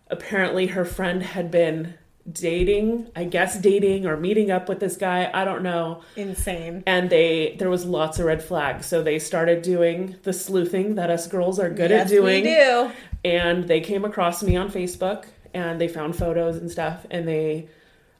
Apparently, 0.08 0.66
her 0.66 0.84
friend 0.84 1.22
had 1.22 1.48
been 1.48 1.94
dating, 2.30 3.10
I 3.14 3.24
guess 3.24 3.58
dating 3.58 4.06
or 4.06 4.16
meeting 4.16 4.50
up 4.50 4.68
with 4.68 4.80
this 4.80 4.96
guy. 4.96 5.30
I 5.32 5.44
don't 5.44 5.62
know. 5.62 6.02
Insane. 6.16 6.82
and 6.86 7.10
they 7.10 7.56
there 7.58 7.70
was 7.70 7.84
lots 7.84 8.18
of 8.18 8.26
red 8.26 8.42
flags. 8.42 8.86
So 8.86 9.02
they 9.02 9.18
started 9.18 9.62
doing 9.62 10.16
the 10.22 10.32
sleuthing 10.32 10.94
that 10.94 11.10
us 11.10 11.26
girls 11.26 11.58
are 11.58 11.70
good 11.70 11.90
yes, 11.90 12.06
at 12.06 12.08
doing. 12.08 12.44
We 12.44 12.50
do. 12.50 12.90
and 13.24 13.68
they 13.68 13.80
came 13.80 14.04
across 14.04 14.42
me 14.42 14.56
on 14.56 14.70
facebook 14.70 15.26
and 15.52 15.80
they 15.80 15.88
found 15.88 16.16
photos 16.16 16.56
and 16.56 16.70
stuff. 16.70 17.06
And 17.10 17.28
they 17.28 17.68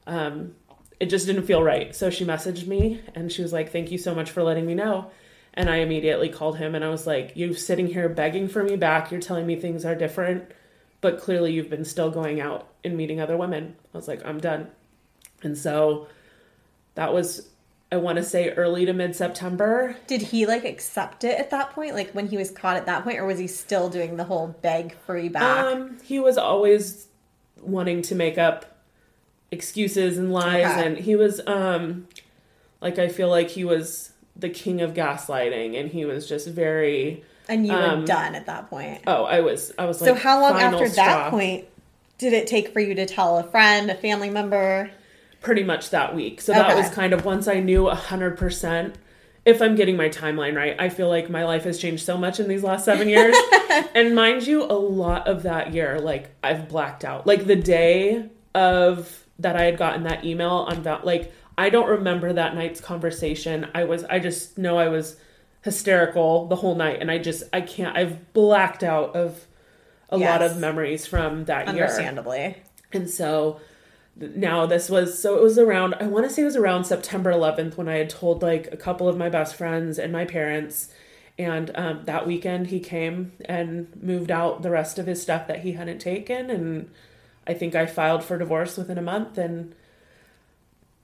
um 0.05 0.55
it 0.99 1.07
just 1.07 1.25
didn't 1.25 1.43
feel 1.43 1.63
right. 1.63 1.95
So 1.95 2.09
she 2.09 2.25
messaged 2.25 2.67
me 2.67 3.01
and 3.15 3.31
she 3.31 3.41
was 3.41 3.51
like 3.51 3.71
thank 3.71 3.91
you 3.91 3.97
so 3.97 4.13
much 4.13 4.29
for 4.29 4.43
letting 4.43 4.65
me 4.67 4.75
know. 4.75 5.09
And 5.55 5.69
i 5.69 5.77
immediately 5.77 6.29
called 6.29 6.57
him 6.57 6.75
and 6.75 6.83
i 6.83 6.89
was 6.89 7.07
like 7.07 7.31
you're 7.35 7.55
sitting 7.55 7.87
here 7.87 8.07
begging 8.07 8.47
for 8.47 8.63
me 8.63 8.75
back. 8.75 9.11
You're 9.11 9.21
telling 9.21 9.47
me 9.47 9.55
things 9.55 9.83
are 9.83 9.95
different 9.95 10.51
but 11.05 11.19
clearly 11.21 11.53
you've 11.53 11.69
been 11.69 11.85
still 11.85 12.09
going 12.09 12.41
out 12.41 12.67
and 12.83 12.97
meeting 12.97 13.21
other 13.21 13.37
women 13.37 13.75
i 13.93 13.97
was 13.97 14.07
like 14.07 14.25
i'm 14.25 14.39
done 14.39 14.67
and 15.43 15.55
so 15.55 16.07
that 16.95 17.13
was 17.13 17.49
i 17.91 17.95
want 17.95 18.15
to 18.15 18.23
say 18.23 18.49
early 18.51 18.87
to 18.87 18.93
mid 18.93 19.15
september 19.15 19.95
Did 20.07 20.23
he 20.23 20.47
like 20.47 20.65
accept 20.65 21.23
it 21.23 21.39
at 21.39 21.51
that 21.51 21.69
point? 21.71 21.93
Like 21.93 22.09
when 22.13 22.27
he 22.27 22.37
was 22.37 22.49
caught 22.49 22.75
at 22.77 22.87
that 22.87 23.03
point, 23.03 23.19
or 23.19 23.25
was 23.27 23.37
he 23.37 23.45
still 23.45 23.87
doing 23.89 24.17
the 24.17 24.23
whole 24.23 24.47
beg 24.63 24.95
free 25.05 25.29
back? 25.29 25.65
Um, 25.65 25.97
he 26.03 26.17
was 26.17 26.37
always 26.39 27.07
wanting 27.61 28.01
to 28.03 28.15
make 28.15 28.39
up 28.39 28.77
excuses 29.51 30.17
and 30.17 30.33
lies, 30.33 30.65
Okay. 30.65 30.85
and 30.87 30.97
he 30.97 31.15
was 31.15 31.39
um, 31.45 32.07
like 32.81 32.97
I 32.97 33.07
feel 33.09 33.29
like 33.29 33.49
he 33.49 33.63
was 33.63 34.13
the 34.35 34.49
king 34.49 34.81
of 34.81 34.93
gaslighting, 34.95 35.79
and 35.79 35.91
he 35.91 36.03
was 36.05 36.27
just 36.27 36.47
very. 36.47 37.23
And 37.49 37.65
you 37.65 37.73
um, 37.73 38.01
were 38.01 38.05
done 38.05 38.35
at 38.35 38.45
that 38.45 38.69
point. 38.69 39.01
Oh, 39.07 39.23
I 39.23 39.41
was. 39.41 39.73
I 39.77 39.85
was 39.85 40.01
like. 40.01 40.09
so 40.09 40.15
how 40.15 40.41
long 40.41 40.59
after 40.59 40.89
that 40.89 41.31
point 41.31 41.65
did 42.17 42.33
it 42.33 42.47
take 42.47 42.69
for 42.69 42.79
you 42.79 42.95
to 42.95 43.05
tell 43.05 43.37
a 43.37 43.43
friend, 43.43 43.89
a 43.89 43.95
family 43.95 44.29
member? 44.29 44.91
Pretty 45.41 45.63
much 45.63 45.89
that 45.91 46.15
week. 46.15 46.41
So 46.41 46.53
that 46.53 46.75
was 46.75 46.89
kind 46.89 47.13
of 47.13 47.25
once 47.25 47.47
I 47.47 47.59
knew 47.59 47.87
a 47.87 47.95
hundred 47.95 48.37
percent. 48.37 48.95
If 49.43 49.61
I'm 49.61 49.75
getting 49.75 49.95
my 49.95 50.09
timeline 50.09 50.55
right, 50.55 50.75
I 50.79 50.89
feel 50.89 51.07
like 51.07 51.29
my 51.29 51.45
life 51.45 51.65
has 51.65 51.77
changed 51.77 52.03
so 52.03 52.17
much 52.17 52.39
in 52.39 52.47
these 52.47 52.63
last 52.63 52.83
seven 52.83 53.07
years. 53.07 53.35
and 53.93 54.15
mind 54.15 54.47
you, 54.47 54.63
a 54.63 54.73
lot 54.73 55.27
of 55.27 55.43
that 55.43 55.71
year, 55.71 55.99
like 55.99 56.31
I've 56.43 56.67
blacked 56.67 57.05
out. 57.05 57.27
Like 57.27 57.45
the 57.45 57.55
day 57.55 58.27
of 58.55 59.23
that 59.37 59.55
I 59.55 59.65
had 59.65 59.77
gotten 59.77 60.03
that 60.03 60.25
email 60.25 60.65
on 60.67 60.81
that, 60.83 61.05
like 61.05 61.31
I 61.57 61.69
don't 61.69 61.87
remember 61.87 62.33
that 62.33 62.55
night's 62.55 62.81
conversation. 62.81 63.67
I 63.75 63.83
was, 63.83 64.03
I 64.05 64.17
just 64.17 64.57
know 64.57 64.79
I 64.79 64.87
was 64.87 65.17
hysterical 65.65 66.47
the 66.47 66.55
whole 66.55 66.75
night, 66.75 67.01
and 67.01 67.11
I 67.11 67.17
just, 67.17 67.43
I 67.51 67.59
can't. 67.59 67.97
I've 67.97 68.31
blacked 68.31 68.83
out 68.83 69.13
of 69.15 69.45
a 70.09 70.17
lot 70.17 70.41
of 70.41 70.57
memories 70.57 71.05
from 71.05 71.43
that 71.45 71.67
year. 71.67 71.83
Understandably. 71.83 72.55
And 72.93 73.09
so 73.09 73.59
now 74.15 74.65
this 74.65 74.89
was 74.89 75.19
so 75.21 75.35
it 75.35 75.41
was 75.41 75.57
around 75.57 75.93
I 75.95 76.07
want 76.07 76.25
to 76.25 76.31
say 76.31 76.43
it 76.43 76.45
was 76.45 76.55
around 76.55 76.85
September 76.85 77.33
11th 77.33 77.75
when 77.75 77.89
I 77.89 77.95
had 77.95 78.09
told 78.09 78.41
like 78.41 78.69
a 78.71 78.77
couple 78.77 79.09
of 79.09 79.17
my 79.17 79.27
best 79.27 79.55
friends 79.55 79.99
and 79.99 80.13
my 80.13 80.23
parents 80.23 80.89
And 81.37 81.71
um, 81.75 82.03
that 82.05 82.25
weekend, 82.25 82.67
he 82.67 82.79
came 82.79 83.33
and 83.45 83.87
moved 84.01 84.31
out 84.31 84.61
the 84.61 84.69
rest 84.69 84.97
of 84.97 85.05
his 85.05 85.21
stuff 85.21 85.47
that 85.47 85.59
he 85.59 85.73
hadn't 85.73 85.99
taken. 85.99 86.49
And 86.49 86.89
I 87.45 87.53
think 87.53 87.75
I 87.75 87.85
filed 87.85 88.23
for 88.23 88.37
divorce 88.37 88.77
within 88.77 88.97
a 88.97 89.01
month, 89.01 89.37
and 89.37 89.75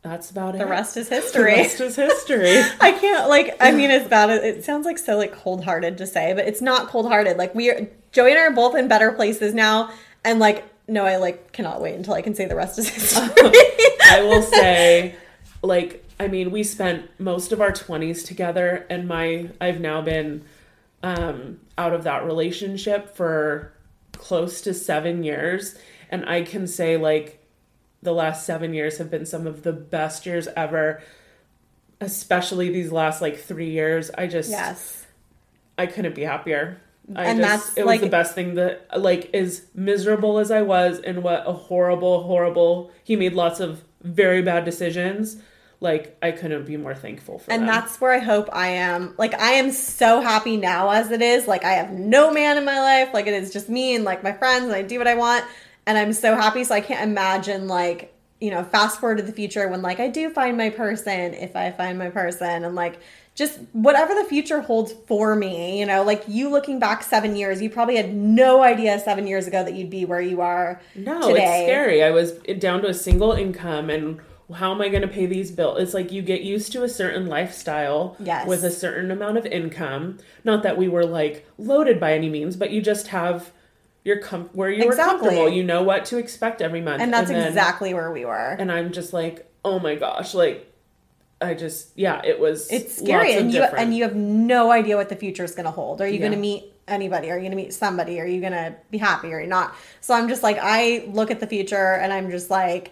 that's 0.01 0.31
about 0.31 0.55
it. 0.55 0.59
The 0.59 0.65
rest 0.65 0.97
is 0.97 1.09
history. 1.09 1.51
The 1.51 1.57
rest 1.57 1.81
is 1.81 1.95
history. 1.95 2.59
I 2.79 2.91
can't 2.91 3.29
like. 3.29 3.55
I 3.59 3.71
mean, 3.71 3.91
it's 3.91 4.07
bad. 4.07 4.29
It 4.29 4.63
sounds 4.63 4.85
like 4.85 4.97
so 4.97 5.17
like 5.17 5.31
cold 5.33 5.63
hearted 5.63 5.97
to 5.99 6.07
say, 6.07 6.33
but 6.33 6.47
it's 6.47 6.61
not 6.61 6.87
cold 6.87 7.07
hearted. 7.07 7.37
Like 7.37 7.53
we, 7.53 7.69
are 7.69 7.87
Joey 8.11 8.31
and 8.31 8.39
I 8.39 8.43
are 8.43 8.51
both 8.51 8.75
in 8.75 8.87
better 8.87 9.11
places 9.11 9.53
now, 9.53 9.91
and 10.23 10.39
like 10.39 10.65
no, 10.87 11.05
I 11.05 11.17
like 11.17 11.51
cannot 11.51 11.81
wait 11.81 11.95
until 11.95 12.13
I 12.13 12.21
can 12.21 12.35
say 12.35 12.45
the 12.45 12.55
rest 12.55 12.77
is 12.79 12.89
history. 12.89 13.21
I 14.11 14.21
will 14.23 14.41
say, 14.41 15.15
like, 15.61 16.03
I 16.19 16.27
mean, 16.27 16.51
we 16.51 16.63
spent 16.63 17.09
most 17.19 17.51
of 17.51 17.61
our 17.61 17.71
20s 17.71 18.25
together, 18.25 18.85
and 18.89 19.07
my, 19.07 19.49
I've 19.59 19.79
now 19.79 20.01
been 20.01 20.43
um, 21.01 21.59
out 21.77 21.93
of 21.93 22.03
that 22.03 22.25
relationship 22.25 23.15
for 23.15 23.73
close 24.13 24.61
to 24.61 24.73
seven 24.73 25.23
years. 25.23 25.75
And 26.09 26.27
I 26.27 26.41
can 26.41 26.67
say, 26.67 26.97
like, 26.97 27.40
the 28.01 28.11
last 28.13 28.45
seven 28.45 28.73
years 28.73 28.97
have 28.97 29.11
been 29.11 29.25
some 29.25 29.45
of 29.47 29.63
the 29.63 29.73
best 29.73 30.25
years 30.25 30.47
ever, 30.57 31.01
especially 31.99 32.69
these 32.71 32.91
last, 32.91 33.21
like, 33.21 33.37
three 33.39 33.69
years. 33.69 34.09
I 34.17 34.27
just, 34.27 34.49
yes, 34.49 35.05
I 35.77 35.85
couldn't 35.85 36.15
be 36.15 36.23
happier. 36.23 36.81
I 37.15 37.25
And 37.25 37.39
just, 37.39 37.49
that's, 37.65 37.77
it 37.77 37.81
was 37.81 37.87
like- 37.87 38.01
the 38.01 38.09
best 38.09 38.35
thing 38.35 38.55
that 38.55 38.87
like 38.97 39.33
as 39.33 39.63
miserable 39.73 40.37
as 40.39 40.51
I 40.51 40.61
was 40.61 40.99
and 40.99 41.23
what 41.23 41.43
a 41.45 41.51
horrible, 41.51 42.23
horrible 42.23 42.91
he 43.03 43.15
made 43.15 43.33
lots 43.33 43.59
of 43.59 43.83
very 44.01 44.41
bad 44.41 44.65
decisions. 44.65 45.37
Like 45.81 46.15
I 46.21 46.31
couldn't 46.31 46.67
be 46.67 46.77
more 46.77 46.93
thankful 46.93 47.39
for 47.39 47.51
and 47.51 47.63
them. 47.63 47.67
that's 47.67 47.99
where 47.99 48.13
I 48.13 48.19
hope 48.19 48.49
I 48.53 48.67
am. 48.67 49.15
Like 49.17 49.33
I 49.33 49.53
am 49.53 49.71
so 49.71 50.21
happy 50.21 50.55
now 50.55 50.91
as 50.91 51.09
it 51.09 51.23
is. 51.23 51.47
Like 51.47 51.65
I 51.65 51.71
have 51.73 51.91
no 51.91 52.31
man 52.31 52.57
in 52.59 52.65
my 52.65 52.79
life. 52.79 53.09
Like 53.15 53.25
it 53.25 53.33
is 53.33 53.51
just 53.51 53.67
me 53.67 53.95
and 53.95 54.03
like 54.05 54.21
my 54.23 54.31
friends, 54.31 54.65
and 54.65 54.73
I 54.73 54.83
do 54.83 54.99
what 54.99 55.07
I 55.07 55.15
want, 55.15 55.43
and 55.87 55.97
I'm 55.97 56.13
so 56.13 56.35
happy. 56.35 56.63
So 56.63 56.75
I 56.75 56.81
can't 56.81 57.01
imagine 57.09 57.67
like 57.67 58.13
you 58.39 58.49
know 58.49 58.63
fast 58.63 58.99
forward 58.99 59.17
to 59.17 59.23
the 59.23 59.31
future 59.31 59.67
when 59.67 59.81
like 59.81 59.99
I 59.99 60.07
do 60.07 60.29
find 60.29 60.57
my 60.57 60.69
person, 60.69 61.33
if 61.33 61.55
I 61.55 61.71
find 61.71 61.97
my 61.97 62.09
person, 62.09 62.63
and 62.65 62.75
like 62.75 62.99
just 63.33 63.59
whatever 63.71 64.13
the 64.13 64.25
future 64.25 64.59
holds 64.61 64.91
for 65.07 65.35
me. 65.35 65.79
You 65.79 65.85
know, 65.85 66.03
like 66.03 66.23
you 66.27 66.49
looking 66.49 66.79
back 66.79 67.01
seven 67.03 67.35
years, 67.35 67.61
you 67.61 67.69
probably 67.69 67.95
had 67.95 68.13
no 68.13 68.61
idea 68.63 68.99
seven 68.99 69.25
years 69.27 69.47
ago 69.47 69.63
that 69.63 69.73
you'd 69.73 69.89
be 69.89 70.05
where 70.05 70.19
you 70.21 70.41
are 70.41 70.81
no, 70.95 71.29
today. 71.29 71.61
it's 71.61 71.69
scary. 71.69 72.03
I 72.03 72.11
was 72.11 72.33
down 72.59 72.81
to 72.81 72.87
a 72.89 72.93
single 72.93 73.31
income 73.31 73.89
and 73.89 74.19
how 74.53 74.73
am 74.73 74.81
I 74.81 74.89
going 74.89 75.01
to 75.01 75.07
pay 75.07 75.25
these 75.27 75.49
bills? 75.49 75.79
It's 75.79 75.93
like 75.93 76.11
you 76.11 76.21
get 76.21 76.41
used 76.41 76.73
to 76.73 76.83
a 76.83 76.89
certain 76.89 77.27
lifestyle 77.27 78.17
Yes. 78.19 78.45
with 78.45 78.65
a 78.65 78.71
certain 78.71 79.09
amount 79.09 79.37
of 79.37 79.45
income. 79.45 80.17
Not 80.43 80.61
that 80.63 80.77
we 80.77 80.89
were 80.89 81.05
like 81.05 81.47
loaded 81.57 82.01
by 82.01 82.13
any 82.13 82.29
means, 82.29 82.57
but 82.57 82.71
you 82.71 82.81
just 82.81 83.07
have 83.07 83.51
your 84.03 84.17
com- 84.19 84.49
where 84.53 84.69
you 84.69 84.87
were 84.87 84.95
comfortable. 84.95 85.49
You 85.49 85.63
know 85.63 85.83
what 85.83 86.05
to 86.05 86.17
expect 86.17 86.61
every 86.61 86.81
month. 86.81 87.01
And 87.01 87.13
that's 87.13 87.29
then- 87.29 87.47
exactly 87.47 87.93
where 87.93 88.11
we 88.11 88.25
were. 88.25 88.55
and 88.59 88.71
I'm 88.71 88.91
just 88.91 89.13
like, 89.13 89.47
oh 89.63 89.79
my 89.79 89.95
gosh, 89.95 90.33
like 90.33 90.67
I 91.41 91.53
just 91.55 91.89
yeah, 91.97 92.21
it 92.23 92.39
was 92.39 92.71
It's 92.71 92.97
scary, 92.97 93.29
lots 93.29 93.35
of 93.35 93.41
and 93.41 93.53
you 93.53 93.59
different- 93.59 93.83
and 93.83 93.95
you 93.95 94.03
have 94.03 94.15
no 94.15 94.71
idea 94.71 94.95
what 94.97 95.09
the 95.09 95.15
future 95.15 95.43
is 95.43 95.53
going 95.55 95.65
to 95.65 95.71
hold. 95.71 96.01
Are 96.01 96.07
you 96.07 96.19
going 96.19 96.31
to 96.33 96.37
meet 96.37 96.65
anybody? 96.87 97.31
Are 97.31 97.35
you 97.35 97.41
going 97.41 97.51
to 97.51 97.57
meet 97.57 97.73
somebody? 97.73 98.19
Are 98.19 98.25
you 98.25 98.41
going 98.41 98.51
to 98.53 98.75
be 98.91 98.97
happy 98.97 99.31
or 99.33 99.45
not? 99.47 99.73
So 100.01 100.13
I'm 100.13 100.27
just 100.29 100.43
like, 100.43 100.57
I 100.61 101.05
look 101.07 101.31
at 101.31 101.39
the 101.39 101.47
future, 101.47 101.93
and 101.95 102.11
I'm 102.13 102.29
just 102.31 102.49
like 102.49 102.91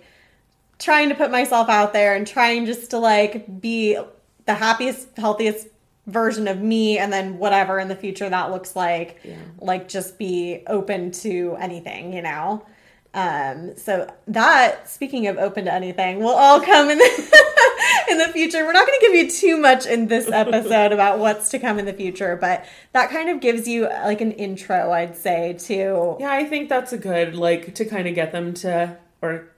trying 0.80 1.10
to 1.10 1.16
put 1.16 1.30
myself 1.32 1.70
out 1.70 1.92
there 1.94 2.16
and 2.16 2.26
trying 2.26 2.66
just 2.66 2.92
to 2.92 2.98
like 3.00 3.60
be 3.62 3.98
the 4.46 4.54
happiest, 4.54 5.16
healthiest 5.18 5.68
version 6.08 6.48
of 6.48 6.62
me, 6.62 6.98
and 6.98 7.12
then 7.14 7.38
whatever 7.38 7.80
in 7.80 7.88
the 7.88 7.96
future 7.96 8.30
that 8.30 8.52
looks 8.52 8.76
like, 8.76 9.20
like 9.60 9.88
just 9.88 10.18
be 10.18 10.64
open 10.68 11.12
to 11.12 11.56
anything, 11.60 12.14
you 12.14 12.22
know. 12.22 12.66
Um, 13.14 13.76
so 13.76 14.12
that 14.28 14.88
speaking 14.88 15.28
of 15.28 15.38
open 15.38 15.66
to 15.66 15.74
anything, 15.74 16.20
will 16.20 16.30
all 16.30 16.62
come 16.62 16.90
in 16.90 16.98
the, 16.98 17.44
in 18.12 18.18
the 18.20 18.28
future. 18.28 18.64
We're 18.64 18.72
not 18.72 18.86
going 18.86 19.00
to 19.00 19.06
give 19.06 19.16
you 19.16 19.32
too 19.32 19.58
much 19.58 19.86
in 19.86 20.08
this 20.08 20.28
episode 20.32 20.92
about 20.92 21.20
what's 21.20 21.50
to 21.50 21.60
come 21.60 21.80
in 21.80 21.86
the 21.86 21.94
future, 21.94 22.36
but 22.36 22.66
that 22.94 23.10
kind 23.10 23.30
of 23.30 23.40
gives 23.40 23.68
you 23.68 23.88
like 23.88 24.22
an 24.22 24.32
intro, 24.34 24.92
I'd 24.92 25.18
say, 25.18 25.54
to 25.54 26.18
Yeah, 26.20 26.32
I 26.32 26.46
think 26.46 26.70
that's 26.70 26.94
a 26.94 26.98
good 26.98 27.36
like 27.36 27.74
to 27.76 27.86
kind 27.86 28.08
of 28.08 28.14
get 28.14 28.32
them 28.32 28.54
to 28.56 28.98
or 29.22 29.50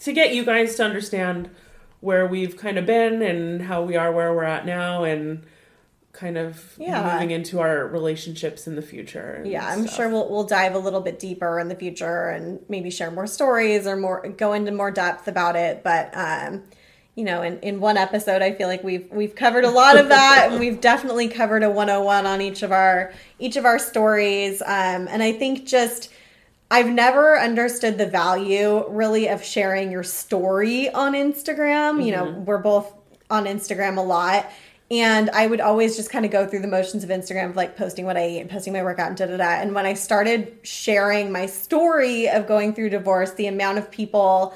to 0.00 0.12
get 0.12 0.34
you 0.34 0.44
guys 0.44 0.76
to 0.76 0.84
understand 0.84 1.50
where 2.00 2.26
we've 2.26 2.56
kind 2.56 2.78
of 2.78 2.86
been 2.86 3.22
and 3.22 3.62
how 3.62 3.82
we 3.82 3.96
are 3.96 4.10
where 4.12 4.32
we're 4.32 4.44
at 4.44 4.64
now 4.64 5.04
and 5.04 5.44
kind 6.20 6.36
of 6.36 6.74
Yeah. 6.78 7.12
moving 7.14 7.30
into 7.30 7.60
our 7.60 7.86
relationships 7.86 8.66
in 8.66 8.76
the 8.76 8.82
future. 8.82 9.42
yeah, 9.46 9.66
I'm 9.66 9.86
stuff. 9.86 9.96
sure 9.96 10.08
we'll 10.10 10.28
we'll 10.30 10.44
dive 10.44 10.74
a 10.74 10.78
little 10.78 11.00
bit 11.00 11.18
deeper 11.18 11.58
in 11.58 11.68
the 11.68 11.74
future 11.74 12.28
and 12.28 12.60
maybe 12.68 12.90
share 12.90 13.10
more 13.10 13.26
stories 13.26 13.86
or 13.86 13.96
more 13.96 14.28
go 14.28 14.52
into 14.52 14.70
more 14.70 14.90
depth 14.90 15.26
about 15.28 15.56
it. 15.56 15.82
But 15.82 16.10
um, 16.14 16.64
you 17.16 17.24
know, 17.24 17.42
in, 17.42 17.58
in 17.60 17.80
one 17.80 17.96
episode, 17.96 18.40
I 18.42 18.52
feel 18.52 18.68
like 18.68 18.84
we've 18.84 19.08
we've 19.10 19.34
covered 19.34 19.64
a 19.64 19.70
lot 19.70 19.98
of 19.98 20.08
that, 20.10 20.48
and 20.50 20.60
we've 20.60 20.80
definitely 20.80 21.28
covered 21.28 21.62
a 21.62 21.70
101 21.70 22.26
on 22.26 22.40
each 22.40 22.62
of 22.62 22.70
our 22.72 23.12
each 23.38 23.56
of 23.56 23.64
our 23.64 23.78
stories. 23.78 24.60
Um, 24.62 25.08
and 25.08 25.22
I 25.22 25.32
think 25.32 25.66
just 25.66 26.10
I've 26.70 26.88
never 26.88 27.38
understood 27.38 27.98
the 27.98 28.06
value 28.06 28.86
really 28.88 29.26
of 29.28 29.42
sharing 29.42 29.90
your 29.90 30.04
story 30.04 30.88
on 30.90 31.14
Instagram. 31.14 32.04
You 32.04 32.12
know, 32.12 32.24
we're 32.46 32.58
both 32.58 32.92
on 33.28 33.46
Instagram 33.46 33.96
a 33.96 34.02
lot. 34.02 34.48
And 34.90 35.30
I 35.30 35.46
would 35.46 35.60
always 35.60 35.96
just 35.96 36.10
kind 36.10 36.24
of 36.24 36.32
go 36.32 36.46
through 36.46 36.60
the 36.60 36.68
motions 36.68 37.04
of 37.04 37.10
Instagram 37.10 37.50
of 37.50 37.56
like 37.56 37.76
posting 37.76 38.06
what 38.06 38.16
I 38.16 38.26
eat 38.26 38.40
and 38.40 38.50
posting 38.50 38.72
my 38.72 38.82
workout 38.82 39.08
and 39.08 39.16
da 39.16 39.26
da 39.26 39.36
da. 39.36 39.44
And 39.44 39.72
when 39.72 39.86
I 39.86 39.94
started 39.94 40.58
sharing 40.64 41.30
my 41.30 41.46
story 41.46 42.28
of 42.28 42.48
going 42.48 42.74
through 42.74 42.90
divorce, 42.90 43.32
the 43.34 43.46
amount 43.46 43.78
of 43.78 43.90
people, 43.90 44.52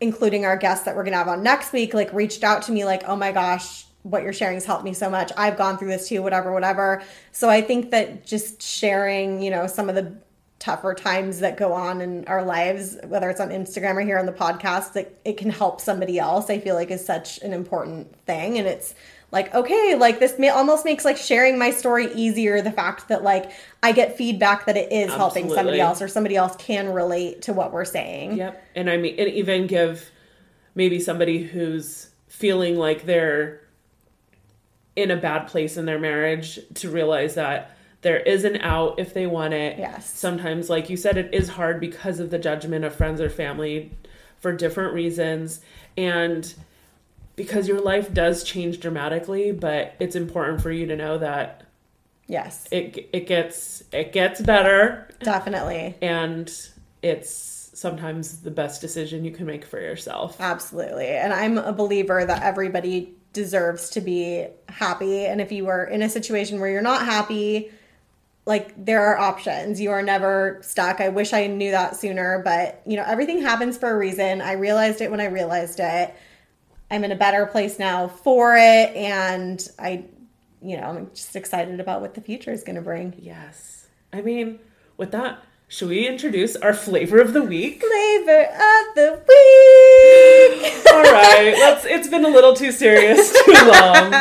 including 0.00 0.44
our 0.44 0.56
guests 0.56 0.84
that 0.84 0.96
we're 0.96 1.04
gonna 1.04 1.16
have 1.16 1.28
on 1.28 1.44
next 1.44 1.72
week, 1.72 1.94
like 1.94 2.12
reached 2.12 2.42
out 2.42 2.62
to 2.62 2.72
me 2.72 2.84
like, 2.84 3.04
oh 3.06 3.14
my 3.14 3.30
gosh, 3.30 3.84
what 4.02 4.24
you're 4.24 4.32
sharing 4.32 4.54
has 4.54 4.64
helped 4.64 4.84
me 4.84 4.94
so 4.94 5.08
much. 5.08 5.30
I've 5.36 5.56
gone 5.56 5.78
through 5.78 5.88
this 5.88 6.08
too, 6.08 6.22
whatever, 6.22 6.52
whatever. 6.52 7.02
So 7.30 7.48
I 7.48 7.60
think 7.60 7.90
that 7.90 8.26
just 8.26 8.60
sharing, 8.60 9.40
you 9.40 9.50
know, 9.50 9.68
some 9.68 9.88
of 9.88 9.94
the 9.94 10.16
tougher 10.58 10.92
times 10.92 11.38
that 11.38 11.56
go 11.56 11.72
on 11.72 12.00
in 12.00 12.24
our 12.26 12.42
lives, 12.42 12.96
whether 13.06 13.30
it's 13.30 13.40
on 13.40 13.50
Instagram 13.50 13.94
or 13.94 14.00
here 14.00 14.18
on 14.18 14.26
the 14.26 14.32
podcast, 14.32 14.94
that 14.94 15.20
it 15.24 15.36
can 15.36 15.50
help 15.50 15.80
somebody 15.80 16.18
else, 16.18 16.50
I 16.50 16.58
feel 16.58 16.74
like 16.74 16.90
is 16.90 17.04
such 17.04 17.38
an 17.42 17.52
important 17.52 18.12
thing. 18.24 18.58
And 18.58 18.66
it's 18.66 18.94
like, 19.30 19.54
okay, 19.54 19.94
like 19.94 20.20
this 20.20 20.38
may, 20.38 20.48
almost 20.48 20.84
makes 20.84 21.04
like 21.04 21.16
sharing 21.16 21.58
my 21.58 21.70
story 21.70 22.12
easier. 22.14 22.62
The 22.62 22.72
fact 22.72 23.08
that 23.08 23.22
like 23.22 23.50
I 23.82 23.92
get 23.92 24.16
feedback 24.16 24.66
that 24.66 24.76
it 24.76 24.90
is 24.90 25.12
helping 25.12 25.50
somebody 25.50 25.80
else 25.80 26.00
or 26.00 26.08
somebody 26.08 26.36
else 26.36 26.56
can 26.56 26.88
relate 26.88 27.42
to 27.42 27.52
what 27.52 27.72
we're 27.72 27.84
saying. 27.84 28.38
Yep. 28.38 28.64
And 28.74 28.88
I 28.88 28.96
mean, 28.96 29.16
and 29.18 29.28
even 29.28 29.66
give 29.66 30.10
maybe 30.74 30.98
somebody 30.98 31.42
who's 31.42 32.08
feeling 32.28 32.76
like 32.76 33.04
they're 33.04 33.60
in 34.96 35.10
a 35.10 35.16
bad 35.16 35.46
place 35.46 35.76
in 35.76 35.84
their 35.84 35.98
marriage 35.98 36.58
to 36.74 36.90
realize 36.90 37.34
that 37.34 37.76
there 38.00 38.18
is 38.18 38.44
an 38.44 38.56
out 38.58 38.98
if 38.98 39.12
they 39.12 39.26
want 39.26 39.52
it. 39.54 39.78
Yes. 39.78 40.08
Sometimes, 40.08 40.70
like 40.70 40.88
you 40.88 40.96
said, 40.96 41.18
it 41.18 41.34
is 41.34 41.50
hard 41.50 41.80
because 41.80 42.20
of 42.20 42.30
the 42.30 42.38
judgment 42.38 42.84
of 42.84 42.94
friends 42.94 43.20
or 43.20 43.28
family 43.28 43.92
for 44.38 44.52
different 44.52 44.94
reasons. 44.94 45.60
And 45.96 46.54
because 47.38 47.66
your 47.66 47.80
life 47.80 48.12
does 48.12 48.44
change 48.44 48.80
dramatically, 48.80 49.52
but 49.52 49.94
it's 49.98 50.14
important 50.16 50.60
for 50.60 50.70
you 50.70 50.84
to 50.86 50.96
know 50.96 51.16
that 51.16 51.62
Yes, 52.26 52.68
it 52.70 53.08
it 53.14 53.26
gets 53.26 53.82
it 53.90 54.12
gets 54.12 54.42
better 54.42 55.08
definitely. 55.20 55.94
and 56.02 56.52
it's 57.00 57.70
sometimes 57.72 58.40
the 58.42 58.50
best 58.50 58.82
decision 58.82 59.24
you 59.24 59.30
can 59.30 59.46
make 59.46 59.64
for 59.64 59.80
yourself. 59.80 60.36
Absolutely. 60.38 61.06
And 61.06 61.32
I'm 61.32 61.56
a 61.56 61.72
believer 61.72 62.26
that 62.26 62.42
everybody 62.42 63.14
deserves 63.32 63.88
to 63.90 64.00
be 64.02 64.46
happy. 64.68 65.24
And 65.24 65.40
if 65.40 65.52
you 65.52 65.68
are 65.68 65.84
in 65.84 66.02
a 66.02 66.08
situation 66.10 66.60
where 66.60 66.68
you're 66.68 66.82
not 66.82 67.04
happy, 67.06 67.70
like 68.46 68.84
there 68.84 69.04
are 69.06 69.16
options. 69.16 69.80
You 69.80 69.92
are 69.92 70.02
never 70.02 70.58
stuck. 70.62 71.00
I 71.00 71.08
wish 71.10 71.32
I 71.32 71.46
knew 71.46 71.70
that 71.70 71.96
sooner, 71.96 72.42
but 72.44 72.82
you 72.84 72.96
know, 72.96 73.04
everything 73.06 73.40
happens 73.42 73.78
for 73.78 73.88
a 73.90 73.96
reason. 73.96 74.42
I 74.42 74.52
realized 74.52 75.00
it 75.00 75.10
when 75.10 75.20
I 75.20 75.26
realized 75.26 75.78
it. 75.80 76.14
I'm 76.90 77.04
in 77.04 77.12
a 77.12 77.16
better 77.16 77.46
place 77.46 77.78
now 77.78 78.08
for 78.08 78.56
it. 78.56 78.94
And 78.96 79.66
I, 79.78 80.04
you 80.62 80.76
know, 80.76 80.84
I'm 80.88 81.10
just 81.14 81.36
excited 81.36 81.80
about 81.80 82.00
what 82.00 82.14
the 82.14 82.20
future 82.20 82.50
is 82.52 82.64
going 82.64 82.76
to 82.76 82.82
bring. 82.82 83.14
Yes. 83.18 83.86
I 84.12 84.22
mean, 84.22 84.58
with 84.96 85.10
that, 85.12 85.42
should 85.70 85.90
we 85.90 86.08
introduce 86.08 86.56
our 86.56 86.72
flavor 86.72 87.20
of 87.20 87.34
the 87.34 87.42
week? 87.42 87.80
Flavor 87.82 88.40
of 88.42 88.94
the 88.94 89.22
week. 89.28 90.86
All 90.92 91.02
right, 91.02 91.52
let's. 91.58 91.84
It's 91.84 92.08
been 92.08 92.24
a 92.24 92.28
little 92.28 92.54
too 92.54 92.72
serious 92.72 93.30
too 93.44 93.52
long. 93.52 94.14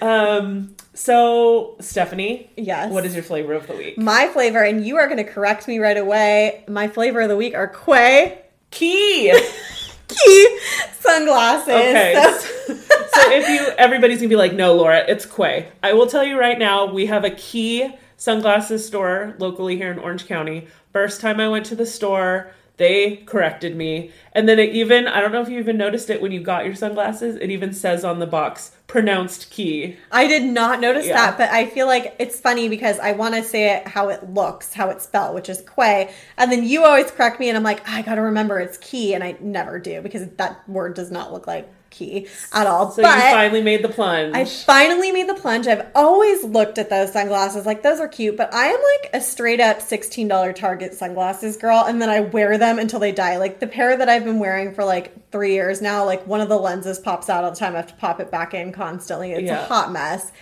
Um, 0.00 0.74
so 0.94 1.76
Stephanie, 1.80 2.50
Yes. 2.56 2.90
what 2.90 3.04
is 3.04 3.14
your 3.14 3.22
flavor 3.22 3.52
of 3.52 3.66
the 3.66 3.74
week? 3.74 3.98
My 3.98 4.28
flavor, 4.28 4.62
and 4.62 4.86
you 4.86 4.96
are 4.96 5.06
going 5.06 5.18
to 5.18 5.30
correct 5.30 5.68
me 5.68 5.78
right 5.78 5.98
away. 5.98 6.64
My 6.68 6.88
flavor 6.88 7.20
of 7.20 7.28
the 7.28 7.36
week 7.36 7.54
are 7.54 7.68
Quay 7.68 8.38
Key. 8.70 9.38
Quay 10.24 10.58
sunglasses. 11.00 11.68
Okay. 11.68 12.14
So- 12.14 12.50
so 13.14 13.30
if 13.30 13.48
you, 13.48 13.72
everybody's 13.78 14.18
gonna 14.18 14.28
be 14.28 14.34
like, 14.36 14.52
no, 14.54 14.74
Laura, 14.74 15.04
it's 15.06 15.24
Quay. 15.24 15.68
I 15.82 15.92
will 15.92 16.06
tell 16.08 16.24
you 16.24 16.38
right 16.38 16.58
now, 16.58 16.86
we 16.86 17.06
have 17.06 17.24
a 17.24 17.30
Quay 17.30 17.96
sunglasses 18.16 18.84
store 18.86 19.34
locally 19.38 19.76
here 19.76 19.90
in 19.92 19.98
Orange 19.98 20.26
County. 20.26 20.66
First 20.92 21.20
time 21.20 21.38
I 21.40 21.48
went 21.48 21.66
to 21.66 21.76
the 21.76 21.86
store, 21.86 22.50
they 22.76 23.16
corrected 23.24 23.76
me. 23.76 24.10
And 24.32 24.48
then 24.48 24.58
it 24.58 24.74
even, 24.74 25.06
I 25.06 25.20
don't 25.20 25.30
know 25.32 25.40
if 25.40 25.48
you 25.48 25.58
even 25.60 25.76
noticed 25.76 26.10
it 26.10 26.20
when 26.20 26.32
you 26.32 26.40
got 26.40 26.64
your 26.64 26.74
sunglasses, 26.74 27.36
it 27.36 27.50
even 27.50 27.72
says 27.72 28.04
on 28.04 28.18
the 28.18 28.26
box, 28.26 28.72
pronounced 28.86 29.50
key. 29.50 29.96
I 30.10 30.26
did 30.26 30.42
not 30.42 30.80
notice 30.80 31.06
Yeah. 31.06 31.14
that, 31.14 31.38
but 31.38 31.50
I 31.50 31.66
feel 31.66 31.86
like 31.86 32.16
it's 32.18 32.40
funny 32.40 32.68
because 32.68 32.98
I 32.98 33.12
want 33.12 33.34
to 33.36 33.44
say 33.44 33.76
it 33.76 33.86
how 33.86 34.08
it 34.08 34.30
looks, 34.30 34.74
how 34.74 34.90
it's 34.90 35.04
spelled, 35.04 35.34
which 35.34 35.48
is 35.48 35.62
Quay. 35.62 36.12
And 36.36 36.50
then 36.50 36.64
you 36.64 36.84
always 36.84 37.10
correct 37.10 37.38
me, 37.38 37.48
and 37.48 37.56
I'm 37.56 37.62
like, 37.62 37.88
I 37.88 38.02
got 38.02 38.16
to 38.16 38.22
remember 38.22 38.58
it's 38.58 38.78
key, 38.78 39.14
and 39.14 39.22
I 39.22 39.36
never 39.40 39.78
do 39.78 40.00
because 40.02 40.28
that 40.28 40.68
word 40.68 40.94
does 40.94 41.10
not 41.10 41.32
look 41.32 41.46
like 41.46 41.68
key 41.94 42.26
at 42.52 42.66
all. 42.66 42.90
So 42.90 43.02
but 43.02 43.16
you 43.16 43.22
finally 43.22 43.62
made 43.62 43.82
the 43.82 43.88
plunge. 43.88 44.34
I 44.34 44.44
finally 44.44 45.12
made 45.12 45.28
the 45.28 45.34
plunge. 45.34 45.66
I've 45.66 45.86
always 45.94 46.44
looked 46.44 46.78
at 46.78 46.90
those 46.90 47.12
sunglasses, 47.12 47.66
like 47.66 47.82
those 47.82 48.00
are 48.00 48.08
cute, 48.08 48.36
but 48.36 48.52
I 48.52 48.66
am 48.66 48.80
like 49.02 49.10
a 49.14 49.20
straight 49.20 49.60
up 49.60 49.78
$16 49.78 50.54
Target 50.54 50.94
sunglasses 50.94 51.56
girl, 51.56 51.84
and 51.86 52.02
then 52.02 52.10
I 52.10 52.20
wear 52.20 52.58
them 52.58 52.78
until 52.78 52.98
they 53.00 53.12
die. 53.12 53.38
Like 53.38 53.60
the 53.60 53.66
pair 53.66 53.96
that 53.96 54.08
I've 54.08 54.24
been 54.24 54.38
wearing 54.38 54.74
for 54.74 54.84
like 54.84 55.30
three 55.30 55.52
years 55.54 55.80
now, 55.80 56.04
like 56.04 56.26
one 56.26 56.40
of 56.40 56.48
the 56.48 56.58
lenses 56.58 56.98
pops 56.98 57.28
out 57.30 57.44
all 57.44 57.50
the 57.50 57.56
time. 57.56 57.74
I 57.74 57.76
have 57.76 57.86
to 57.88 57.94
pop 57.94 58.20
it 58.20 58.30
back 58.30 58.54
in 58.54 58.72
constantly. 58.72 59.32
It's 59.32 59.42
Yeah. 59.44 59.62
a 59.62 59.66
hot 59.66 59.92
mess. 59.92 60.32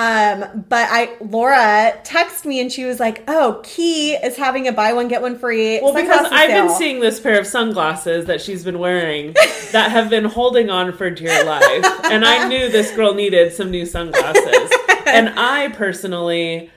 Um, 0.00 0.64
but 0.66 0.88
I 0.90 1.14
Laura 1.20 1.92
texted 2.04 2.46
me 2.46 2.58
and 2.58 2.72
she 2.72 2.86
was 2.86 2.98
like, 2.98 3.22
"Oh, 3.28 3.60
Quay 3.62 4.18
is 4.24 4.34
having 4.34 4.66
a 4.66 4.72
buy 4.72 4.94
one 4.94 5.08
get 5.08 5.20
one 5.20 5.38
free." 5.38 5.78
Well, 5.78 5.92
because 5.92 6.26
I've 6.32 6.48
been 6.48 6.70
seeing 6.70 7.00
this 7.00 7.20
pair 7.20 7.38
of 7.38 7.46
sunglasses 7.46 8.24
that 8.24 8.40
she's 8.40 8.64
been 8.64 8.78
wearing 8.78 9.32
that 9.72 9.90
have 9.90 10.08
been 10.08 10.24
holding 10.24 10.70
on 10.70 10.94
for 10.94 11.10
dear 11.10 11.44
life. 11.44 11.84
And 12.04 12.24
I 12.24 12.48
knew 12.48 12.70
this 12.70 12.96
girl 12.96 13.12
needed 13.12 13.52
some 13.52 13.70
new 13.70 13.84
sunglasses. 13.84 14.72
and 15.06 15.38
I 15.38 15.68
personally 15.68 16.70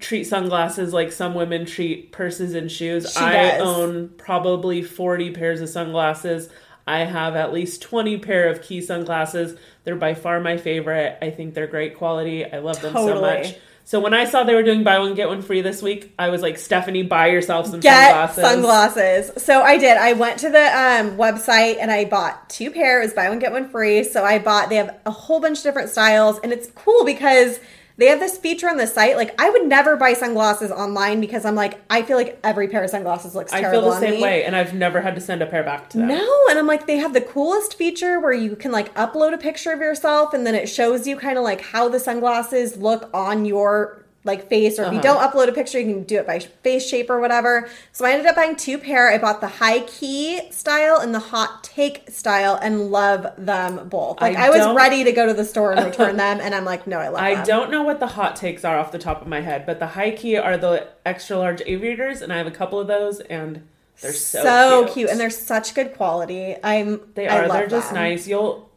treat 0.00 0.24
sunglasses 0.24 0.94
like 0.94 1.12
some 1.12 1.34
women 1.34 1.66
treat 1.66 2.12
purses 2.12 2.54
and 2.54 2.72
shoes. 2.72 3.12
She 3.12 3.20
I 3.20 3.58
does. 3.58 3.60
own 3.60 4.08
probably 4.16 4.82
40 4.82 5.32
pairs 5.32 5.60
of 5.60 5.68
sunglasses. 5.68 6.48
I 6.86 7.00
have 7.00 7.34
at 7.34 7.52
least 7.52 7.82
20 7.82 8.18
pair 8.18 8.48
of 8.50 8.62
Quay 8.62 8.80
sunglasses. 8.80 9.58
They're 9.84 9.96
by 9.96 10.14
far 10.14 10.40
my 10.40 10.56
favorite. 10.56 11.18
I 11.22 11.30
think 11.30 11.54
they're 11.54 11.66
great 11.66 11.96
quality. 11.96 12.44
I 12.44 12.58
love 12.58 12.80
them 12.80 12.92
so 12.92 13.20
much. 13.20 13.54
So 13.86 14.00
when 14.00 14.14
I 14.14 14.24
saw 14.24 14.44
they 14.44 14.54
were 14.54 14.62
doing 14.62 14.82
buy 14.82 14.98
one 14.98 15.14
get 15.14 15.28
one 15.28 15.42
free 15.42 15.60
this 15.60 15.82
week, 15.82 16.14
I 16.18 16.30
was 16.30 16.40
like, 16.40 16.56
Stephanie, 16.56 17.02
buy 17.02 17.26
yourself 17.26 17.66
some 17.66 17.80
get 17.80 18.34
sunglasses. 18.34 18.44
sunglasses. 18.44 19.42
So 19.42 19.62
I 19.62 19.76
did. 19.76 19.98
I 19.98 20.14
went 20.14 20.38
to 20.40 20.48
the 20.48 20.58
um, 20.58 21.18
website 21.18 21.76
and 21.78 21.90
I 21.90 22.06
bought 22.06 22.48
two 22.48 22.70
pairs, 22.70 23.12
buy 23.12 23.28
one 23.28 23.38
get 23.38 23.52
one 23.52 23.68
free. 23.68 24.02
So 24.02 24.24
I 24.24 24.38
bought. 24.38 24.70
They 24.70 24.76
have 24.76 24.98
a 25.04 25.10
whole 25.10 25.38
bunch 25.38 25.58
of 25.58 25.64
different 25.64 25.90
styles, 25.90 26.38
and 26.38 26.50
it's 26.50 26.70
cool 26.74 27.04
because 27.04 27.60
they 27.96 28.06
have 28.06 28.18
this 28.18 28.36
feature 28.36 28.68
on 28.68 28.76
the 28.76 28.86
site. 28.86 29.16
Like 29.16 29.40
I 29.40 29.50
would 29.50 29.66
never 29.66 29.96
buy 29.96 30.14
sunglasses 30.14 30.70
online 30.70 31.20
because 31.20 31.44
I'm 31.44 31.54
like 31.54 31.80
I 31.88 32.02
feel 32.02 32.16
like 32.16 32.38
every 32.42 32.68
pair 32.68 32.82
of 32.82 32.90
sunglasses 32.90 33.34
looks 33.34 33.52
terrible. 33.52 33.68
I 33.68 33.72
feel 33.72 33.90
the 33.90 34.00
same 34.00 34.14
me. 34.14 34.22
way, 34.22 34.44
and 34.44 34.56
I've 34.56 34.74
never 34.74 35.00
had 35.00 35.14
to 35.14 35.20
send 35.20 35.42
a 35.42 35.46
pair 35.46 35.62
back 35.62 35.90
to 35.90 35.98
them. 35.98 36.08
No, 36.08 36.40
and 36.50 36.58
I'm 36.58 36.66
like, 36.66 36.86
they 36.86 36.96
have 36.96 37.12
the 37.12 37.20
coolest 37.20 37.76
feature 37.76 38.18
where 38.20 38.32
you 38.32 38.56
can 38.56 38.72
like 38.72 38.94
upload 38.94 39.32
a 39.32 39.38
picture 39.38 39.72
of 39.72 39.80
yourself 39.80 40.34
and 40.34 40.46
then 40.46 40.54
it 40.54 40.68
shows 40.68 41.06
you 41.06 41.16
kind 41.16 41.38
of 41.38 41.44
like 41.44 41.60
how 41.60 41.88
the 41.88 42.00
sunglasses 42.00 42.76
look 42.76 43.08
on 43.14 43.44
your 43.44 44.03
like 44.24 44.48
face, 44.48 44.78
or 44.78 44.84
if 44.84 44.92
you 44.92 44.98
uh-huh. 44.98 45.20
don't 45.20 45.32
upload 45.32 45.48
a 45.48 45.52
picture, 45.52 45.78
you 45.78 45.92
can 45.92 46.02
do 46.04 46.16
it 46.16 46.26
by 46.26 46.38
face 46.38 46.88
shape 46.88 47.10
or 47.10 47.20
whatever. 47.20 47.68
So 47.92 48.06
I 48.06 48.12
ended 48.12 48.26
up 48.26 48.36
buying 48.36 48.56
two 48.56 48.78
pair. 48.78 49.10
I 49.10 49.18
bought 49.18 49.42
the 49.42 49.48
high 49.48 49.80
key 49.80 50.50
style 50.50 50.98
and 50.98 51.14
the 51.14 51.18
hot 51.20 51.62
take 51.62 52.10
style 52.10 52.58
and 52.60 52.90
love 52.90 53.26
them 53.36 53.88
both. 53.88 54.20
Like 54.22 54.36
I 54.36 54.46
I, 54.46 54.50
was 54.50 54.74
ready 54.74 55.04
to 55.04 55.12
go 55.12 55.26
to 55.26 55.34
the 55.34 55.44
store 55.44 55.72
and 55.72 55.84
return 55.84 56.16
them, 56.16 56.40
and 56.40 56.54
I'm 56.54 56.64
like, 56.64 56.86
no, 56.86 56.98
I 56.98 57.08
love 57.08 57.16
them. 57.16 57.24
I 57.24 57.34
them. 57.34 57.46
don't 57.46 57.70
know 57.70 57.82
what 57.82 58.00
the 58.00 58.08
hot 58.08 58.34
takes 58.36 58.64
are 58.64 58.78
off 58.78 58.92
the 58.92 58.98
top 58.98 59.20
of 59.20 59.28
my 59.28 59.40
head, 59.40 59.66
but 59.66 59.78
the 59.78 59.88
high 59.88 60.10
key 60.10 60.36
are 60.36 60.56
the 60.56 60.88
extra 61.04 61.36
large 61.36 61.60
aviators, 61.66 62.22
and 62.22 62.32
I 62.32 62.38
have 62.38 62.46
a 62.46 62.50
couple 62.50 62.80
of 62.80 62.86
those, 62.86 63.20
and 63.20 63.68
they're 64.00 64.12
so, 64.12 64.42
so 64.42 64.84
cute. 64.84 64.94
cute. 64.94 65.10
and 65.10 65.20
they're 65.20 65.30
such 65.30 65.74
good 65.74 65.94
quality. 65.94 66.56
I'm 66.62 67.00
They 67.14 67.28
are. 67.28 67.48
They're 67.48 67.66
just 67.66 67.88
them. 67.88 67.96
nice. 67.96 68.26
You'll 68.26 68.70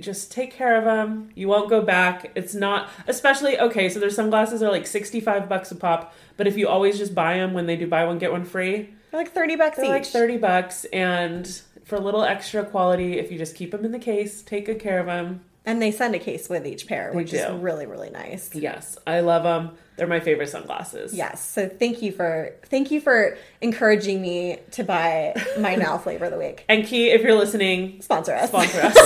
just 0.00 0.32
take 0.32 0.50
care 0.52 0.76
of 0.76 0.84
them. 0.84 1.30
You 1.34 1.48
won't 1.48 1.68
go 1.68 1.82
back. 1.82 2.32
It's 2.34 2.54
not, 2.54 2.88
especially 3.06 3.58
okay. 3.58 3.88
So 3.88 3.98
their 4.00 4.10
sunglasses 4.10 4.62
are 4.62 4.70
like 4.70 4.86
sixty-five 4.86 5.48
bucks 5.48 5.70
a 5.70 5.76
pop, 5.76 6.14
but 6.36 6.46
if 6.46 6.56
you 6.56 6.68
always 6.68 6.98
just 6.98 7.14
buy 7.14 7.36
them 7.38 7.52
when 7.52 7.66
they 7.66 7.76
do 7.76 7.86
buy 7.86 8.04
one 8.04 8.18
get 8.18 8.32
one 8.32 8.44
free, 8.44 8.90
They're 9.10 9.20
like 9.20 9.32
thirty 9.32 9.56
bucks 9.56 9.76
they're 9.76 9.84
each. 9.86 9.90
like 9.90 10.06
thirty 10.06 10.36
bucks. 10.36 10.84
And 10.86 11.46
for 11.84 11.96
a 11.96 12.00
little 12.00 12.22
extra 12.22 12.64
quality, 12.64 13.18
if 13.18 13.32
you 13.32 13.38
just 13.38 13.54
keep 13.54 13.70
them 13.72 13.84
in 13.84 13.92
the 13.92 13.98
case, 13.98 14.42
take 14.42 14.66
good 14.66 14.78
care 14.80 14.98
of 15.00 15.06
them. 15.06 15.40
And 15.64 15.80
they 15.80 15.92
send 15.92 16.14
a 16.16 16.18
case 16.18 16.48
with 16.48 16.66
each 16.66 16.88
pair, 16.88 17.12
which 17.12 17.32
is 17.32 17.48
really, 17.52 17.86
really 17.86 18.10
nice. 18.10 18.52
Yes, 18.52 18.98
I 19.06 19.20
love 19.20 19.44
them. 19.44 19.76
They're 19.96 20.06
my 20.06 20.20
favorite 20.20 20.48
sunglasses. 20.48 21.12
Yes. 21.12 21.46
So 21.46 21.68
thank 21.68 22.00
you 22.00 22.12
for 22.12 22.54
thank 22.64 22.90
you 22.90 23.00
for 23.00 23.36
encouraging 23.60 24.22
me 24.22 24.58
to 24.72 24.82
buy 24.84 25.34
my 25.58 25.74
now 25.74 25.98
flavor 26.04 26.24
of 26.26 26.30
the 26.32 26.38
week. 26.38 26.64
And 26.68 26.86
Quay, 26.86 27.10
if 27.10 27.22
you're 27.22 27.34
listening, 27.34 28.00
Sponsor 28.00 28.32
us. 28.34 28.48
sponsor 28.48 28.80
us. 28.84 28.96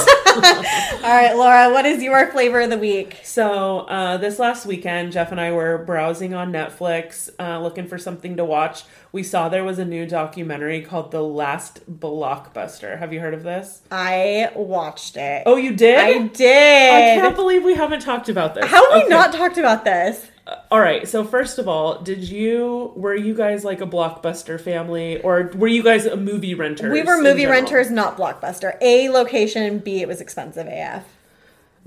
All 1.03 1.11
right, 1.11 1.34
Laura, 1.34 1.72
what 1.72 1.87
is 1.87 2.03
your 2.03 2.30
flavor 2.30 2.61
of 2.61 2.70
the 2.70 2.78
week? 2.78 3.18
So, 3.24 3.80
uh, 3.80 4.16
this 4.18 4.39
last 4.39 4.64
weekend, 4.66 5.12
Jeff 5.12 5.32
and 5.32 5.41
I 5.41 5.51
were 5.53 5.78
browsing 5.78 6.34
on 6.34 6.53
Netflix, 6.53 7.30
uh, 7.41 7.59
looking 7.61 7.87
for 7.89 7.99
something 7.99 8.37
to 8.37 8.45
watch. 8.45 8.84
We 9.12 9.22
saw 9.22 9.49
there 9.49 9.64
was 9.64 9.78
a 9.78 9.84
new 9.84 10.07
documentary 10.07 10.82
called 10.82 11.11
The 11.11 11.22
Last 11.22 11.80
Blockbuster. 11.91 12.99
Have 12.99 13.12
you 13.12 13.20
heard 13.20 13.34
of 13.34 13.43
this? 13.43 13.82
I 13.91 14.51
watched 14.55 15.16
it. 15.16 15.45
Oh, 15.47 15.57
you 15.57 15.74
did? 15.74 15.99
I 15.99 16.26
did. 16.28 16.93
I 17.18 17.20
can't 17.22 17.34
believe 17.37 17.64
we 17.64 17.74
haven't 17.74 18.01
talked 18.03 18.28
about 18.28 18.55
this. 18.55 18.66
How 18.66 18.93
have 18.93 19.03
we 19.03 19.09
not 19.09 19.32
talked 19.32 19.59
about 19.59 19.84
this? 19.84 20.26
All 20.70 20.80
right. 20.80 21.09
So, 21.09 21.24
first 21.24 21.59
of 21.59 21.66
all, 21.66 22.03
did 22.03 22.22
you, 22.22 22.92
were 22.94 23.16
you 23.16 23.34
guys 23.34 23.64
like 23.64 23.80
a 23.80 23.86
Blockbuster 23.86 24.61
family 24.61 25.20
or 25.22 25.51
were 25.57 25.66
you 25.66 25.82
guys 25.82 26.07
a 26.07 26.16
movie 26.16 26.55
renters? 26.55 26.92
We 26.92 27.03
were 27.03 27.20
movie 27.20 27.47
renters, 27.47 27.90
not 27.90 28.16
blockbuster. 28.16 28.76
A 28.80 29.09
location, 29.09 29.78
B 29.80 30.03
it 30.03 30.09
was 30.09 30.20
expensive 30.20 30.68
AF. 30.68 31.05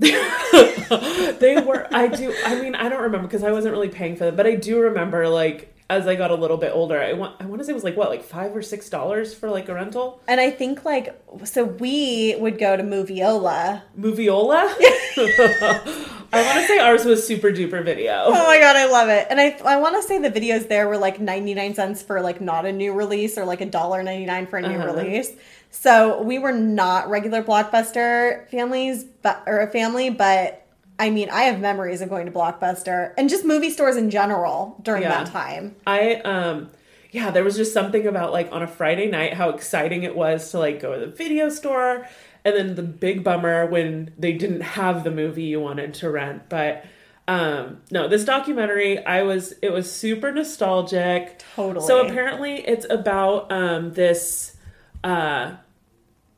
they 0.00 1.62
were 1.66 1.86
i 1.92 2.08
do 2.08 2.34
i 2.46 2.58
mean 2.58 2.74
i 2.74 2.88
don't 2.88 3.02
remember 3.02 3.26
because 3.26 3.44
i 3.44 3.52
wasn't 3.52 3.70
really 3.70 3.90
paying 3.90 4.16
for 4.16 4.24
them 4.24 4.34
but 4.34 4.46
i 4.46 4.54
do 4.54 4.80
remember 4.80 5.28
like 5.28 5.69
as 5.90 6.06
i 6.06 6.14
got 6.14 6.30
a 6.30 6.34
little 6.34 6.56
bit 6.56 6.72
older 6.74 6.98
i 7.02 7.12
want 7.12 7.34
i 7.40 7.44
want 7.44 7.58
to 7.60 7.64
say 7.64 7.72
it 7.72 7.74
was 7.74 7.84
like 7.84 7.96
what 7.96 8.08
like 8.08 8.22
five 8.22 8.54
or 8.56 8.62
six 8.62 8.88
dollars 8.88 9.34
for 9.34 9.50
like 9.50 9.68
a 9.68 9.74
rental 9.74 10.20
And 10.28 10.40
I 10.40 10.50
think 10.50 10.84
like 10.84 11.06
so 11.44 11.64
we 11.64 12.34
would 12.38 12.58
go 12.58 12.76
to 12.76 12.82
Moviola. 12.82 13.82
moviola 13.98 14.60
i 16.32 16.42
want 16.46 16.60
to 16.60 16.66
say 16.66 16.78
ours 16.78 17.04
was 17.04 17.26
super 17.26 17.48
duper 17.50 17.84
video 17.84 18.24
Oh 18.26 18.46
my 18.46 18.58
god, 18.58 18.76
I 18.76 18.86
love 18.86 19.08
it. 19.08 19.26
And 19.30 19.40
I 19.40 19.58
I 19.64 19.76
want 19.76 19.96
to 19.96 20.02
say 20.02 20.18
the 20.18 20.30
videos 20.30 20.68
there 20.68 20.88
were 20.88 20.96
like 20.98 21.18
99 21.20 21.74
cents 21.74 22.02
for 22.02 22.20
like 22.20 22.40
not 22.40 22.64
a 22.66 22.72
new 22.72 22.92
release 22.92 23.36
or 23.36 23.44
like 23.44 23.60
a 23.60 23.66
dollar 23.66 24.02
99 24.02 24.46
for 24.46 24.58
a 24.58 24.62
new 24.62 24.78
Uh-huh. 24.78 24.92
release. 24.94 25.32
So 25.70 26.22
we 26.22 26.38
were 26.38 26.52
not 26.52 27.08
regular 27.10 27.42
blockbuster 27.42 28.48
families, 28.48 29.04
but 29.22 29.42
or 29.46 29.60
a 29.60 29.66
family, 29.70 30.10
but 30.10 30.59
I 31.00 31.10
mean, 31.10 31.30
I 31.30 31.42
have 31.44 31.58
memories 31.60 32.00
of 32.02 32.08
going 32.10 32.26
to 32.26 32.32
Blockbuster 32.32 33.12
and 33.18 33.28
just 33.30 33.44
movie 33.44 33.70
stores 33.70 33.96
in 33.96 34.10
general 34.10 34.76
during 34.82 35.02
Yeah. 35.02 35.24
that 35.24 35.32
time. 35.32 35.74
i 35.86 36.16
um 36.16 36.68
yeah 37.10 37.30
there 37.32 37.42
was 37.42 37.56
just 37.56 37.72
something 37.72 38.06
about 38.06 38.32
like 38.32 38.52
on 38.52 38.62
a 38.62 38.66
friday 38.68 39.08
night 39.10 39.32
how 39.34 39.48
exciting 39.48 40.04
it 40.04 40.14
was 40.14 40.48
to 40.52 40.58
like 40.60 40.78
go 40.80 40.94
to 40.94 41.00
the 41.06 41.10
video 41.12 41.48
store 41.48 42.06
and 42.44 42.54
then 42.54 42.74
the 42.76 42.82
big 42.84 43.24
bummer 43.24 43.66
when 43.66 44.12
they 44.16 44.32
didn't 44.32 44.60
have 44.60 45.02
the 45.02 45.10
movie 45.10 45.42
you 45.44 45.58
wanted 45.58 45.92
to 45.94 46.08
rent 46.08 46.42
but 46.48 46.84
um 47.26 47.80
no 47.90 48.06
this 48.06 48.24
documentary 48.24 49.04
i 49.06 49.22
was 49.22 49.52
it 49.62 49.72
was 49.72 49.90
super 49.90 50.30
nostalgic 50.30 51.42
Totally. 51.56 51.84
so 51.86 52.06
apparently 52.06 52.54
it's 52.66 52.86
about 52.88 53.50
um 53.50 53.92
this 53.94 54.56
uh 55.02 55.56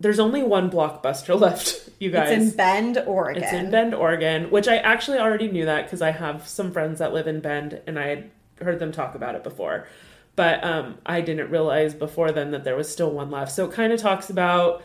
there's 0.03 0.19
only 0.21 0.43
one 0.43 0.71
blockbuster 0.71 1.39
left 1.47 1.89
you 1.99 2.11
guys 2.11 2.31
It's 2.31 2.51
in 2.53 2.57
Bend, 2.57 2.99
Oregon. 3.07 3.43
it's 3.43 3.53
in 3.53 3.71
Bend, 3.71 3.95
Oregon, 3.95 4.51
which 4.51 4.69
I 4.69 4.77
actually 4.79 5.19
already 5.19 5.49
knew 5.49 5.65
that 5.67 5.85
because 5.85 6.03
I 6.03 6.11
have 6.11 6.47
some 6.49 6.73
friends 6.73 6.99
that 6.99 7.13
live 7.15 7.27
in 7.29 7.41
Bend 7.41 7.81
and 7.87 7.99
I 7.99 8.07
had 8.09 8.31
heard 8.61 8.79
them 8.81 8.93
talk 8.93 9.15
about 9.15 9.35
it 9.35 9.43
before. 9.45 9.87
But 10.35 10.65
um, 10.65 10.99
I 11.07 11.21
didn't 11.21 11.51
realize 11.51 11.95
before 11.95 12.33
then 12.33 12.51
that 12.53 12.65
there 12.65 12.75
was 12.75 12.91
still 12.91 13.11
one 13.11 13.31
left. 13.31 13.53
So 13.53 13.67
it 13.67 13.73
kind 13.73 13.93
of 13.93 14.01
talks 14.01 14.31
about 14.31 14.83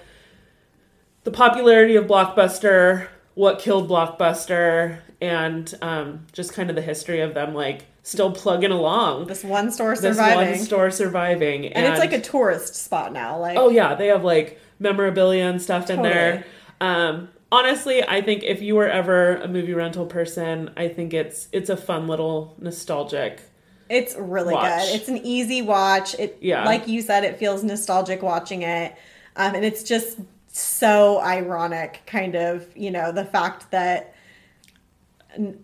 the 1.24 1.32
popularity 1.32 1.95
of 1.95 2.05
Blockbuster, 2.05 3.07
what 3.34 3.59
killed 3.59 3.89
Blockbuster, 3.89 4.99
and 5.22 5.74
um, 5.82 6.28
just 6.34 6.53
kind 6.53 6.70
of 6.70 6.76
the 6.76 6.82
history 6.82 7.22
of 7.22 7.34
them 7.34 7.53
like 7.53 7.86
still 8.03 8.32
plugging 8.32 8.72
along. 8.72 9.28
This 9.28 9.43
one 9.43 9.72
store 9.72 9.95
surviving. 9.95 10.47
This 10.47 10.57
one 10.59 10.65
store 10.65 10.91
surviving. 10.91 11.68
and 11.68 11.86
it's 11.86 11.99
like 11.99 12.13
a 12.13 12.22
tourist 12.22 12.76
spot 12.76 13.11
now. 13.13 13.39
Like 13.39 13.57
Oh 13.57 13.70
yeah, 13.70 13.95
they 13.95 14.07
have 14.07 14.24
like 14.24 14.59
memorabilia 14.80 15.43
and 15.45 15.61
stuff 15.61 15.89
in 15.89 16.01
there. 16.01 16.45
Um, 16.82 17.30
honestly, 17.51 18.03
I 18.03 18.21
think 18.21 18.43
if 18.43 18.61
you 18.61 18.75
were 18.75 18.88
ever 18.89 19.38
a 19.38 19.47
movie 19.47 19.73
rental 19.73 20.05
person, 20.05 20.71
I 20.78 20.88
think 20.88 21.13
it's 21.13 21.47
it's 21.51 21.69
a 21.69 21.78
fun 21.78 22.07
little 22.07 22.55
nostalgic. 22.59 23.41
It's 23.89 24.15
really 24.15 24.53
watch. 24.53 24.86
good. 24.86 24.95
It's 24.95 25.07
an 25.09 25.17
easy 25.17 25.61
watch. 25.61 26.13
It 26.19 26.38
Yeah. 26.41 26.65
like 26.65 26.88
you 26.88 27.01
said, 27.01 27.23
it 27.23 27.38
feels 27.39 27.63
nostalgic 27.63 28.21
watching 28.21 28.63
it. 28.63 28.95
Um, 29.38 29.55
and 29.55 29.63
it's 29.63 29.84
just 29.84 30.19
so 30.47 31.19
ironic, 31.21 32.01
kind 32.05 32.36
of, 32.36 32.65
you 32.75 32.91
know, 32.91 33.11
the 33.11 33.23
fact 33.23 33.71
that 33.71 34.13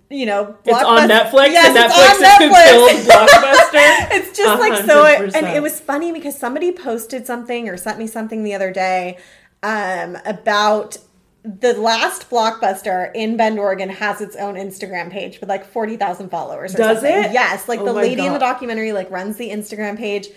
you 0.10 0.26
know, 0.26 0.56
It's 0.66 0.84
on 0.84 1.10
Netflix, 1.10 1.50
Yes, 1.52 1.68
and 1.68 1.78
it's 1.78 1.94
Netflix 1.96 2.48
on 2.48 2.50
Netflix. 2.52 3.06
Blockbuster. 3.28 4.08
it's 4.18 4.38
just 4.38 4.60
like 4.60 4.86
so 4.86 5.04
hundred 5.04 5.36
and 5.36 5.48
it 5.48 5.62
was 5.62 5.80
funny 5.80 6.12
because 6.12 6.38
somebody 6.38 6.72
posted 6.72 7.26
something 7.26 7.68
or 7.70 7.78
sent 7.78 7.98
me 8.00 8.08
something 8.08 8.44
the 8.44 8.54
other 8.54 8.72
day 8.72 9.18
um, 9.64 10.18
about 10.26 10.98
the 11.46 11.74
last 11.74 12.30
blockbuster 12.30 13.12
in 13.14 13.36
Bend, 13.36 13.60
Oregon 13.60 13.90
has 13.90 14.22
its 14.22 14.36
own 14.38 14.56
Instagram 14.56 15.10
page 15.12 15.40
with 15.42 15.50
like 15.50 15.66
40,000 15.66 16.30
followers 16.30 16.74
Does 16.74 16.98
something. 17.02 17.12
it? 17.26 17.32
Yes, 17.34 17.68
like 17.68 17.80
Oh 17.82 17.86
the 17.86 17.94
lady 17.94 18.26
in 18.26 18.32
the 18.34 18.40
documentary 18.40 18.94
like 18.94 19.10
runs 19.12 19.36
the 19.38 19.50
Instagram 19.50 19.98
page 19.98 20.28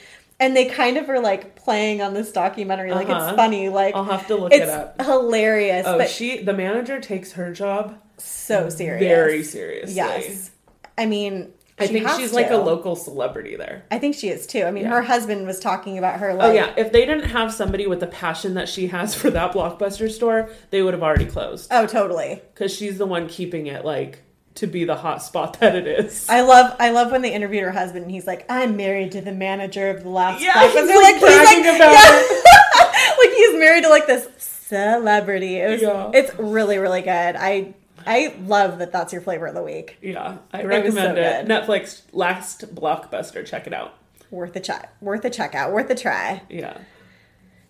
and 0.41 0.55
they 0.57 0.65
kind 0.67 0.97
of 0.97 1.09
are 1.09 1.21
like 1.21 1.55
playing 1.57 2.03
on 2.03 2.13
this 2.13 2.33
documentary 2.33 2.91
like 2.93 3.09
Uh-huh. 3.09 3.29
it's 3.29 3.37
funny 3.37 3.69
like 3.69 3.95
I'll 3.95 4.05
have 4.05 4.27
to 4.27 4.35
look 4.37 4.53
it 4.53 4.63
it's 4.63 4.71
up. 4.71 5.01
hilarious 5.01 5.85
Oh, 5.87 5.97
but 5.97 6.11
she 6.11 6.43
the 6.43 6.53
manager 6.53 7.01
takes 7.01 7.33
her 7.33 7.53
job 7.53 7.99
so 8.19 8.69
serious. 8.69 9.01
very 9.01 9.43
serious. 9.43 9.95
Yes. 9.95 10.51
I 10.99 11.07
mean, 11.07 11.53
I 11.79 11.87
think 11.87 12.09
she's 12.11 12.33
like 12.33 12.51
a 12.51 12.57
local 12.57 12.97
celebrity 12.97 13.57
there. 13.57 13.85
I 13.91 13.99
think 13.99 14.15
she 14.15 14.29
is 14.29 14.47
too. 14.47 14.63
I 14.65 14.71
mean, 14.71 14.85
Yeah. 14.85 14.91
her 14.91 15.03
husband 15.03 15.47
was 15.47 15.61
talking 15.61 15.99
about 15.99 16.21
her 16.21 16.31
oh, 16.31 16.37
like 16.37 16.51
Oh 16.51 16.53
yeah, 16.53 16.73
if 16.77 16.91
they 16.91 17.05
didn't 17.05 17.31
have 17.31 17.53
somebody 17.53 17.87
with 17.87 18.01
the 18.01 18.07
passion 18.07 18.55
that 18.55 18.69
she 18.69 18.87
has 18.89 19.15
for 19.15 19.31
that 19.31 19.53
blockbuster 19.53 20.11
store, 20.11 20.49
they 20.71 20.83
would 20.83 20.95
have 20.95 21.03
already 21.03 21.27
closed. 21.27 21.69
Oh, 21.71 21.87
totally. 21.87 22.41
Because 22.55 22.75
she's 22.75 22.97
the 22.99 23.07
one 23.07 23.29
keeping 23.29 23.67
it 23.67 23.85
like 23.85 24.23
to 24.55 24.67
be 24.67 24.85
the 24.85 24.97
hot 24.97 25.23
spot 25.23 25.61
that 25.61 25.75
it 25.77 25.87
is. 25.87 26.27
I 26.31 26.41
love 26.41 26.75
I 26.81 26.91
love 26.91 27.13
when 27.13 27.21
they 27.21 27.35
interviewed 27.35 27.63
her 27.65 27.73
husband 27.73 28.05
and 28.05 28.11
he's 28.11 28.27
like, 28.27 28.47
I'm 28.49 28.75
married 28.77 29.13
to 29.13 29.21
the 29.21 29.33
manager 29.33 29.91
of 29.91 30.03
the 30.03 30.09
last 30.09 30.43
Yeah, 30.43 30.55
Blockbuster." 30.55 30.87
he's, 30.87 31.03
like, 31.03 31.21
bragging 31.21 31.77
about 31.77 31.93
it. 31.95 33.19
like 33.19 33.37
he's 33.37 33.61
married 33.61 33.85
to 33.85 33.91
like 33.91 34.07
this 34.07 34.29
celebrity. 34.39 35.57
It 35.57 35.71
was, 35.73 35.83
Yeah. 35.83 36.11
It's 36.15 36.35
really, 36.39 36.79
really 36.79 37.03
good. 37.03 37.37
I 37.37 37.75
I 38.07 38.35
love 38.41 38.79
that 38.79 38.93
that's 38.93 39.13
your 39.13 39.23
flavor 39.23 39.47
of 39.47 39.55
the 39.55 39.63
week. 39.63 39.99
yeah, 40.01 40.39
I 40.53 40.63
recommend 40.63 41.17
so 41.17 41.23
it. 41.23 41.47
Netflix 41.47 42.03
last 42.13 42.75
blockbuster, 42.75 43.45
check 43.45 43.67
it 43.67 43.73
out. 43.73 43.95
Worth 44.31 44.57
a 44.57 44.61
check. 44.61 44.95
Worth 45.01 45.25
a 45.25 45.31
checkout. 45.31 45.73
Worth 45.73 45.91
a 45.91 45.95
try. 45.95 46.43
Yeah. 46.49 46.79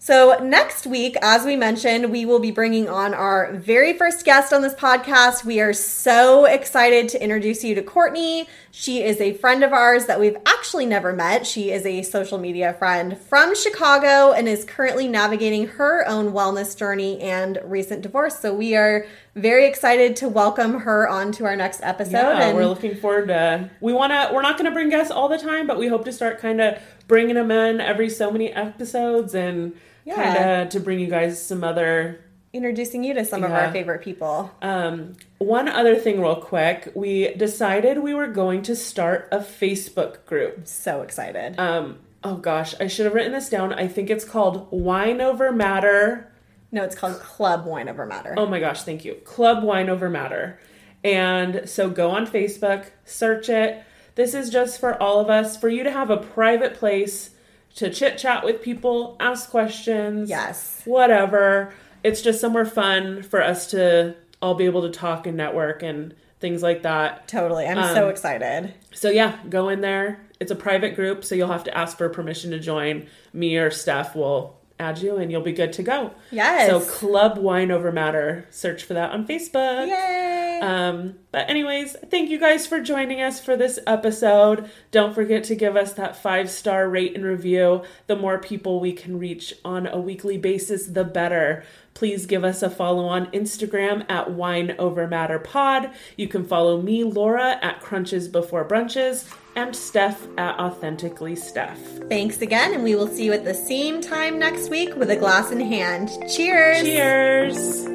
So, 0.06 0.38
next 0.40 0.86
week, 0.86 1.16
as 1.20 1.44
we 1.44 1.56
mentioned, 1.56 2.12
we 2.12 2.26
will 2.26 2.38
be 2.38 2.52
bringing 2.52 2.88
on 2.88 3.12
our 3.12 3.52
very 3.54 3.92
first 3.92 4.24
guest 4.24 4.52
on 4.52 4.62
this 4.62 4.72
podcast. 4.72 5.44
We 5.44 5.58
are 5.58 5.72
so 5.72 6.44
excited 6.44 7.08
to 7.08 7.20
introduce 7.20 7.64
you 7.64 7.74
to 7.74 7.82
Courtney. 7.82 8.48
She 8.70 9.02
is 9.02 9.20
a 9.20 9.32
friend 9.32 9.64
of 9.64 9.72
ours 9.72 10.06
that 10.06 10.20
we've 10.20 10.36
actually 10.46 10.86
never 10.86 11.12
met. 11.12 11.44
She 11.44 11.72
is 11.72 11.84
a 11.84 12.02
social 12.02 12.38
media 12.38 12.74
friend 12.74 13.18
from 13.18 13.56
Chicago 13.56 14.30
and 14.30 14.46
is 14.46 14.64
currently 14.64 15.08
navigating 15.08 15.66
her 15.66 16.06
own 16.06 16.32
wellness 16.32 16.78
journey 16.78 17.20
and 17.20 17.58
recent 17.64 18.02
divorce. 18.02 18.38
So, 18.38 18.54
we 18.54 18.76
are 18.76 19.06
very 19.34 19.66
excited 19.66 20.14
to 20.16 20.28
welcome 20.28 20.80
her 20.80 21.08
onto 21.08 21.44
our 21.44 21.56
next 21.56 21.80
episode. 21.82 22.12
Yeah, 22.12 22.42
and 22.42 22.56
we're 22.56 22.66
looking 22.66 22.94
forward 22.94 23.26
to. 23.26 23.70
We 23.80 23.92
want 23.92 24.12
to. 24.12 24.30
We're 24.32 24.42
not 24.42 24.56
going 24.56 24.66
to 24.66 24.70
bring 24.70 24.88
guests 24.88 25.10
all 25.10 25.28
the 25.28 25.36
time, 25.36 25.66
but 25.66 25.78
we 25.78 25.88
hope 25.88 26.04
to 26.04 26.12
start 26.12 26.38
kind 26.38 26.60
of 26.60 26.78
bringing 27.08 27.34
them 27.36 27.50
in 27.50 27.80
every 27.80 28.08
so 28.10 28.30
many 28.30 28.52
episodes 28.52 29.34
and 29.34 29.74
Yeah. 30.04 30.14
kind 30.14 30.62
of 30.62 30.68
to 30.70 30.80
bring 30.80 30.98
you 31.00 31.06
guys 31.08 31.40
some 31.44 31.62
other. 31.64 32.20
introducing 32.52 33.04
you 33.04 33.12
to 33.12 33.22
some 33.22 33.44
of 33.44 33.52
our 33.52 33.70
favorite 33.70 34.00
people. 34.00 34.50
Um, 34.62 35.16
one 35.38 35.68
other 35.68 35.94
thing, 35.96 36.22
real 36.22 36.36
quick, 36.36 36.90
we 36.94 37.34
decided 37.34 37.98
we 37.98 38.14
were 38.14 38.28
going 38.28 38.62
to 38.62 38.74
start 38.74 39.28
a 39.30 39.38
Facebook 39.40 40.24
group. 40.24 40.66
So 40.66 41.02
excited. 41.02 41.58
Um, 41.58 41.98
oh 42.24 42.36
gosh, 42.36 42.74
I 42.80 42.86
should 42.86 43.04
have 43.04 43.14
written 43.14 43.32
this 43.32 43.50
down. 43.50 43.74
I 43.74 43.86
think 43.88 44.08
it's 44.08 44.24
called 44.24 44.68
Wine 44.70 45.20
Over 45.20 45.52
Matter. 45.52 46.32
no, 46.72 46.82
it's 46.82 46.94
called 46.96 47.20
Club 47.20 47.66
Wine 47.66 47.90
Over 47.90 48.06
Matter. 48.06 48.32
Oh 48.38 48.46
my 48.46 48.58
gosh, 48.58 48.82
thank 48.84 49.04
you. 49.04 49.16
Club 49.24 49.62
Wine 49.62 49.90
Over 49.90 50.08
Matter. 50.08 50.58
And 51.04 51.68
so 51.68 51.90
go 51.90 52.10
on 52.10 52.26
Facebook, 52.26 52.86
search 53.04 53.48
it. 53.50 53.82
This 54.16 54.34
is 54.34 54.50
just 54.50 54.80
for 54.80 55.00
all 55.00 55.20
of 55.20 55.30
us, 55.30 55.56
for 55.56 55.68
you 55.68 55.84
to 55.84 55.90
have 55.90 56.10
a 56.10 56.16
private 56.16 56.74
place 56.74 57.30
to 57.76 57.90
chit 57.90 58.18
chat 58.18 58.44
with 58.44 58.62
people, 58.62 59.16
ask 59.20 59.50
questions. 59.50 60.28
Yes. 60.30 60.82
Whatever. 60.86 61.72
It's 62.02 62.22
just 62.22 62.40
somewhere 62.40 62.64
fun 62.64 63.22
for 63.22 63.42
us 63.42 63.70
to 63.72 64.16
all 64.42 64.54
be 64.54 64.64
able 64.64 64.82
to 64.82 64.90
talk 64.90 65.26
and 65.26 65.36
network 65.36 65.82
and 65.82 66.14
things 66.40 66.62
like 66.62 66.82
that. 66.82 67.28
Totally. 67.28 67.66
I'm 67.66 67.78
Um, 67.78 67.94
so 67.94 68.08
excited. 68.08 68.72
So 68.92 69.10
yeah, 69.10 69.38
go 69.48 69.68
in 69.68 69.80
there. 69.82 70.20
It's 70.40 70.50
a 70.50 70.56
private 70.56 70.94
group, 70.96 71.24
so 71.24 71.34
you'll 71.34 71.48
have 71.52 71.64
to 71.64 71.76
ask 71.76 71.96
for 71.98 72.08
permission 72.08 72.50
to 72.52 72.58
join. 72.58 73.06
Me 73.32 73.56
or 73.56 73.70
Steph 73.70 74.14
will 74.14 74.58
add 74.78 74.98
you 74.98 75.16
and 75.16 75.30
you'll 75.30 75.42
be 75.42 75.52
good 75.52 75.72
to 75.74 75.82
go. 75.82 76.12
Yes. 76.30 76.68
So 76.68 76.80
Club 76.80 77.38
Wine 77.38 77.70
Over 77.70 77.90
Matter. 77.92 78.46
Search 78.50 78.84
for 78.84 78.94
that 78.94 79.10
on 79.10 79.26
Facebook. 79.26 79.88
Yay! 79.88 80.60
Um, 80.62 81.14
but 81.32 81.48
anyways, 81.48 81.96
thank 82.10 82.30
you 82.30 82.38
guys 82.38 82.66
for 82.66 82.80
joining 82.80 83.20
us 83.20 83.40
for 83.40 83.56
this 83.56 83.78
episode. 83.86 84.70
Don't 84.90 85.14
forget 85.14 85.44
to 85.44 85.54
give 85.54 85.76
us 85.76 85.92
that 85.94 86.16
five 86.16 86.50
star 86.50 86.88
rate 86.88 87.14
and 87.14 87.24
review. 87.24 87.82
The 88.06 88.16
more 88.16 88.38
people 88.38 88.80
we 88.80 88.92
can 88.92 89.18
reach 89.18 89.54
on 89.64 89.86
a 89.86 89.98
weekly 90.00 90.38
basis, 90.38 90.86
the 90.86 91.04
better. 91.04 91.64
Please 91.94 92.26
give 92.26 92.44
us 92.44 92.62
a 92.62 92.68
follow 92.68 93.06
on 93.06 93.26
Instagram 93.28 94.04
at 94.10 94.30
Wine 94.30 94.74
Over 94.78 95.06
Matter 95.06 95.38
Pod. 95.38 95.90
You 96.16 96.28
can 96.28 96.44
follow 96.44 96.82
me, 96.82 97.04
Laura, 97.04 97.58
at 97.62 97.80
Crunches 97.80 98.28
Before 98.28 98.68
Brunches, 98.68 99.32
and 99.56 99.74
Steph 99.74 100.26
at 100.38 100.58
Authentically 100.60 101.34
Steph. 101.34 101.80
Thanks 102.08 102.42
again, 102.42 102.74
and 102.74 102.84
we 102.84 102.94
will 102.94 103.08
see 103.08 103.24
you 103.24 103.32
at 103.32 103.44
the 103.44 103.54
same 103.54 104.00
time 104.00 104.38
next 104.38 104.70
week 104.70 104.94
with 104.94 105.10
a 105.10 105.16
glass 105.16 105.50
in 105.50 105.60
hand. 105.60 106.10
Cheers! 106.30 106.82
Cheers! 106.82 107.86